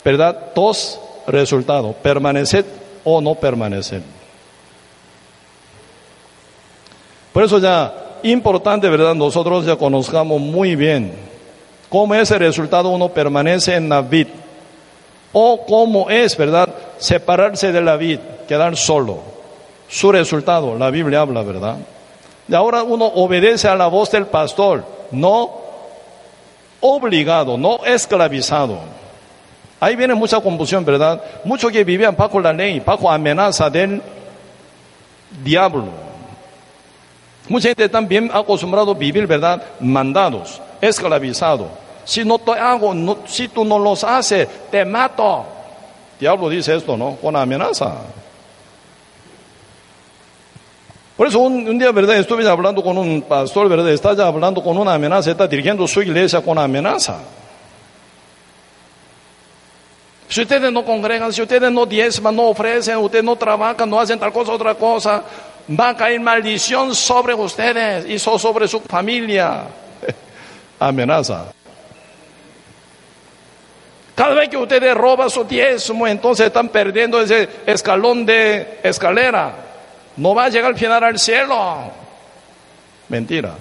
[0.05, 0.53] ¿verdad?
[0.55, 2.65] Dos resultados, permanecer
[3.03, 4.03] o no permanecer.
[7.33, 7.93] Por eso ya,
[8.23, 9.17] importante, ¿verdad?
[9.17, 11.13] Nosotros ya conozcamos muy bien
[11.89, 14.29] cómo es el resultado uno permanece en la vid.
[15.33, 16.69] O cómo es, ¿verdad?
[16.99, 19.19] Separarse de la vid, quedar solo.
[19.89, 21.77] Su resultado, la Biblia habla, ¿verdad?
[22.49, 25.51] Y ahora uno obedece a la voz del pastor, no
[26.81, 28.79] obligado, no esclavizado.
[29.81, 31.23] Ahí viene mucha confusión, ¿verdad?
[31.45, 34.03] Muchos que vivían bajo la ley, bajo amenaza del
[35.45, 35.87] diablo.
[37.49, 39.63] Mucha gente también acostumbrado a vivir, ¿verdad?
[39.81, 41.69] Mandados, esclavizados.
[42.09, 42.95] Si no te hago,
[43.27, 45.45] si tú no los haces, te mato.
[46.19, 47.17] Diablo dice esto, ¿no?
[47.17, 47.97] Con amenaza.
[51.19, 52.17] Por eso un, día, ¿verdad?
[52.17, 53.91] Estuve hablando con un pastor, ¿verdad?
[53.91, 57.19] Está hablando con una amenaza, está dirigiendo su iglesia con amenaza.
[60.31, 64.19] Si ustedes no congregan, si ustedes no diezman, no ofrecen, ustedes no trabajan, no hacen
[64.19, 65.23] tal cosa, otra cosa,
[65.79, 69.65] va a caer maldición sobre ustedes y sobre su familia.
[70.81, 71.53] Amenaza.
[74.19, 79.55] Cada vez que ustedes roban su diezmo, entonces están perdiendo ese escalón de escalera.
[80.17, 81.57] No va a llegar al final al cielo.
[83.09, 83.55] Mentira.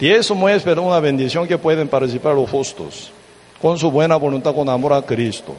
[0.00, 3.12] Diezmo es pero una bendición que pueden participar los justos,
[3.62, 5.54] con su buena voluntad, con amor a Cristo.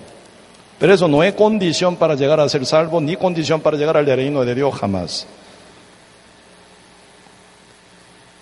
[0.78, 4.06] Pero eso no es condición para llegar a ser salvo, ni condición para llegar al
[4.06, 5.26] reino de Dios jamás.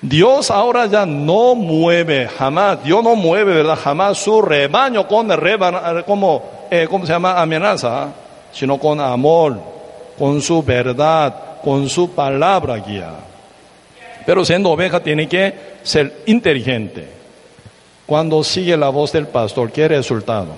[0.07, 3.75] Dios ahora ya no mueve, jamás, Dios no mueve, ¿verdad?
[3.75, 5.27] Jamás su rebaño con
[6.05, 7.41] como, eh, ¿cómo se llama?
[7.41, 8.09] Amenaza,
[8.53, 9.59] sino con amor,
[10.17, 11.33] con su verdad,
[11.63, 13.13] con su palabra guía.
[14.27, 17.09] Pero siendo oveja tiene que ser inteligente.
[18.05, 20.49] Cuando sigue la voz del pastor, ¿qué resultado?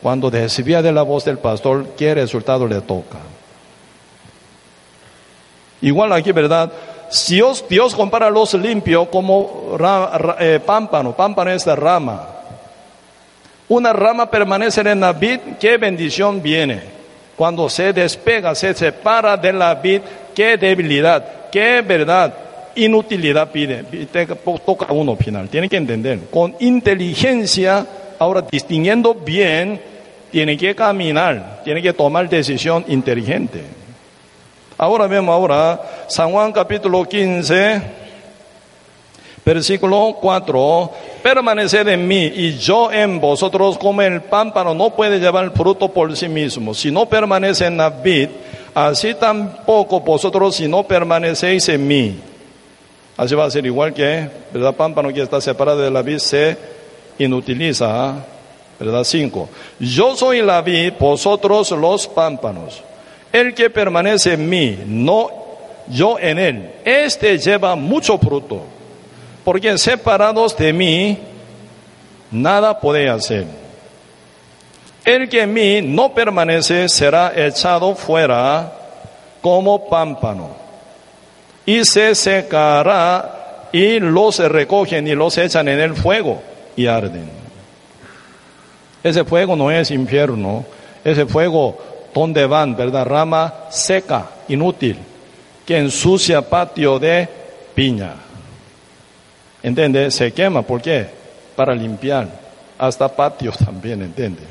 [0.00, 3.18] Cuando desvía de la voz del pastor, ¿qué resultado le toca?
[5.80, 6.70] Igual aquí, ¿verdad?
[7.28, 9.76] Dios, Dios compara los limpios como
[10.40, 11.14] eh, pámpano.
[11.14, 12.28] Pámpano es la rama.
[13.68, 16.80] Una rama permanece en la vid, ¿qué bendición viene?
[17.36, 20.00] Cuando se despega, se separa de la vid,
[20.34, 21.50] ¿qué debilidad?
[21.50, 22.34] ¿Qué verdad?
[22.74, 23.84] Inutilidad pide.
[24.64, 25.48] Toca uno final.
[25.48, 26.18] Tiene que entender.
[26.30, 27.86] Con inteligencia,
[28.18, 29.80] ahora distinguiendo bien,
[30.30, 33.81] tiene que caminar, tiene que tomar decisión inteligente.
[34.82, 37.82] Ahora vemos ahora San Juan capítulo 15,
[39.44, 40.90] versículo 4,
[41.22, 46.16] permaneced en mí y yo en vosotros como el pámpano no puede llevar fruto por
[46.16, 46.74] sí mismo.
[46.74, 48.28] Si no permanece en la vid,
[48.74, 52.18] así tampoco vosotros si no permanecéis en mí.
[53.16, 54.74] Así va a ser igual que, ¿verdad?
[54.74, 56.58] Pámpano que está separado de la vid se
[57.20, 58.16] inutiliza.
[58.80, 59.04] ¿verdad?
[59.04, 59.48] 5.
[59.78, 62.82] Yo soy la vid, vosotros los pámpanos.
[63.32, 65.30] El que permanece en mí, no
[65.88, 68.62] yo en él, este lleva mucho fruto.
[69.44, 71.18] Porque separados de mí,
[72.30, 73.46] nada puede hacer.
[75.04, 78.72] El que en mí no permanece será echado fuera
[79.40, 80.50] como pámpano
[81.66, 86.42] y se secará y los recogen y los echan en el fuego
[86.76, 87.28] y arden.
[89.02, 90.64] Ese fuego no es infierno,
[91.04, 91.78] ese fuego
[92.14, 93.06] donde van, ¿verdad?
[93.06, 94.98] Rama seca, inútil,
[95.64, 97.28] que ensucia patio de
[97.74, 98.14] piña.
[99.62, 100.10] ¿Entiende?
[100.10, 101.06] Se quema, ¿por qué?
[101.54, 102.28] Para limpiar,
[102.78, 104.42] hasta patio también, ¿entiende?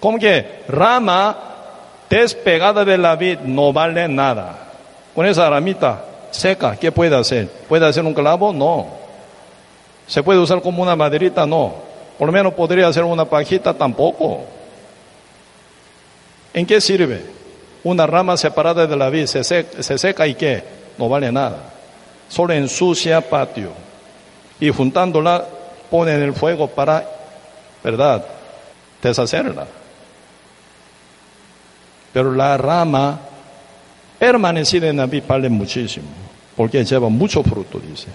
[0.00, 1.36] Como que rama
[2.08, 4.58] despegada de la vid no vale nada.
[5.14, 7.48] Con esa ramita seca, ¿qué puede hacer?
[7.68, 8.52] ¿Puede hacer un clavo?
[8.52, 8.86] No.
[10.06, 11.46] ¿Se puede usar como una maderita?
[11.46, 11.74] No.
[12.18, 14.44] Por lo menos podría hacer una pajita tampoco.
[16.56, 17.22] ¿En qué sirve?
[17.84, 20.64] Una rama separada de la vid se seca, y qué?
[20.96, 21.74] No vale nada.
[22.30, 23.72] Solo ensucia patio.
[24.58, 25.44] Y juntándola
[25.90, 27.06] pone el fuego para,
[27.84, 28.24] ¿verdad?
[29.02, 29.66] Deshacerla.
[32.14, 33.20] Pero la rama
[34.18, 36.08] permanecida en la vid vale muchísimo,
[36.56, 38.08] porque lleva mucho fruto, dice.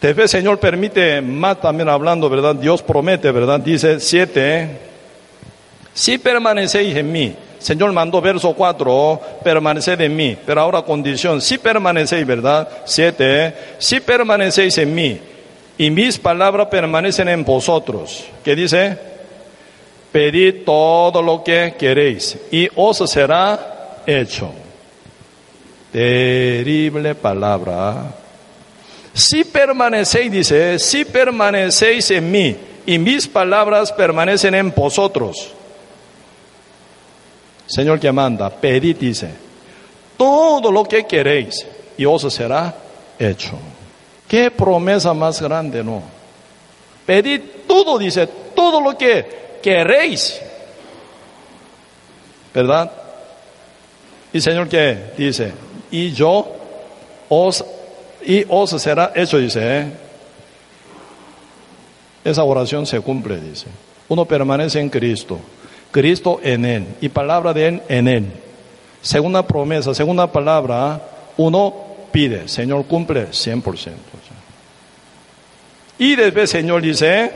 [0.00, 2.54] Después, Señor, permite más también hablando, ¿verdad?
[2.54, 3.60] Dios promete, ¿verdad?
[3.60, 4.95] Dice siete,
[5.96, 11.56] si permanecéis en mí, Señor mandó verso 4, permaneced en mí, pero ahora condición, si
[11.56, 12.68] permanecéis, ¿verdad?
[12.84, 15.18] Siete, si permanecéis en mí
[15.78, 18.98] y mis palabras permanecen en vosotros, ¿qué dice?
[20.12, 24.52] Pedid todo lo que queréis y os será hecho.
[25.90, 28.04] Terrible palabra.
[29.14, 35.55] Si permanecéis, dice, si permanecéis en mí y mis palabras permanecen en vosotros.
[37.66, 39.30] Señor que manda, pedid, dice,
[40.16, 42.74] todo lo que queréis y os será
[43.18, 43.58] hecho.
[44.28, 46.02] Qué promesa más grande, ¿no?
[47.04, 50.40] Pedid todo, dice, todo lo que queréis.
[52.52, 52.90] ¿Verdad?
[54.32, 55.52] Y Señor que dice,
[55.90, 56.46] y yo
[57.28, 57.64] os,
[58.24, 59.60] y os será hecho, dice.
[59.62, 59.92] ¿eh?
[62.24, 63.66] Esa oración se cumple, dice.
[64.08, 65.38] Uno permanece en Cristo,
[65.96, 68.26] Cristo en Él y palabra de Él en Él.
[69.00, 71.00] Segunda promesa, segunda palabra,
[71.38, 71.74] uno
[72.12, 73.92] pide, Señor cumple 100%.
[75.96, 77.32] Y después Señor dice,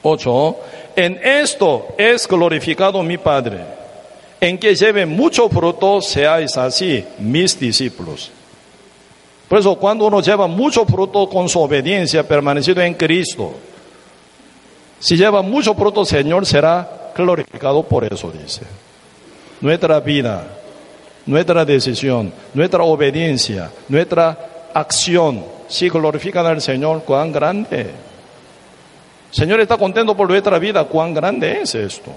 [0.00, 0.56] 8,
[0.96, 3.58] en esto es glorificado mi Padre,
[4.40, 8.30] en que lleve mucho fruto, seáis así mis discípulos.
[9.50, 13.52] Por eso cuando uno lleva mucho fruto con su obediencia, permanecido en Cristo,
[14.98, 18.62] si lleva mucho fruto, Señor será glorificado por eso, dice.
[19.60, 20.46] Nuestra vida,
[21.26, 27.90] nuestra decisión, nuestra obediencia, nuestra acción, si glorifican al Señor, cuán grande.
[29.30, 32.12] Señor está contento por nuestra vida, cuán grande es esto.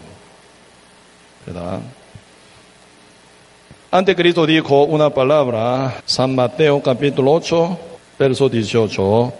[1.45, 1.79] ¿Verdad?
[3.89, 7.79] Antes Cristo dijo una palabra, San Mateo capítulo 8,
[8.19, 9.33] verso 18.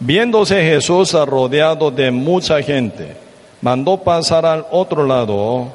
[0.00, 3.23] Viéndose Jesús rodeado de mucha gente,
[3.64, 5.68] mandó pasar al otro lado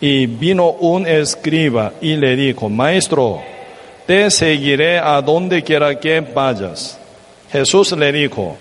[0.00, 3.42] y vino un escriba y le dijo, Maestro,
[4.06, 6.98] te seguiré a donde quiera que vayas.
[7.52, 8.56] Jesús le dijo,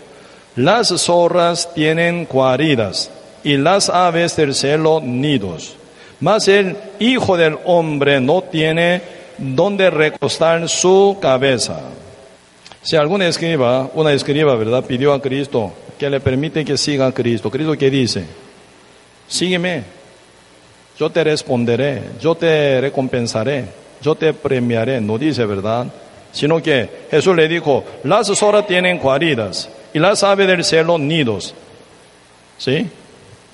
[0.57, 3.09] las zorras tienen guaridas
[3.45, 5.77] y las aves del cielo nidos,
[6.19, 9.01] mas el Hijo del Hombre no tiene
[9.37, 11.79] donde recostar su cabeza.
[12.81, 17.13] Si algún escriba, una escriba, ¿verdad?, pidió a Cristo que le permite que siga a
[17.13, 17.49] Cristo.
[17.49, 18.25] ¿Cristo qué dice?
[19.27, 19.83] Sígueme,
[20.97, 23.65] yo te responderé, yo te recompensaré,
[24.01, 25.01] yo te premiaré.
[25.01, 25.87] No dice, ¿verdad?
[26.31, 31.53] Sino que Jesús le dijo, las zorras tienen guaridas y las aves del cielo nidos.
[32.57, 32.87] ¿Sí?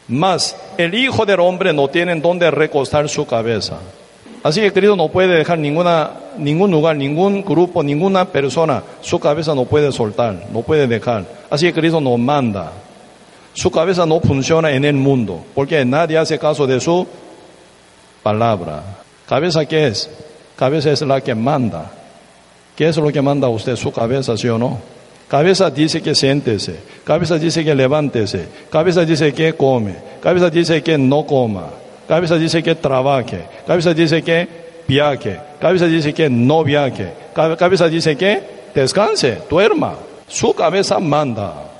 [0.07, 3.77] Mas el Hijo del Hombre no tiene donde recostar su cabeza.
[4.43, 8.83] Así que querido no puede dejar ninguna, ningún lugar, ningún grupo, ninguna persona.
[9.01, 11.25] Su cabeza no puede soltar, no puede dejar.
[11.49, 12.71] Así que Cristo nos manda.
[13.53, 17.05] Su cabeza no funciona en el mundo, porque nadie hace caso de su
[18.23, 18.83] palabra.
[19.27, 20.09] ¿Cabeza qué es?
[20.55, 21.91] Cabeza es la que manda.
[22.75, 23.75] ¿Qué es lo que manda usted?
[23.75, 24.79] Su cabeza, ¿sí o no?
[25.27, 26.75] Cabeza dice que siéntese,
[27.05, 31.67] cabeza dice que levántese, cabeza dice que come, cabeza dice que no coma,
[32.05, 34.45] cabeza dice que trabaje, cabeza dice que
[34.85, 38.43] viaje, cabeza dice que no viaje, cabeza dice que
[38.75, 39.95] descanse, duerma.
[40.27, 41.70] Su cabeza manda.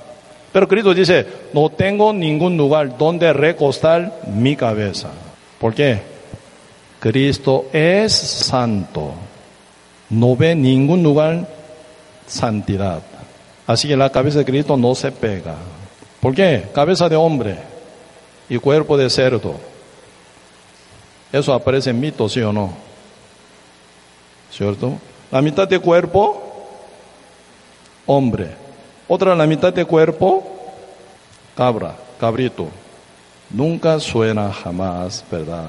[0.52, 5.08] Pero Cristo dice, no tengo ningún lugar donde recostar mi cabeza.
[5.58, 6.00] ¿Por qué?
[7.00, 9.12] Cristo es santo.
[10.10, 11.48] No ve ningún lugar
[12.26, 13.00] santidad.
[13.66, 15.56] Así que la cabeza de Cristo no se pega.
[16.20, 16.68] ¿Por qué?
[16.74, 17.56] Cabeza de hombre
[18.48, 19.54] y cuerpo de cerdo.
[21.32, 22.74] Eso aparece en mito, ¿sí o no?
[24.50, 24.98] ¿Cierto?
[25.30, 26.42] La mitad de cuerpo,
[28.04, 28.61] hombre.
[29.08, 30.44] Otra la mitad de cuerpo,
[31.56, 32.68] cabra, cabrito.
[33.50, 35.68] Nunca suena jamás, ¿verdad?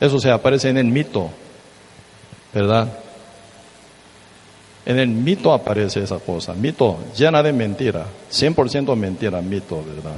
[0.00, 1.28] Eso se aparece en el mito,
[2.52, 2.88] ¿verdad?
[4.84, 6.54] En el mito aparece esa cosa.
[6.54, 8.04] Mito llena de mentira.
[8.30, 10.16] 100% mentira, mito, ¿verdad?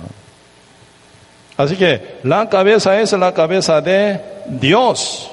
[1.56, 5.30] Así que la cabeza es la cabeza de Dios.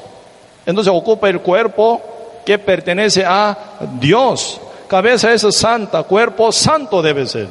[0.65, 2.01] Entonces ocupa el cuerpo
[2.45, 3.57] que pertenece a
[3.99, 4.59] Dios.
[4.91, 7.47] Cabeza es santa, cuerpo santo debe ser.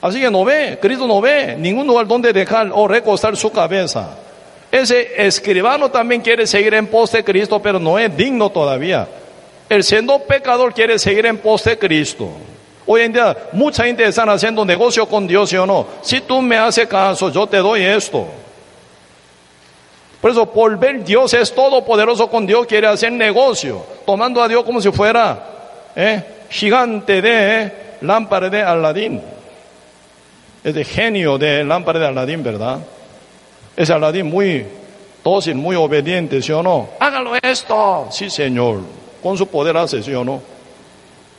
[0.00, 4.10] Así que no ve, Cristo no ve ningún lugar donde dejar o recostar su cabeza.
[4.70, 9.08] Ese escribano también quiere seguir en pos de Cristo, pero no es digno todavía.
[9.68, 12.28] El siendo pecador quiere seguir en pos de Cristo.
[12.86, 15.84] Hoy en día mucha gente está haciendo negocio con Dios, ¿sí o no?
[16.00, 18.24] Si tú me haces caso, yo te doy esto.
[20.20, 24.62] Por eso, por ver Dios es todopoderoso con Dios, quiere hacer negocio, tomando a Dios
[24.62, 25.55] como si fuera
[25.96, 26.22] ¿eh?
[26.50, 27.72] gigante de
[28.02, 29.20] lámpara de Aladín.
[30.62, 32.78] Es de genio de lámpara de Aladín, ¿verdad?
[33.76, 34.64] Es Aladín muy
[35.24, 36.90] dócil, muy obediente, ¿sí o no?
[37.00, 38.80] Hágalo esto, sí, Señor.
[39.22, 40.40] Con su poder hace, ¿sí o no?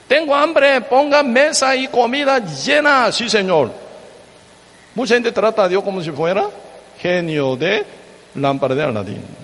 [0.08, 3.72] Tengo hambre, ponga mesa y comida llena, sí, Señor.
[4.95, 6.45] Mucha gente trata a Dios como si fuera
[6.99, 7.86] genio de
[8.36, 9.37] lámpara de Aladín.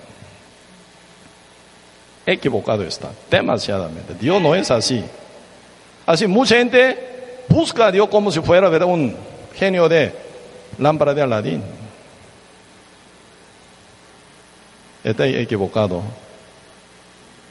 [2.26, 4.14] Equivocado está, demasiadamente.
[4.14, 5.02] Dios no es así.
[6.06, 6.96] Así mucha gente
[7.48, 9.14] busca a Dios como si fuera un
[9.54, 10.12] genio de
[10.78, 11.62] lámpara de Aladín.
[15.02, 16.02] Está equivocado.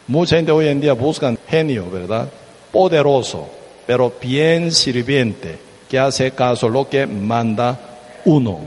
[0.07, 2.27] Mucha gente hoy en día busca genio, ¿verdad?
[2.71, 3.47] Poderoso,
[3.85, 5.57] pero bien sirviente,
[5.87, 7.79] que hace caso lo que manda
[8.25, 8.59] uno.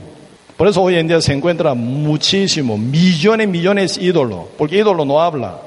[0.57, 5.05] Por eso hoy en día se encuentra muchísimo, millones y millones de ídolos, porque ídolo
[5.05, 5.59] no habla,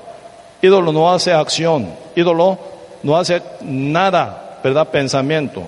[0.62, 2.58] ídolo no hace acción, ídolo
[3.04, 4.90] no hace nada, ¿verdad?
[4.90, 5.64] Pensamiento.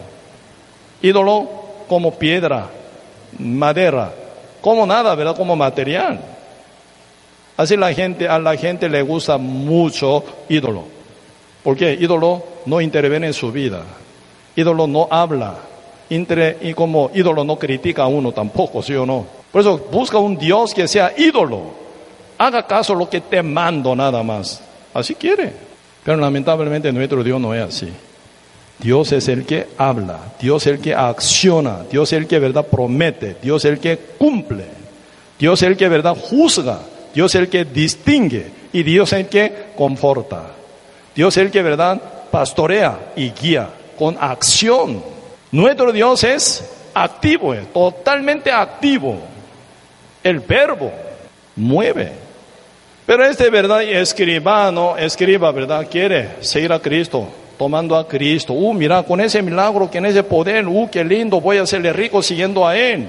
[1.02, 1.48] Ídolo
[1.88, 2.68] como piedra,
[3.40, 4.12] madera,
[4.62, 5.36] como nada, ¿verdad?
[5.36, 6.20] Como material.
[7.58, 10.84] Así la gente, a la gente le gusta mucho ídolo.
[11.64, 13.84] Porque ídolo no interviene en su vida.
[14.56, 15.56] Ídolo no habla.
[16.10, 19.26] y como ídolo no critica a uno tampoco, ¿sí o no?
[19.52, 21.62] Por eso busca un Dios que sea ídolo.
[22.38, 24.62] Haga caso lo que te mando nada más.
[24.94, 25.54] Así quiere.
[26.04, 27.90] Pero lamentablemente nuestro Dios no es así.
[28.80, 32.66] Dios es el que habla, Dios es el que acciona, Dios es el que verdad
[32.66, 34.66] promete, Dios es el que cumple,
[35.38, 36.80] Dios es el que verdad juzga,
[37.14, 40.54] Dios es el que distingue y Dios es el que conforta.
[41.14, 43.70] Dios es el que, ¿verdad?, pastorea y guía
[44.00, 45.04] con acción.
[45.52, 46.64] Nuestro Dios es
[46.94, 49.20] activo, es totalmente activo.
[50.24, 50.92] El verbo
[51.56, 52.14] mueve.
[53.06, 57.28] Pero este, ¿verdad?, escribano, escriba, ¿verdad?, quiere seguir a Cristo,
[57.58, 58.54] tomando a Cristo.
[58.54, 62.22] Uh, mira, con ese milagro, con ese poder, uh, qué lindo, voy a hacerle rico
[62.22, 63.08] siguiendo a Él.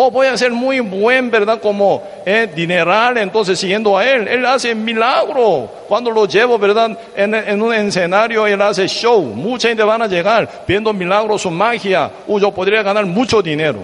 [0.00, 1.60] Oh, voy a ser muy buen, ¿verdad?
[1.60, 4.28] Como eh, dineral, entonces siguiendo a Él.
[4.28, 5.68] Él hace milagro.
[5.88, 6.96] Cuando lo llevo, ¿verdad?
[7.16, 9.20] En, un escenario, Él hace show.
[9.20, 12.12] Mucha gente van a llegar viendo milagros, su magia.
[12.28, 13.80] Uh, yo podría ganar mucho dinero.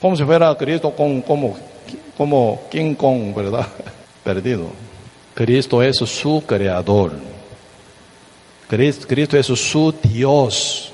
[0.00, 1.56] Como si fuera Cristo con, como,
[2.16, 3.66] como King Kong, ¿verdad?
[4.24, 4.68] Perdido.
[5.34, 7.12] Cristo es su creador.
[8.68, 10.92] Cristo es su Dios.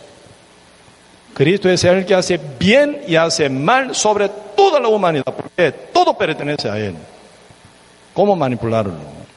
[1.34, 6.16] Cristo es el que hace bien y hace mal sobre toda la humanidad, porque todo
[6.16, 6.94] pertenece a Él.
[8.12, 8.92] ¿Cómo manipularlo?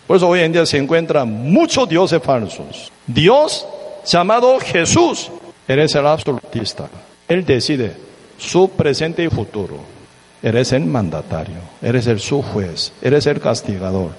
[0.06, 2.92] Por eso hoy en día se encuentran muchos dioses falsos.
[3.08, 3.66] Dios
[4.06, 5.32] llamado Jesús,
[5.68, 6.90] eres el absolutista.
[7.28, 7.94] Él decide
[8.38, 9.95] su presente y futuro.
[10.46, 14.12] Eres el mandatario, eres el juez, eres el castigador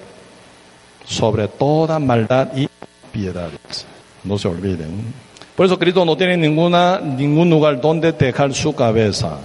[1.05, 2.67] sobre toda maldad y
[3.13, 3.49] piedad.
[4.25, 5.13] No se olviden.
[5.55, 9.37] Por eso Cristo no tiene ninguna, ningún lugar donde dejar su cabeza.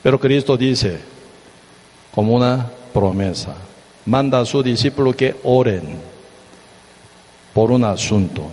[0.00, 1.00] Pero Cristo dice,
[2.14, 3.56] como una promesa,
[4.06, 5.82] manda a su discípulo que oren
[7.52, 8.44] por un asunto,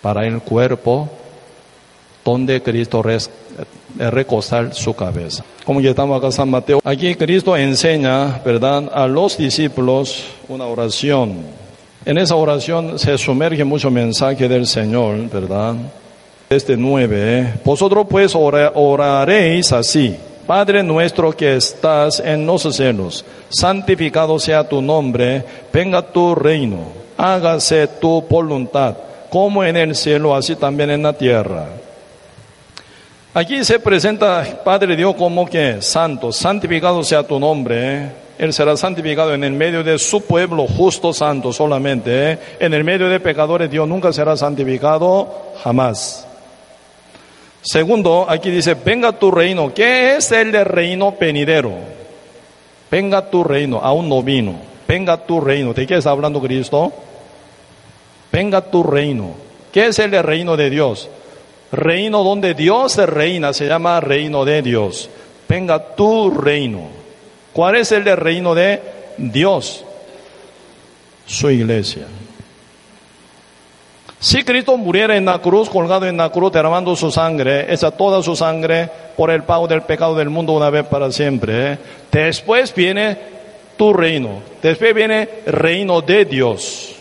[0.00, 1.10] para el cuerpo
[2.24, 3.02] donde Cristo
[3.98, 5.44] recostar su cabeza.
[5.64, 11.64] Como ya estamos acá San Mateo, aquí Cristo enseña, ¿verdad?, a los discípulos una oración
[12.06, 15.74] en esa oración se sumerge mucho mensaje del Señor, ¿verdad?
[16.50, 20.14] Este nueve, vosotros pues oraréis así.
[20.46, 25.42] Padre nuestro que estás en los cielos, santificado sea tu nombre,
[25.72, 26.80] venga tu reino,
[27.16, 28.94] hágase tu voluntad,
[29.30, 31.68] como en el cielo, así también en la tierra.
[33.36, 37.96] Aquí se presenta Padre Dios como que santo, santificado sea tu nombre.
[37.96, 38.12] ¿eh?
[38.38, 42.30] Él será santificado en el medio de su pueblo justo santo solamente.
[42.30, 42.38] ¿eh?
[42.60, 46.28] En el medio de pecadores Dios nunca será santificado jamás.
[47.60, 49.74] Segundo, aquí dice, venga tu reino.
[49.74, 51.72] ¿Qué es el de reino venidero?
[52.88, 54.54] Venga tu reino, aún no vino.
[54.86, 55.74] Venga tu reino.
[55.74, 56.92] ¿De qué está hablando Cristo?
[58.30, 59.30] Venga tu reino.
[59.72, 61.08] ¿Qué es el de reino de Dios?
[61.74, 65.10] Reino donde Dios reina, se llama reino de Dios.
[65.48, 66.88] Venga tu reino.
[67.52, 68.80] ¿Cuál es el reino de
[69.16, 69.84] Dios?
[71.26, 72.06] Su iglesia.
[74.18, 78.22] Si Cristo muriera en la cruz, colgado en la cruz, derramando su sangre, esa toda
[78.22, 81.72] su sangre por el pago del pecado del mundo una vez para siempre.
[81.72, 81.78] ¿eh?
[82.10, 83.18] Después viene
[83.76, 84.40] tu reino.
[84.62, 86.94] Después viene reino de Dios.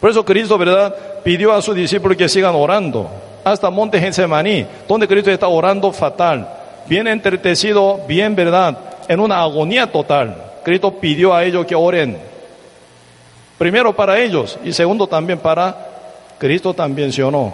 [0.00, 0.94] Por eso Cristo, ¿verdad?
[1.24, 3.10] Pidió a sus discípulos que sigan orando.
[3.44, 6.48] Hasta Monte Getsemaní, donde Cristo está orando fatal
[6.86, 8.78] bien entretecido, bien verdad,
[9.08, 10.36] en una agonía total.
[10.62, 12.18] Cristo pidió a ellos que oren.
[13.58, 15.76] Primero para ellos y segundo también para
[16.38, 17.52] Cristo también, ¿sí o?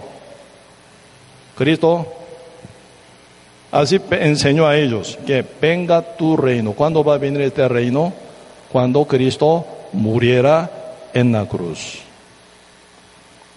[1.57, 2.07] Cristo
[3.71, 6.73] así enseñó a ellos que venga tu reino.
[6.73, 8.13] ¿Cuándo va a venir este reino?
[8.73, 10.71] Cuando Cristo muriera
[11.13, 11.99] en la cruz.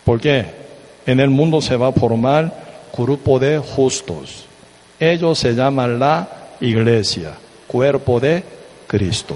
[0.03, 0.62] ¿Por qué?
[1.05, 2.51] En el mundo se va a formar
[2.97, 4.45] grupo de justos.
[4.99, 6.27] Ellos se llaman la
[6.61, 7.31] iglesia,
[7.67, 8.43] cuerpo de
[8.87, 9.35] Cristo.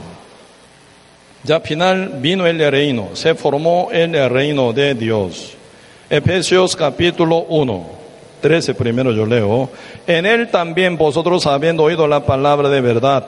[1.44, 5.54] Ya final vino el reino, se formó el reino de Dios.
[6.10, 7.86] Efesios capítulo 1,
[8.42, 9.70] 13 primero yo leo.
[10.06, 13.26] En él también vosotros habiendo oído la palabra de verdad,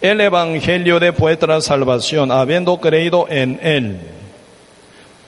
[0.00, 3.98] el evangelio de vuestra salvación, habiendo creído en él,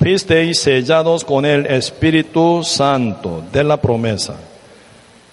[0.01, 4.35] fuisteis sellados con el Espíritu Santo de la promesa.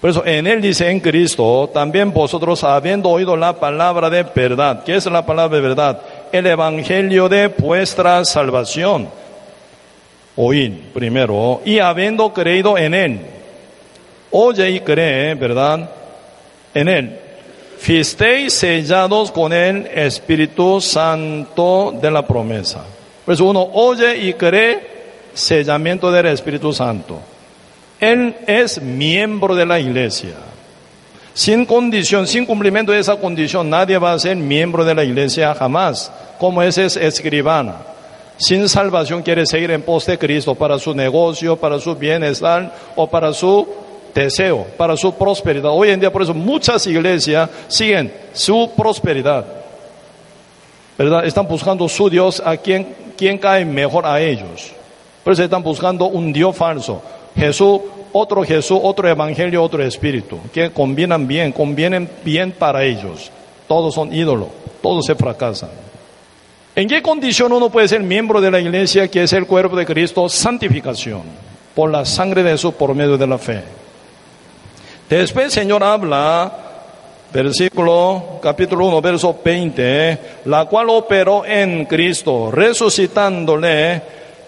[0.02, 4.84] Por eso en él dice en Cristo, también vosotros habiendo oído la palabra de verdad.
[4.84, 6.02] ¿Qué es la palabra de verdad?
[6.32, 9.08] El evangelio de vuestra salvación
[10.36, 13.20] oír primero y habiendo creído en Él.
[14.32, 15.90] Oye y cree, ¿verdad?
[16.74, 17.20] En Él.
[17.80, 22.84] Fisteis sellados con el Espíritu Santo de la promesa.
[23.28, 24.80] Pues uno oye y cree
[25.36, 27.20] sellamiento del Espíritu Santo.
[28.00, 30.34] Él es miembro de la iglesia.
[31.36, 35.54] Sin condición, sin cumplimiento de esa condición, nadie va a ser miembro de la iglesia
[35.54, 37.76] jamás, como ese es escribana
[38.38, 43.08] sin salvación quiere seguir en pos de Cristo para su negocio, para su bienestar o
[43.08, 43.68] para su
[44.14, 45.72] deseo, para su prosperidad.
[45.72, 49.46] Hoy en día por eso muchas iglesias siguen su prosperidad.
[50.98, 51.26] ¿Verdad?
[51.26, 52.88] Están buscando su Dios a quien,
[53.18, 54.72] quien cae mejor a ellos.
[55.24, 57.02] Por eso están buscando un Dios falso.
[57.36, 57.82] Jesús,
[58.14, 63.32] otro Jesús, otro evangelio, otro espíritu, que combinan bien, convienen bien para ellos.
[63.68, 64.48] Todos son ídolos,
[64.82, 65.70] todos se fracasan.
[66.76, 69.86] ¿En qué condición uno puede ser miembro de la iglesia que es el cuerpo de
[69.86, 70.30] Cristo?
[70.30, 71.24] Santificación,
[71.76, 73.64] por la sangre de Jesús, por medio de la fe.
[75.10, 76.67] Después el Señor habla,
[77.44, 84.02] versículo, capítulo 1, verso 20, la cual operó en Cristo, resucitándole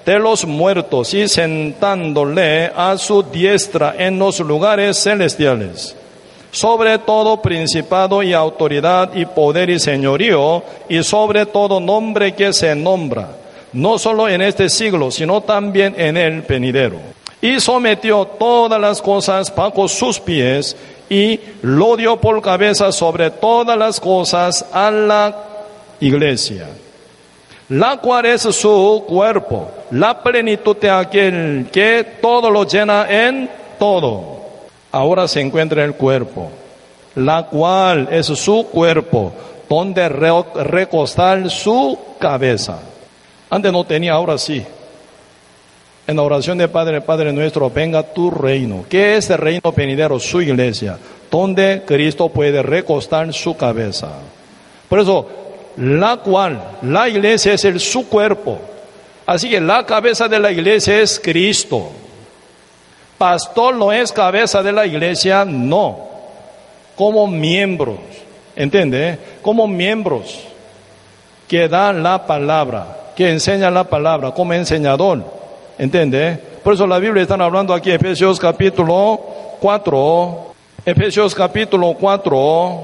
[0.04, 5.96] de los muertos y sentándole a su diestra en los lugares celestiales
[6.52, 12.74] sobre todo principado y autoridad y poder y señorío, y sobre todo nombre que se
[12.74, 13.28] nombra,
[13.72, 17.19] no solo en este siglo, sino también en el venidero.
[17.42, 20.76] Y sometió todas las cosas bajo sus pies,
[21.10, 25.36] y lo dio por cabeza sobre todas las cosas a la
[26.00, 26.68] iglesia,
[27.70, 34.40] la cual es su cuerpo, la plenitud de aquel que todo lo llena en todo
[34.92, 36.50] ahora se encuentra el cuerpo,
[37.16, 39.32] la cual es su cuerpo,
[39.68, 42.80] donde recostar su cabeza.
[43.50, 44.66] Antes no tenía, ahora sí.
[46.10, 48.84] En la oración de Padre, Padre nuestro, venga tu reino.
[48.90, 50.20] ¿Qué es el reino venidero?
[50.20, 50.98] Su iglesia,
[51.30, 54.10] donde Cristo puede recostar su cabeza.
[54.90, 55.30] Por eso,
[55.78, 58.58] la cual, la iglesia es el su cuerpo.
[59.28, 61.92] Así que la cabeza de la iglesia es Cristo.
[63.20, 66.10] Pastor no es cabeza de la iglesia, no.
[66.96, 68.00] Como miembros,
[68.56, 69.20] ¿entiende?
[69.44, 70.40] Como miembros
[71.48, 75.38] que dan la palabra, que enseñan la palabra, como enseñador,
[75.80, 76.38] ¿entiende?
[76.64, 79.20] Por eso la Biblia está hablando aquí, Efesios capítulo
[79.60, 80.54] 4,
[80.86, 82.80] Efesios capítulo 4,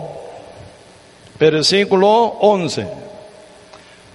[1.38, 2.88] versículo 11.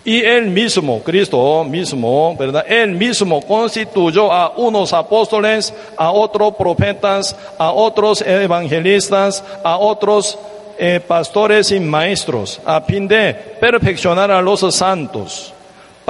[0.03, 2.65] Y él mismo, Cristo mismo, ¿verdad?
[2.67, 10.39] Él mismo constituyó a unos apóstoles, a otros profetas, a otros evangelistas, a otros
[10.79, 15.53] eh, pastores y maestros, a fin de perfeccionar a los santos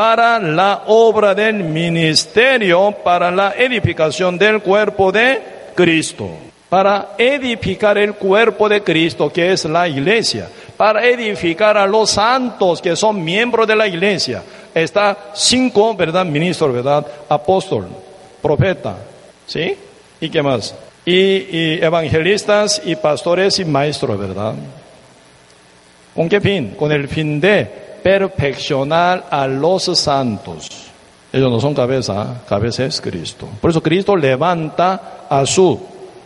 [0.01, 5.43] para la obra del ministerio, para la edificación del cuerpo de
[5.75, 6.27] Cristo
[6.71, 12.81] para edificar el cuerpo de Cristo, que es la iglesia, para edificar a los santos
[12.81, 14.43] que son miembros de la iglesia.
[14.73, 16.25] Está cinco, ¿verdad?
[16.25, 17.05] Ministros, ¿verdad?
[17.29, 17.89] Apóstol,
[18.41, 18.97] profeta,
[19.47, 19.77] ¿sí?
[20.19, 20.75] ¿Y qué más?
[21.05, 24.55] Y, evangelistas y pastores y maestros, ¿verdad?
[26.15, 26.75] ¿Con qué fin?
[26.79, 30.69] Con el fin de perfeccionar a los santos.
[31.33, 32.41] Ellos no son cabeza, ¿eh?
[32.49, 33.49] cabeza es Cristo.
[33.61, 35.79] Por eso Cristo levanta a su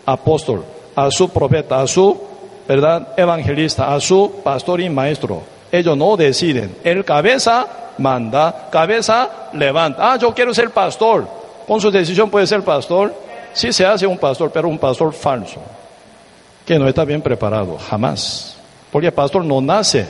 [0.07, 0.65] apóstol,
[0.97, 2.19] a su profeta, a su,
[2.67, 3.09] ¿verdad?
[3.17, 5.43] Evangelista, a su pastor y maestro.
[5.71, 6.77] Ellos no deciden.
[6.85, 7.67] El cabeza
[7.99, 10.13] manda, cabeza levanta.
[10.13, 11.29] Ah, yo quiero ser pastor.
[11.67, 13.15] Con su decisión puede ser pastor.
[13.53, 15.61] Sí se hace un pastor, pero un pastor falso.
[16.65, 18.57] que no está bien preparado, jamás.
[18.91, 20.07] Porque el pastor no nace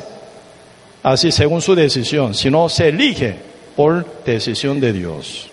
[1.05, 3.37] así según su decisión, sino se elige
[3.77, 5.49] por decisión de Dios.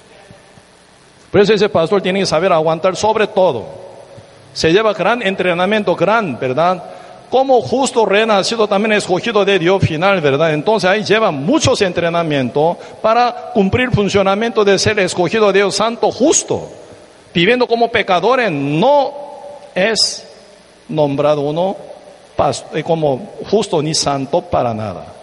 [1.29, 3.65] Por eso ese pastor tiene que saber aguantar sobre todo.
[4.53, 6.83] Se lleva gran entrenamiento, gran, ¿verdad?
[7.29, 10.53] Como justo renacido también escogido de Dios final, ¿verdad?
[10.53, 16.69] Entonces ahí lleva muchos entrenamientos para cumplir funcionamiento de ser escogido de Dios santo justo.
[17.33, 19.13] Viviendo como pecadores no
[19.75, 20.27] es
[20.87, 21.75] nombrado uno
[22.73, 25.20] eh, como justo ni santo para nada.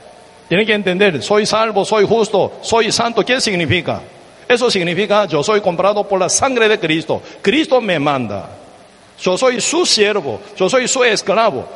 [0.49, 3.25] Tiene que entender, soy salvo, soy justo, soy santo.
[3.25, 4.01] ¿Qué significa?
[4.49, 7.21] Eso significa, yo soy comprado por la sangre de Cristo.
[7.43, 8.49] Cristo me manda.
[9.21, 11.67] Yo soy su siervo, yo soy su esclavo.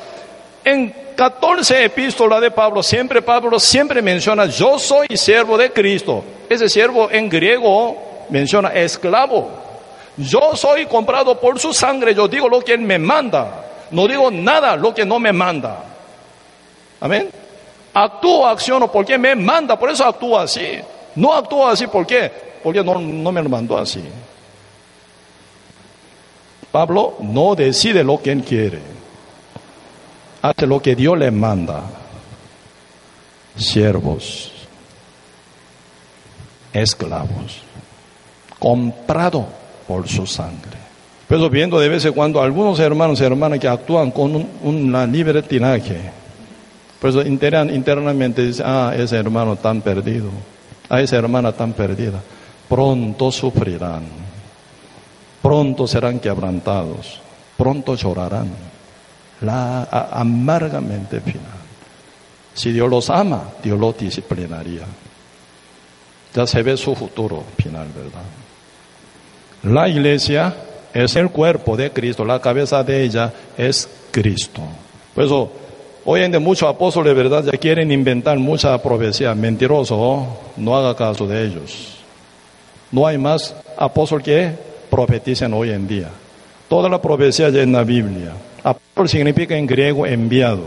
[0.65, 6.25] En 14 epístolas de Pablo, siempre Pablo siempre menciona, yo soy siervo de Cristo.
[6.49, 9.51] Ese siervo en griego menciona esclavo.
[10.17, 13.65] Yo soy comprado por su sangre, yo digo lo que él me manda.
[13.91, 15.85] No digo nada lo que no me manda.
[17.01, 17.42] Amén.
[17.95, 20.79] Actúo, acciono porque me manda, por eso actúo así.
[21.15, 21.87] No actúo así.
[21.87, 24.03] Porque no, no me lo mandó así.
[26.71, 28.81] Pablo no decide lo que él quiere.
[30.41, 31.83] Hace lo que Dios le manda.
[33.55, 34.51] Siervos,
[36.73, 37.61] esclavos,
[38.59, 39.47] comprado
[39.87, 40.79] por su sangre.
[41.29, 45.13] Pero viendo de vez en cuando algunos hermanos y hermanas que actúan con un, un
[45.13, 46.11] libertinaje,
[47.03, 50.31] pues internamente dicen, ah, ese hermano tan perdido,
[50.89, 52.23] a esa hermana tan perdida,
[52.69, 54.05] pronto sufrirán,
[55.43, 57.21] pronto serán quebrantados,
[57.57, 58.53] pronto llorarán,
[59.41, 61.59] la amargamente final.
[62.55, 64.85] Si Dios los ama, Dios los disciplinaría.
[66.33, 68.23] Ya se ve su futuro final, ¿verdad?
[69.65, 70.55] La iglesia
[70.95, 74.63] es el cuerpo de Cristo, la cabeza de ella es Cristo.
[75.17, 75.53] Por eso,
[76.05, 77.45] hoy en día muchos apóstoles, ¿verdad?
[77.45, 79.35] Ya quieren inventar mucha profecía.
[79.35, 80.27] Mentiroso,
[80.57, 81.99] no haga caso de ellos.
[82.91, 84.53] No hay más apóstoles que
[84.91, 86.09] profeticen hoy en día.
[86.69, 88.33] Toda la profecía ya en la Biblia.
[88.63, 90.63] Apóstol significa en griego enviado.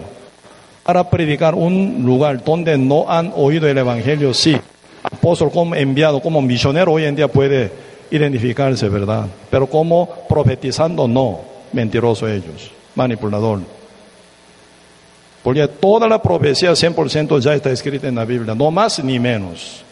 [0.84, 4.56] Para predicar un lugar donde no han oído el Evangelio, sí.
[5.04, 7.72] Apóstol como enviado, como misionero hoy en día puede
[8.12, 9.28] identificarse, ¿verdad?
[9.50, 11.40] Pero como profetizando, no.
[11.74, 13.60] Mentiroso ellos, manipulador.
[15.46, 19.84] Porque toda la profecía 100% ya está escrita en la Biblia, no más ni menos.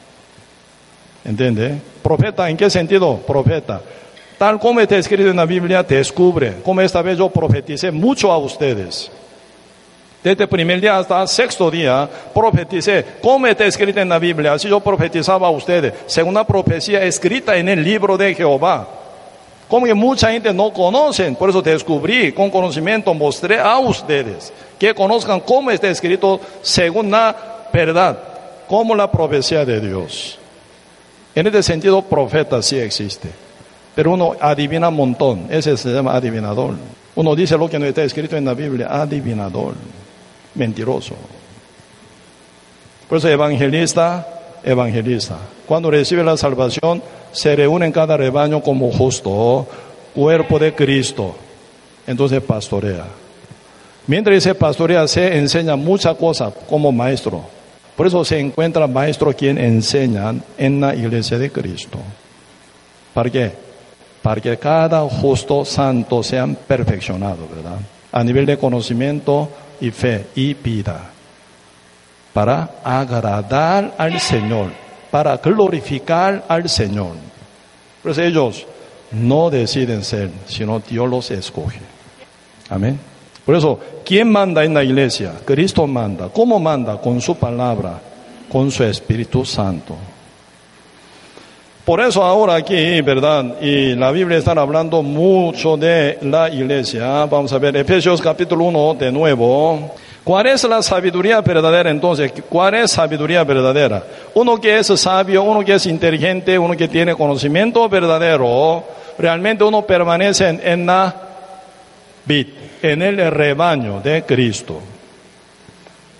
[1.23, 1.79] ¿Entiende?
[2.01, 3.17] Profeta, ¿en qué sentido?
[3.17, 3.79] Profeta.
[4.39, 6.55] Tal como está escrito en la Biblia, descubre.
[6.65, 9.11] Como esta vez yo profeticé mucho a ustedes.
[10.23, 13.05] Desde el primer día hasta el sexto día, profeticé.
[13.21, 15.93] Como está escrito en la Biblia, así yo profetizaba a ustedes.
[16.07, 19.02] Según la profecía escrita en el libro de Jehová.
[19.73, 24.93] Como que mucha gente no conocen, por eso descubrí, con conocimiento mostré a ustedes que
[24.93, 27.35] conozcan cómo está escrito según la
[27.73, 28.19] verdad,
[28.67, 30.37] como la profecía de Dios.
[31.33, 33.29] En este sentido, profeta sí existe.
[33.95, 35.47] Pero uno adivina un montón.
[35.49, 36.75] Ese se llama adivinador.
[37.15, 39.73] Uno dice lo que no está escrito en la Biblia, adivinador.
[40.53, 41.15] Mentiroso.
[43.09, 44.27] Por eso evangelista,
[44.63, 45.39] evangelista.
[45.65, 47.01] Cuando recibe la salvación,
[47.33, 49.67] se reúne en cada rebaño como justo,
[50.13, 51.35] cuerpo de Cristo.
[52.07, 53.05] Entonces pastorea.
[54.07, 57.41] Mientras ese pastorea, se enseña muchas cosas como maestro.
[57.95, 61.99] Por eso se encuentra maestro quien enseña en la iglesia de Cristo.
[63.13, 63.51] ¿Para qué?
[64.21, 67.79] Para que cada justo santo sean perfeccionados, ¿verdad?
[68.11, 69.49] A nivel de conocimiento
[69.79, 71.11] y fe y vida.
[72.33, 74.82] Para agradar al Señor,
[75.13, 77.11] para glorificar al Señor.
[78.01, 78.65] Pues ellos
[79.11, 81.77] no deciden ser, sino Dios los escoge.
[82.67, 82.99] Amén.
[83.45, 85.33] Por eso, ¿quién manda en la iglesia?
[85.45, 86.29] Cristo manda.
[86.29, 86.99] ¿Cómo manda?
[86.99, 88.01] Con su palabra,
[88.51, 89.95] con su Espíritu Santo.
[91.85, 93.61] Por eso ahora aquí, ¿verdad?
[93.61, 97.27] Y la Biblia está hablando mucho de la iglesia.
[97.27, 99.93] Vamos a ver Efesios capítulo 1 de nuevo.
[100.23, 102.31] ¿Cuál es la sabiduría verdadera entonces?
[102.47, 104.01] ¿Cuál es sabiduría verdadera?
[104.35, 108.85] Uno que es sabio, uno que es inteligente, uno que tiene conocimiento verdadero,
[109.17, 111.13] realmente uno permanece en, la
[112.23, 112.47] vid
[112.81, 114.79] en el rebaño de Cristo.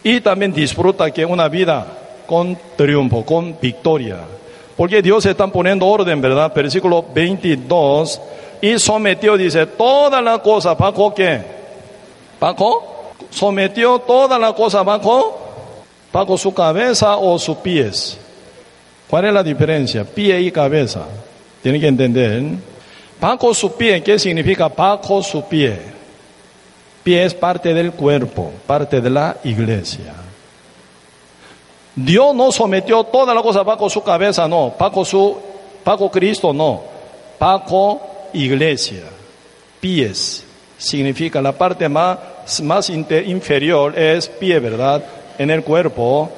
[0.04, 1.86] Y también disfruta que una vida
[2.28, 4.18] con triunfo, con victoria.
[4.76, 6.52] Porque Dios está poniendo orden, ¿verdad?
[6.54, 8.22] Versículo 22.
[8.62, 11.42] Y sometió, dice, toda la cosa bajo qué?
[12.38, 12.93] Bajo.
[13.34, 15.40] Sometió toda la cosa bajo,
[16.12, 18.18] bajo su cabeza o sus pies.
[19.08, 20.04] ¿Cuál es la diferencia?
[20.04, 21.06] Pie y cabeza.
[21.64, 22.44] Tienen que entender.
[23.20, 25.80] Bajo su pie, ¿qué significa bajo su pie?
[27.04, 30.14] Pie es parte del cuerpo, parte de la iglesia.
[31.96, 34.74] Dios no sometió toda la cosa bajo su cabeza, no.
[34.78, 35.38] Bajo su,
[35.84, 36.84] bajo Cristo, no.
[37.40, 38.00] Bajo
[38.34, 39.04] iglesia.
[39.80, 40.44] Pies.
[40.78, 42.18] Significa la parte más,
[42.62, 45.04] más inferior es pie, ¿verdad?
[45.38, 46.30] En el cuerpo.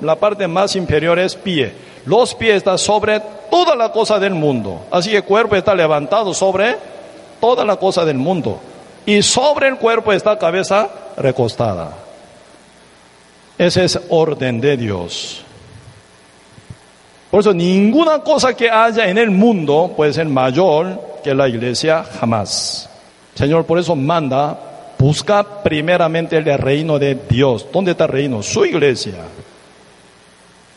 [0.00, 1.72] La parte más inferior es pie.
[2.04, 3.20] Los pies están sobre
[3.50, 4.86] toda la cosa del mundo.
[4.90, 6.76] Así que el cuerpo está levantado sobre
[7.40, 8.60] toda la cosa del mundo.
[9.06, 11.92] Y sobre el cuerpo está cabeza recostada.
[13.58, 15.44] Ese es orden de Dios.
[17.30, 22.04] Por eso ninguna cosa que haya en el mundo puede ser mayor que la iglesia
[22.20, 22.90] jamás.
[23.34, 24.58] Señor, por eso manda,
[25.02, 27.66] busca primeramente el reino de Dios.
[27.72, 28.40] ¿Dónde está el reino?
[28.40, 29.14] Su iglesia.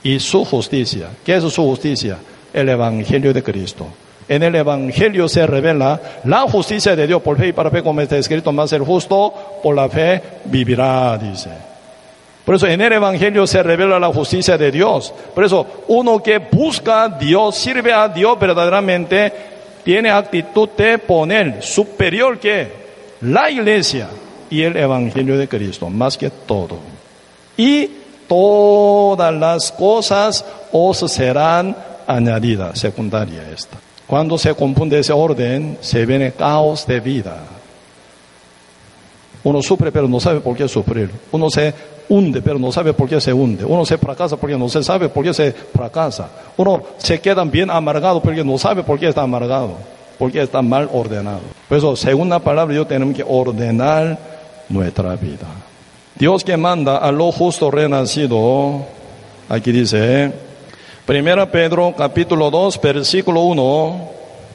[0.02, 1.10] Y su justicia.
[1.24, 2.18] ¿Qué es su justicia?
[2.52, 3.88] El Evangelio de Cristo.
[4.28, 8.02] En el Evangelio se revela la justicia de Dios por fe y para fe, como
[8.02, 9.32] está escrito, más el justo
[9.62, 11.52] por la fe vivirá, dice.
[12.44, 15.14] Por eso en el Evangelio se revela la justicia de Dios.
[15.36, 19.32] Por eso uno que busca a Dios, sirve a Dios verdaderamente,
[19.84, 22.85] tiene actitud de poner superior que
[23.26, 24.08] la iglesia
[24.50, 26.78] y el Evangelio de Cristo, más que todo.
[27.58, 27.90] Y
[28.28, 31.76] todas las cosas os serán
[32.08, 33.78] añadidas, secundaria esta.
[34.06, 37.38] Cuando se confunde ese orden, se viene caos de vida.
[39.44, 41.10] Uno sufre pero no sabe por qué sufrir.
[41.32, 41.74] Uno se
[42.10, 43.66] hunde pero no sabe por qué se hunde.
[43.66, 46.30] Uno se fracasa porque no se sabe por qué se fracasa.
[46.58, 49.95] Uno se queda bien amargado porque no sabe por qué está amargado.
[50.18, 51.42] Porque está mal ordenado.
[51.68, 54.18] Por eso, según la palabra, Dios tenemos que ordenar
[54.70, 55.48] nuestra vida.
[56.16, 58.86] Dios que manda a lo justo renacido,
[59.50, 60.32] aquí dice,
[61.06, 64.10] Primera Pedro capítulo 2 versículo 1.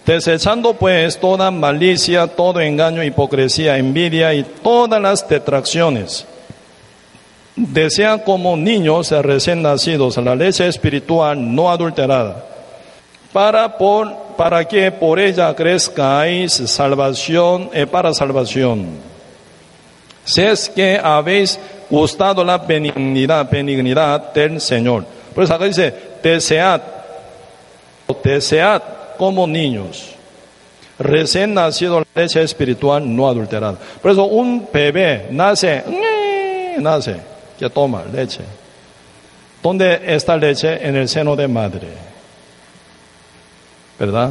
[0.04, 6.26] Desechando pues toda malicia, todo engaño, hipocresía, envidia y todas las detracciones.
[7.54, 12.44] Desea como niños recién nacidos la leche espiritual no adulterada,
[13.32, 18.86] para, por, para que por ella crezcáis salvación, eh, para salvación.
[20.24, 21.60] Si es que habéis
[21.90, 25.04] gustado la benignidad, benignidad del Señor.
[25.34, 25.92] Pues acá dice,
[26.22, 26.80] desead,
[28.24, 28.80] desead
[29.18, 30.14] como niños,
[30.98, 33.76] recién nacido leche espiritual no adulterada.
[34.00, 35.84] Por eso un bebé nace,
[36.78, 37.16] nace,
[37.58, 38.40] que toma leche.
[39.62, 40.78] ¿Dónde está leche?
[40.80, 42.09] En el seno de madre.
[44.00, 44.30] ¿Verdad?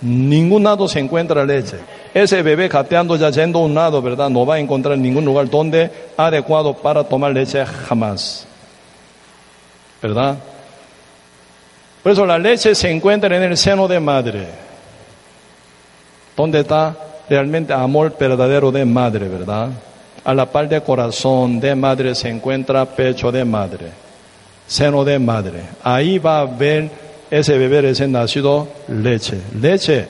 [0.00, 1.78] Ningún lado se encuentra leche.
[2.12, 4.28] Ese bebé jateando, ya yendo a un lado, ¿verdad?
[4.28, 8.46] No va a encontrar ningún lugar donde adecuado para tomar leche jamás.
[10.02, 10.36] ¿Verdad?
[12.02, 14.46] Por eso la leche se encuentra en el seno de madre,
[16.36, 16.94] donde está
[17.28, 19.70] realmente amor verdadero de madre, ¿verdad?
[20.24, 23.86] A la par de corazón de madre se encuentra pecho de madre,
[24.66, 25.62] seno de madre.
[25.82, 30.08] Ahí va a ver ese bebé recién nacido leche, leche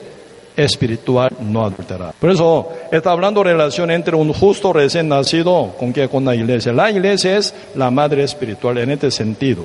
[0.55, 2.13] espiritual no adulterada.
[2.19, 6.73] Por eso está hablando relación entre un justo recién nacido con que con la iglesia.
[6.73, 9.63] La iglesia es la madre espiritual en este sentido,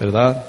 [0.00, 0.44] ¿verdad?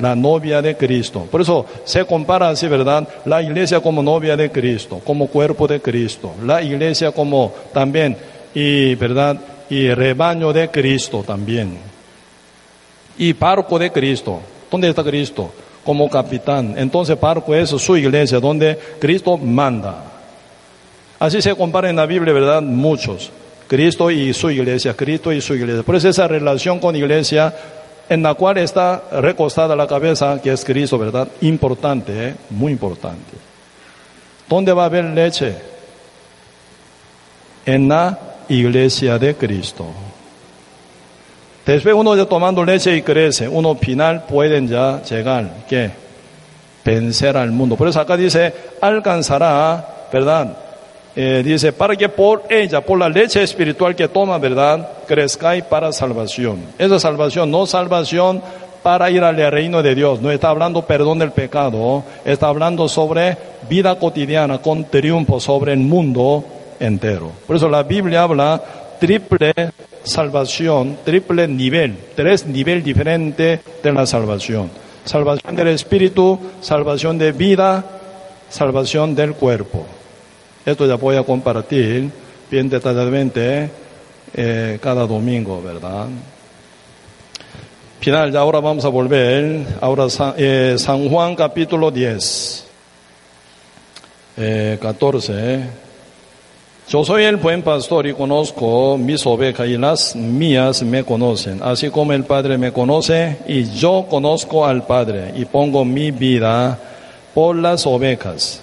[0.00, 1.26] la novia de Cristo.
[1.30, 3.06] Por eso se compara así, ¿verdad?
[3.26, 6.32] La iglesia como novia de Cristo, como cuerpo de Cristo.
[6.44, 8.16] La iglesia como también,
[8.54, 9.38] y, ¿verdad?
[9.68, 11.78] Y rebaño de Cristo también.
[13.18, 14.40] Y parco de Cristo.
[14.70, 15.52] ¿Dónde está Cristo?
[15.84, 16.74] Como capitán.
[16.76, 20.04] Entonces parco es su iglesia, donde Cristo manda.
[21.18, 22.62] Así se compara en la Biblia, ¿verdad?
[22.62, 23.30] Muchos.
[23.66, 25.82] Cristo y su iglesia, Cristo y su iglesia.
[25.82, 27.54] Por eso esa relación con iglesia
[28.08, 31.28] en la cual está recostada la cabeza, que es Cristo, ¿verdad?
[31.42, 32.34] Importante, ¿eh?
[32.50, 33.32] muy importante.
[34.48, 35.54] ¿Dónde va a haber leche?
[37.64, 38.18] En la
[38.48, 39.86] iglesia de Cristo.
[41.72, 45.88] Después uno ya tomando leche y crece, uno final pueden ya llegar, ¿qué?
[46.84, 47.76] Vencer al mundo.
[47.76, 50.56] Por eso acá dice, alcanzará, ¿verdad?
[51.14, 54.88] Eh, dice, para que por ella, por la leche espiritual que toma, ¿verdad?
[55.06, 56.58] Crezcáis para salvación.
[56.76, 58.42] Esa salvación, no salvación
[58.82, 60.20] para ir al reino de Dios.
[60.20, 63.36] No está hablando perdón del pecado, está hablando sobre
[63.68, 66.44] vida cotidiana con triunfo sobre el mundo
[66.80, 67.30] entero.
[67.46, 68.60] Por eso la Biblia habla
[68.98, 69.52] triple
[70.02, 74.70] salvación, triple nivel, tres niveles diferentes de la salvación.
[75.04, 77.84] Salvación del espíritu, salvación de vida,
[78.48, 79.86] salvación del cuerpo.
[80.64, 82.10] Esto ya voy a compartir
[82.50, 83.70] bien detalladamente
[84.34, 86.06] eh, cada domingo, ¿verdad?
[88.00, 89.66] Final, ya ahora vamos a volver.
[89.80, 90.06] Ahora
[90.36, 92.66] eh, San, Juan capítulo 10,
[94.80, 95.89] 14.
[96.90, 101.88] Yo soy el buen pastor y conozco mis ovejas y las mías me conocen, así
[101.88, 106.76] como el Padre me conoce y yo conozco al Padre y pongo mi vida
[107.32, 108.60] por las ovejas.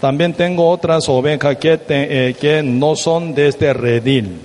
[0.00, 4.40] También tengo otras ovejas que, eh, que no son de este redil.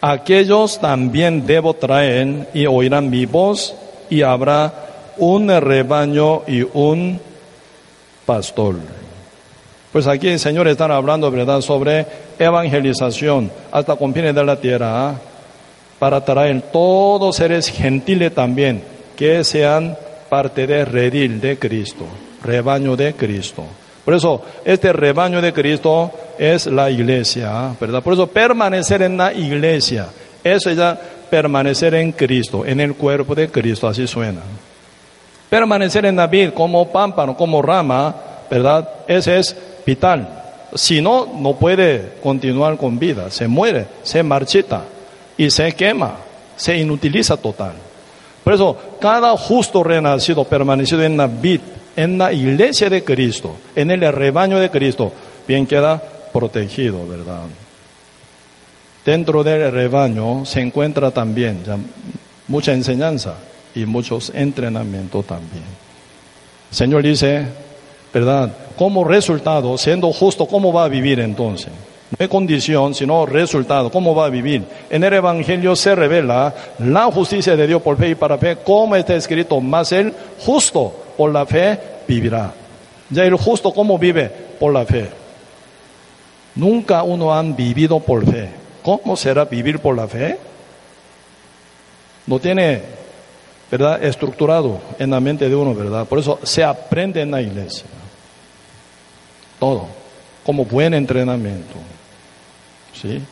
[0.00, 3.74] Aquellos también debo traer y oirán mi voz
[4.08, 4.72] y habrá
[5.18, 7.20] un rebaño y un
[8.24, 9.03] pastor.
[9.94, 12.04] Pues aquí el Señor está hablando, ¿verdad?, sobre
[12.36, 15.14] evangelización hasta confines de la tierra, ¿ah?
[16.00, 18.82] para traer todos seres gentiles también,
[19.14, 19.96] que sean
[20.28, 22.06] parte del redil de Cristo,
[22.42, 23.62] rebaño de Cristo.
[24.04, 26.10] Por eso, este rebaño de Cristo
[26.40, 27.76] es la iglesia, ¿ah?
[27.80, 28.02] ¿verdad?
[28.02, 30.08] Por eso, permanecer en la iglesia,
[30.42, 30.98] eso es ya
[31.30, 34.40] permanecer en Cristo, en el cuerpo de Cristo, así suena.
[35.48, 38.12] Permanecer en David como pámpano, como rama,
[38.50, 38.88] ¿verdad?
[39.06, 39.56] Ese es
[39.86, 40.42] vital.
[40.74, 43.30] Si no, no puede continuar con vida.
[43.30, 44.82] Se muere, se marchita
[45.36, 46.16] y se quema,
[46.56, 47.74] se inutiliza total.
[48.42, 51.60] Por eso, cada justo renacido, permanecido en la vid,
[51.96, 55.12] en la iglesia de Cristo, en el rebaño de Cristo,
[55.46, 56.02] bien queda
[56.32, 57.42] protegido, ¿verdad?
[59.04, 61.62] Dentro del rebaño se encuentra también
[62.48, 63.34] mucha enseñanza
[63.74, 65.64] y muchos entrenamientos también.
[66.70, 67.46] Señor dice,
[68.14, 68.48] ¿verdad?
[68.78, 71.68] Como resultado, siendo justo, ¿cómo va a vivir entonces?
[72.10, 73.90] No hay condición, sino resultado.
[73.90, 74.62] ¿Cómo va a vivir?
[74.88, 78.94] En el Evangelio se revela la justicia de Dios por fe y para fe, como
[78.94, 81.76] está escrito, más el justo por la fe
[82.06, 82.52] vivirá.
[83.10, 84.30] Ya el justo, ¿cómo vive?
[84.60, 85.08] Por la fe.
[86.54, 88.48] Nunca uno han vivido por fe.
[88.84, 90.38] ¿Cómo será vivir por la fe?
[92.26, 92.80] No tiene,
[93.72, 94.04] ¿verdad?
[94.04, 96.06] Estructurado en la mente de uno, ¿verdad?
[96.06, 97.86] Por eso se aprende en la iglesia
[99.64, 99.86] todo,
[100.44, 101.76] como buen entrenamiento.
[102.92, 103.22] ¿Sí?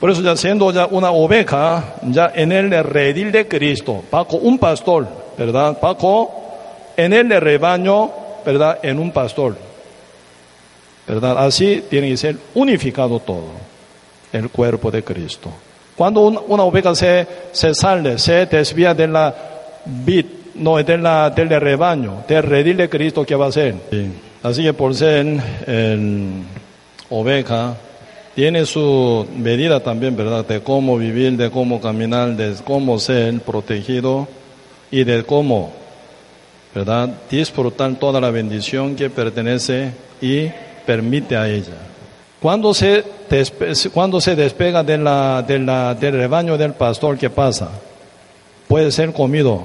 [0.00, 4.58] Por eso ya siendo ya una oveja, ya en el redil de Cristo, Paco, un
[4.58, 5.06] pastor,
[5.36, 5.78] ¿verdad?
[5.78, 6.30] Paco,
[6.96, 8.10] en el rebaño,
[8.46, 8.78] ¿verdad?
[8.82, 9.56] En un pastor.
[11.06, 11.36] ¿Verdad?
[11.38, 13.52] Así tiene que ser unificado todo,
[14.32, 15.50] el cuerpo de Cristo.
[15.96, 19.34] Cuando una, oveja se, se sale, se desvía de la
[19.84, 23.74] vid, no, de la, del rebaño, del redil de Cristo, ¿qué va a hacer?
[24.42, 25.26] Así que por ser
[25.66, 26.42] el
[27.10, 27.76] oveja,
[28.34, 30.44] tiene su medida también, ¿verdad?
[30.46, 34.28] De cómo vivir, de cómo caminar, de cómo ser protegido
[34.90, 35.72] y de cómo,
[36.74, 37.08] ¿verdad?
[37.30, 40.50] Disfrutar toda la bendición que pertenece y
[40.84, 41.78] permite a ella.
[42.40, 43.04] Cuando se,
[43.92, 47.70] cuando se despega de la, de del rebaño del pastor, ¿qué pasa?
[48.68, 49.62] Puede ser comido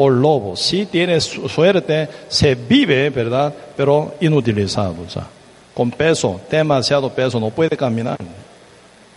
[0.00, 0.56] por lobo.
[0.56, 3.52] Si tiene suerte, se vive, ¿verdad?
[3.76, 5.26] Pero inutilizado, sea,
[5.74, 8.16] con peso, demasiado peso, no puede caminar.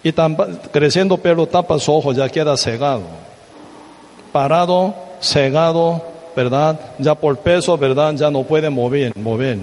[0.03, 0.11] Y
[0.73, 3.03] creciendo pelo tapa su ojo, ya queda cegado.
[4.33, 6.03] Parado, cegado,
[6.35, 6.77] ¿verdad?
[6.99, 8.13] Ya por peso, ¿verdad?
[8.15, 9.59] Ya no puede mover, mover.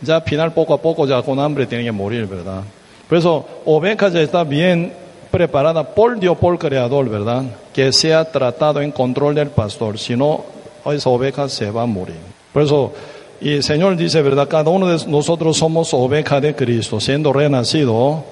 [0.00, 2.62] Ya al final, poco a poco, ya con hambre tiene que morir, ¿verdad?
[3.08, 4.92] Por eso, oveja ya está bien
[5.32, 7.44] preparada por Dios, por el Creador, ¿verdad?
[7.72, 10.44] Que sea tratado en control del pastor, si no,
[10.84, 12.18] esa oveja se va a morir.
[12.52, 12.92] Por eso,
[13.40, 14.46] y el Señor dice, ¿verdad?
[14.46, 18.22] Cada uno de nosotros somos oveja de Cristo, siendo renacido,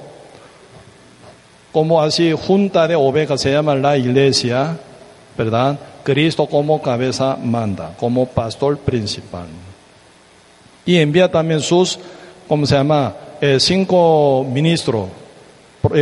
[1.73, 4.77] como así junta de ovejas se llama la iglesia,
[5.39, 5.79] ¿verdad?
[6.03, 9.47] Cristo como cabeza manda, como pastor principal.
[10.85, 11.99] Y envía también sus,
[12.47, 13.15] ¿cómo se llama?
[13.41, 15.07] Eh, cinco ministros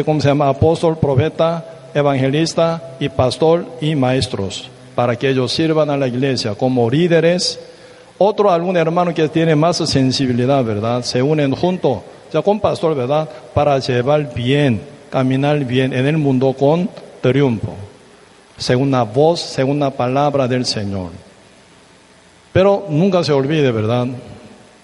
[0.05, 0.49] ¿cómo se llama?
[0.49, 1.65] Apóstol, profeta,
[1.95, 7.59] evangelista y pastor y maestros, para que ellos sirvan a la iglesia como líderes.
[8.19, 11.03] Otro, algún hermano que tiene más sensibilidad, ¿verdad?
[11.03, 12.01] Se unen juntos,
[12.33, 13.29] ya con pastor, ¿verdad?
[13.55, 14.81] Para llevar bien,
[15.11, 16.91] caminar bien en el mundo con
[17.21, 17.75] triunfo,
[18.57, 21.11] según la voz, según la palabra del Señor.
[22.53, 24.09] Pero nunca se olvide, ¿verdad?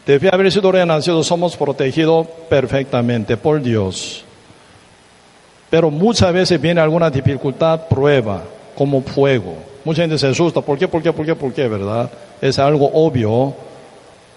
[0.06, 4.23] Debe haber sido renacido, somos protegidos perfectamente por Dios.
[5.74, 8.44] Pero muchas veces viene alguna dificultad, prueba,
[8.76, 9.56] como fuego.
[9.84, 12.08] Mucha gente se asusta, ¿por qué, por qué, por qué, por qué, verdad?
[12.40, 13.52] Es algo obvio.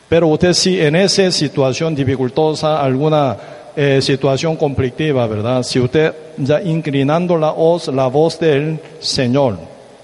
[0.09, 3.38] Pero usted si en esa situación dificultosa, alguna
[3.76, 5.61] eh, situación conflictiva, ¿verdad?
[5.61, 9.59] Si usted ya inclinando la voz, la voz del Señor,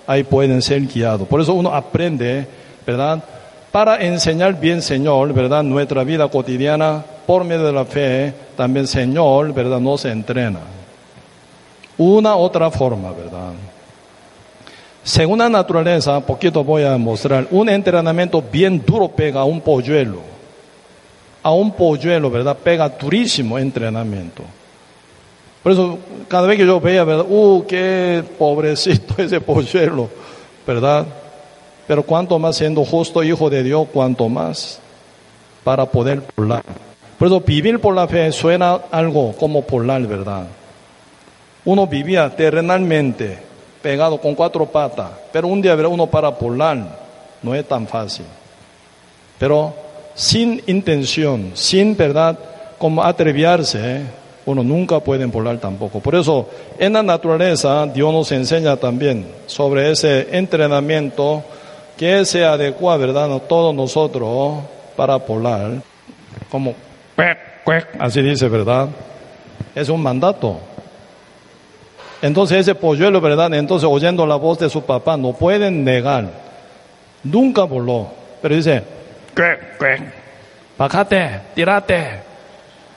[0.06, 1.28] ahí pueden ser guiados.
[1.28, 2.46] Por eso uno aprende,
[2.86, 3.24] ¿verdad?
[3.72, 5.64] Para enseñar bien, Señor, ¿verdad?
[5.64, 9.80] Nuestra vida cotidiana, por medio de la fe, también, Señor, ¿verdad?
[9.80, 10.60] Nos entrena
[11.98, 13.54] una otra forma, ¿verdad?
[15.04, 20.34] Según la naturaleza, poquito voy a mostrar, un entrenamiento bien duro pega a un polluelo.
[21.46, 22.56] a un polluelo, ¿verdad?
[22.56, 24.44] Pega durísimo entrenamiento.
[25.62, 25.98] Por eso,
[26.30, 27.26] cada vez que yo veía, ¿verdad?
[27.28, 30.10] Uh, qué pobrecito ese polluelo,
[30.66, 31.06] ¿verdad?
[31.86, 34.80] Pero cuanto más siendo justo hijo de Dios, cuanto más
[35.66, 36.64] para poder polar.
[37.20, 40.48] Por eso vivir por la fe suena algo como polar, ¿verdad?
[41.66, 43.38] Uno vivía terrenalmente,
[43.82, 47.00] pegado con cuatro patas, pero un día uno para polar,
[47.42, 48.26] no es tan fácil.
[49.38, 49.74] Pero
[50.16, 52.38] sin intención, sin verdad,
[52.78, 54.02] como atreviarse, ¿eh?
[54.46, 56.00] uno nunca puede volar tampoco.
[56.00, 61.44] Por eso, en la naturaleza, Dios nos enseña también sobre ese entrenamiento
[61.98, 64.60] que se adecua, ¿verdad?, a todos nosotros
[64.96, 65.72] para volar,
[66.50, 66.74] como,
[68.00, 68.90] así dice, ¿verdad?
[69.74, 70.58] Es un mandato.
[72.24, 73.54] Entonces ese polluelo, ¿verdad?
[73.54, 76.30] Entonces oyendo la voz de su papá, no pueden negar.
[77.22, 78.08] Nunca voló.
[78.42, 78.82] Pero dice,
[79.36, 79.58] ¿qué?
[79.78, 79.98] ¿qué?
[80.78, 82.22] Bájate, tírate.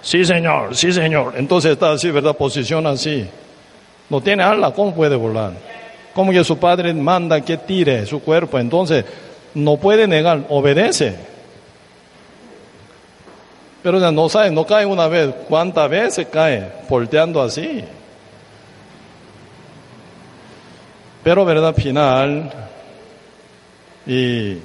[0.01, 1.35] Sí, señor, sí, señor.
[1.37, 2.37] Entonces está así, ¿verdad?
[2.37, 3.29] Posición así.
[4.09, 5.55] No tiene ala, ¿cómo puede volar?
[6.15, 9.05] Como que su padre manda que tire su cuerpo, entonces
[9.55, 11.17] no puede negar, obedece.
[13.83, 16.71] Pero ya no sabe, no cae una vez, ¿cuántas veces cae?
[16.89, 17.83] Volteando así.
[21.27, 22.53] Pero verdad final,
[24.07, 24.59] y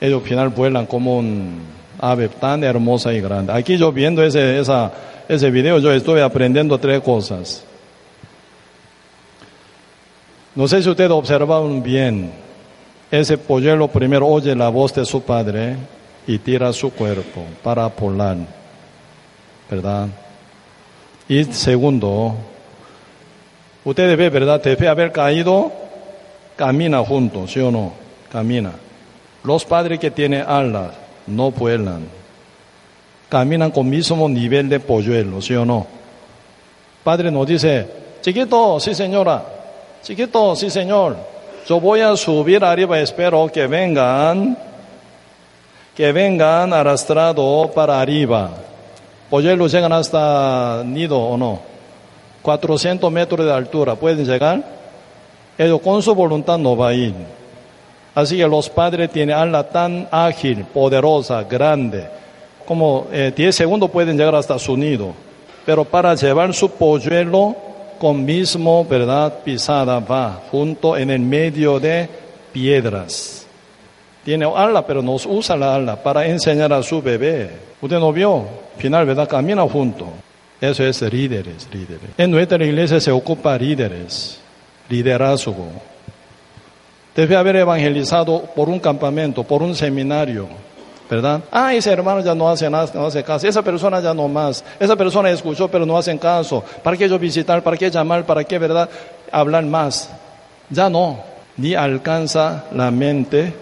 [0.00, 1.60] ellos al final vuelan como un
[2.00, 3.52] ave tan hermosa y grande.
[3.52, 4.90] Aquí yo viendo ese, esa,
[5.28, 7.62] ese video, yo estuve aprendiendo tres cosas.
[10.54, 12.32] No sé si ustedes observaron bien.
[13.10, 15.76] Ese polluelo primero oye la voz de su padre
[16.26, 18.38] y tira su cuerpo para volar.
[19.70, 20.08] ¿Verdad?
[21.28, 22.36] Y segundo,
[23.86, 24.60] ustedes ven, ¿verdad?
[24.60, 25.72] Debe haber caído,
[26.56, 27.92] camina juntos, ¿sí o no?
[28.30, 28.72] Camina.
[29.44, 30.92] Los padres que tienen alas
[31.26, 32.06] no vuelan.
[33.28, 35.86] Caminan con mismo nivel de polluelo, ¿sí o no?
[37.02, 37.86] Padre nos dice,
[38.20, 39.42] chiquito, sí señora,
[40.02, 41.16] chiquito, sí señor,
[41.68, 44.56] yo voy a subir arriba, espero que vengan,
[45.94, 48.50] que vengan arrastrado para arriba.
[49.30, 51.75] Polluelos llegan hasta nido o no.
[52.46, 54.62] 400 metros de altura, ¿pueden llegar?
[55.58, 57.12] Ellos con su voluntad no va a ir.
[58.14, 62.06] Así que los padres tienen ala tan ágil, poderosa, grande,
[62.64, 65.12] como 10 eh, segundos pueden llegar hasta su nido.
[65.64, 67.56] Pero para llevar su polluelo
[67.98, 69.40] con mismo, ¿verdad?
[69.42, 72.08] Pisada va, junto en el medio de
[72.52, 73.44] piedras.
[74.24, 77.50] Tiene ala, pero no usa la ala para enseñar a su bebé.
[77.80, 78.44] Usted no vio,
[78.78, 79.28] final, ¿verdad?
[79.28, 80.06] Camina junto.
[80.70, 82.10] Eso es líderes, líderes.
[82.18, 84.38] En nuestra iglesia se ocupa líderes,
[84.88, 85.68] liderazgo.
[87.14, 90.48] Debe haber evangelizado por un campamento, por un seminario,
[91.08, 91.40] ¿verdad?
[91.52, 93.46] Ah, ese hermano ya no hace nada, no hace caso.
[93.46, 94.64] Esa persona ya no más.
[94.80, 96.64] Esa persona escuchó, pero no hacen caso.
[96.82, 97.62] ¿Para qué yo visitar?
[97.62, 98.26] ¿Para qué llamar?
[98.26, 98.90] ¿Para qué, verdad?
[99.30, 100.10] Hablar más.
[100.68, 101.20] Ya no.
[101.56, 103.54] Ni alcanza la mente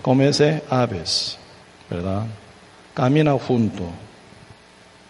[0.00, 1.38] como ese aves,
[1.90, 2.22] ¿verdad?
[2.94, 3.84] Camina junto,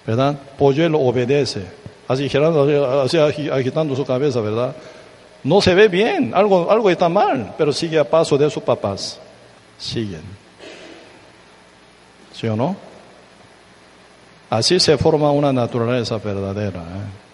[0.07, 0.39] ¿verdad?
[0.59, 1.63] Polluelo obedece.
[2.07, 4.75] Así girando, así agitando su cabeza, ¿verdad?
[5.43, 9.19] No se ve bien, algo, algo está mal, pero sigue a paso de sus papás.
[9.79, 10.23] Siguen.
[12.33, 12.77] ¿Sí o no?
[14.51, 16.81] Así se forma una naturaleza verdadera.
[16.81, 17.25] ¿eh?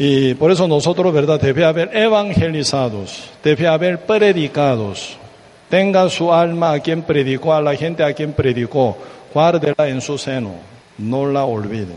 [0.00, 1.40] Y por eso nosotros, ¿verdad?
[1.40, 5.16] Debe haber evangelizados, debe haber predicados.
[5.68, 8.96] Tenga su alma a quien predicó, a la gente a quien predicó.
[9.32, 10.52] Guárdela en su seno.
[10.96, 11.96] No la olviden.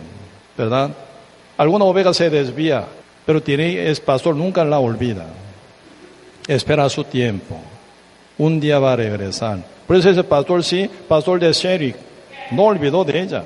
[0.58, 0.92] ¿Verdad?
[1.58, 2.86] Alguna oveja se desvía,
[3.26, 5.26] pero tiene, es pastor, nunca la olvida.
[6.48, 7.56] Espera su tiempo.
[8.38, 9.60] Un día va a regresar.
[9.88, 11.96] Por eso ese pastor sí, pastor de Sherry,
[12.52, 13.44] no olvidó de ella.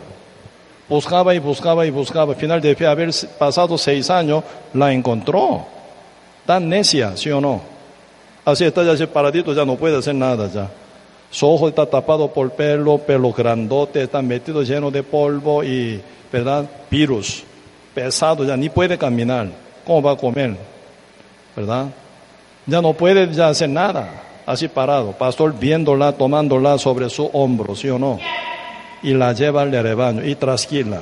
[0.87, 2.33] Buscaba y buscaba y buscaba.
[2.33, 4.43] Al final de haber pasado seis años,
[4.73, 5.65] la encontró.
[6.45, 7.74] Tan necia, ¿sí o no?
[8.45, 10.69] Así está ya separadito, ya no puede hacer nada ya.
[11.31, 15.99] Su ojo está tapado por pelo, pelo grandote, está metido lleno de polvo y,
[16.31, 16.69] ¿verdad?
[16.89, 17.43] Virus
[17.95, 19.47] pesado, ya ni puede caminar.
[19.85, 20.55] ¿Cómo va a comer?
[21.55, 21.87] ¿Verdad?
[22.65, 24.09] Ya no puede ya hacer nada,
[24.45, 25.13] así parado.
[25.13, 28.19] Pastor viéndola, tomándola sobre su hombro, ¿sí o no?
[29.01, 30.99] Y la lleva al rebaño y trasquila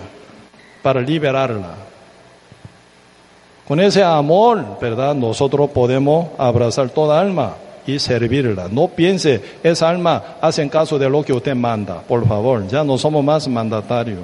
[0.82, 1.76] para liberarla.
[3.68, 5.16] Con ese amor, ¿verdad?
[5.16, 7.56] Nosotros podemos abrazar toda alma
[7.88, 8.68] y servirla.
[8.70, 12.68] No piense, esa alma hace caso de lo que usted manda, por favor.
[12.68, 14.20] Ya no somos más mandatarios.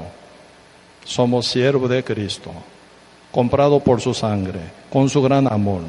[1.06, 2.52] Somos siervos de Cristo,
[3.32, 4.60] comprado por su sangre,
[4.91, 5.82] con su gran amor.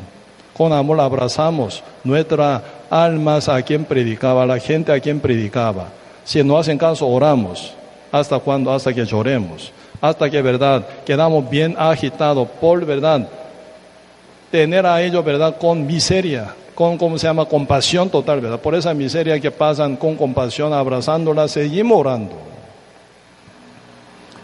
[0.57, 5.89] Con amor abrazamos nuestra almas a quien predicaba, la gente a quien predicaba.
[6.25, 7.75] Si no hacen caso, oramos.
[8.13, 8.73] ¿Hasta cuándo?
[8.73, 9.73] Hasta que lloremos.
[10.01, 13.29] Hasta que, verdad, quedamos bien agitados por, verdad,
[14.51, 18.61] tener a ellos, verdad, con miseria, con, ¿cómo se llama?, compasión total, verdad.
[18.61, 22.35] Por esa miseria que pasan con compasión, abrazándola, seguimos orando.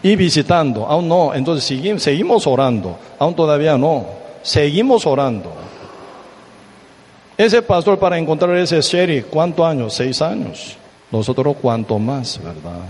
[0.03, 1.65] Y visitando, aún no, entonces
[1.99, 4.05] seguimos, orando, aún todavía no,
[4.41, 5.51] seguimos orando.
[7.35, 9.93] Ese pastor para encontrar ese sheriff, ¿cuántos años?
[9.93, 10.77] Seis años.
[11.11, 12.85] Nosotros cuánto más, ¿verdad?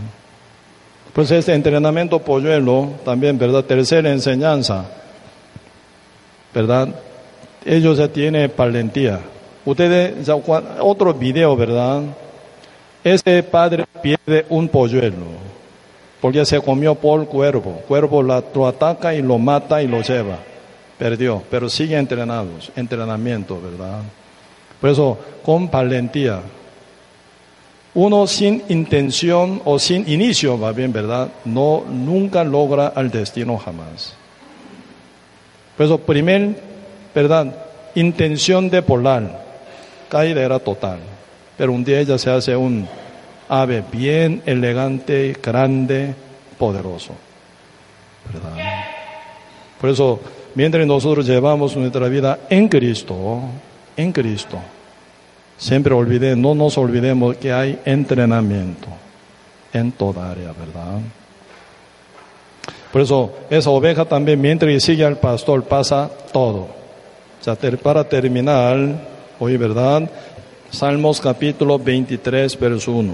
[1.14, 3.64] Pues este entrenamiento polluelo, también, ¿verdad?
[3.64, 4.86] Tercera enseñanza,
[6.54, 6.90] ¿verdad?
[7.68, 9.20] Ellos ya tienen valentía.
[9.66, 10.30] Ustedes,
[10.80, 12.02] otro video, ¿verdad?
[13.04, 15.26] Ese padre pierde un polluelo,
[16.22, 17.82] porque se comió por cuervo.
[17.86, 20.38] Cuervo lo ataca y lo mata y lo lleva.
[20.98, 24.00] Perdió, pero sigue entrenados, entrenamiento, ¿verdad?
[24.80, 26.40] Por eso, con valentía,
[27.94, 31.28] uno sin intención o sin inicio, va bien, ¿verdad?
[31.44, 34.14] No, nunca logra el destino jamás.
[35.76, 36.56] Por eso, primer,
[37.18, 37.48] ¿verdad?
[37.96, 39.44] Intención de polar,
[40.08, 41.00] caída era total.
[41.58, 42.88] Pero un día ella se hace un
[43.50, 46.14] ave bien elegante, grande,
[46.60, 47.14] poderoso.
[48.32, 48.64] ¿Verdad?
[49.82, 50.20] Por eso,
[50.54, 53.40] mientras nosotros llevamos nuestra vida en Cristo,
[53.96, 54.60] en Cristo,
[55.58, 58.90] Siempre olvide, no nos olvidemos que hay entrenamiento
[59.74, 61.00] en toda área, ¿verdad?
[62.94, 66.77] Por eso, esa oveja también, mientras sigue al pastor, pasa todo.
[67.46, 68.78] Ya para terminar,
[69.40, 70.10] hoy, ¿verdad?
[70.70, 73.14] Salmos capítulo 23, verso 1.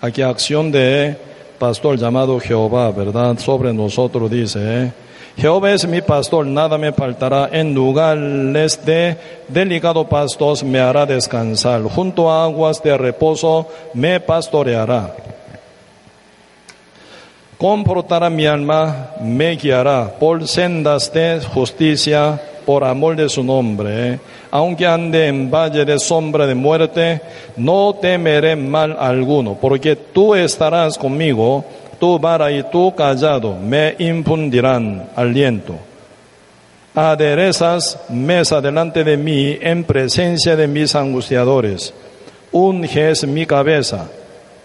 [0.00, 1.16] Aquí acción de
[1.58, 3.38] pastor llamado Jehová, ¿verdad?
[3.38, 4.92] Sobre nosotros dice,
[5.36, 7.48] Jehová es mi pastor, nada me faltará.
[7.50, 9.16] En lugares de
[9.48, 11.82] delicado pastos me hará descansar.
[11.82, 15.16] Junto a aguas de reposo me pastoreará.
[17.58, 24.18] Comportará mi alma, me guiará por sendas de justicia, por amor de su nombre.
[24.50, 27.20] Aunque ande en valle de sombra de muerte,
[27.56, 31.64] no temeré mal alguno, porque tú estarás conmigo
[31.98, 35.74] tu vara y tu callado me infundirán aliento.
[36.94, 41.92] Aderezas mesa delante de mí en presencia de mis angustiadores.
[42.52, 44.06] Unges mi cabeza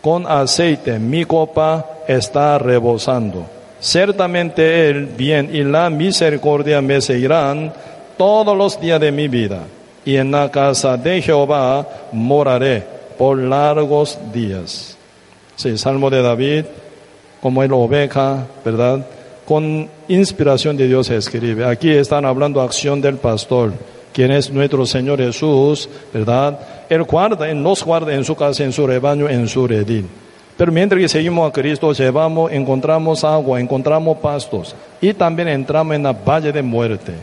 [0.01, 3.58] con aceite, mi copa está rebosando.
[3.79, 7.71] Ciertamente el bien y la misericordia me seguirán
[8.17, 9.61] todos los días de mi vida,
[10.03, 12.83] y en la casa de Jehová moraré
[13.17, 14.97] por largos días.
[15.55, 16.65] Sí, Salmo de David,
[17.41, 19.05] como el oveja, ¿verdad?
[19.45, 21.65] Con inspiración de Dios se escribe.
[21.65, 23.73] Aquí están hablando acción del pastor,
[24.13, 26.59] quien es nuestro Señor Jesús, ¿verdad?
[26.89, 30.05] Él guarda, nos guarda en su casa, en su rebaño, en su redil.
[30.59, 36.03] Pero mientras que seguimos a Cristo, llevamos, encontramos agua, encontramos pastos y también entramos en
[36.03, 37.13] la valle de muerte,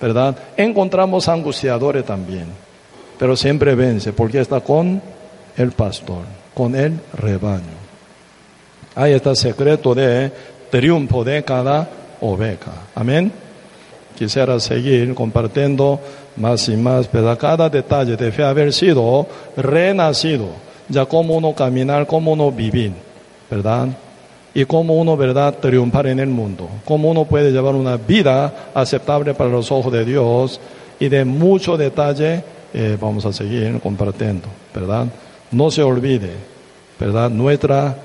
[0.00, 0.34] ¿verdad?
[0.56, 2.46] Encontramos angustiadores también,
[3.18, 5.02] pero siempre vence porque está con
[5.58, 6.22] el pastor,
[6.54, 7.76] con el rebaño.
[8.94, 10.32] Ahí está el secreto de
[10.70, 11.86] triunfo de cada
[12.22, 12.72] oveja.
[12.94, 13.30] Amén.
[14.16, 16.00] Quisiera seguir compartiendo
[16.36, 19.26] más y más, pero cada detalle debe haber sido
[19.58, 22.92] renacido, ya como uno caminar, como uno vivir,
[23.50, 23.88] ¿verdad?
[24.54, 26.68] Y cómo uno, ¿verdad?, triunfar en el mundo.
[26.84, 30.60] Cómo uno puede llevar una vida aceptable para los ojos de Dios
[30.98, 32.42] y de mucho detalle
[32.74, 35.06] eh, vamos a seguir compartiendo, ¿verdad?
[35.50, 36.32] No se olvide,
[36.98, 37.30] ¿verdad?
[37.30, 37.96] Nuestra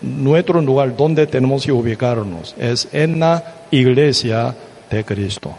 [0.00, 4.54] nuestro lugar donde tenemos que ubicarnos es en la iglesia
[4.90, 5.50] de Cristo.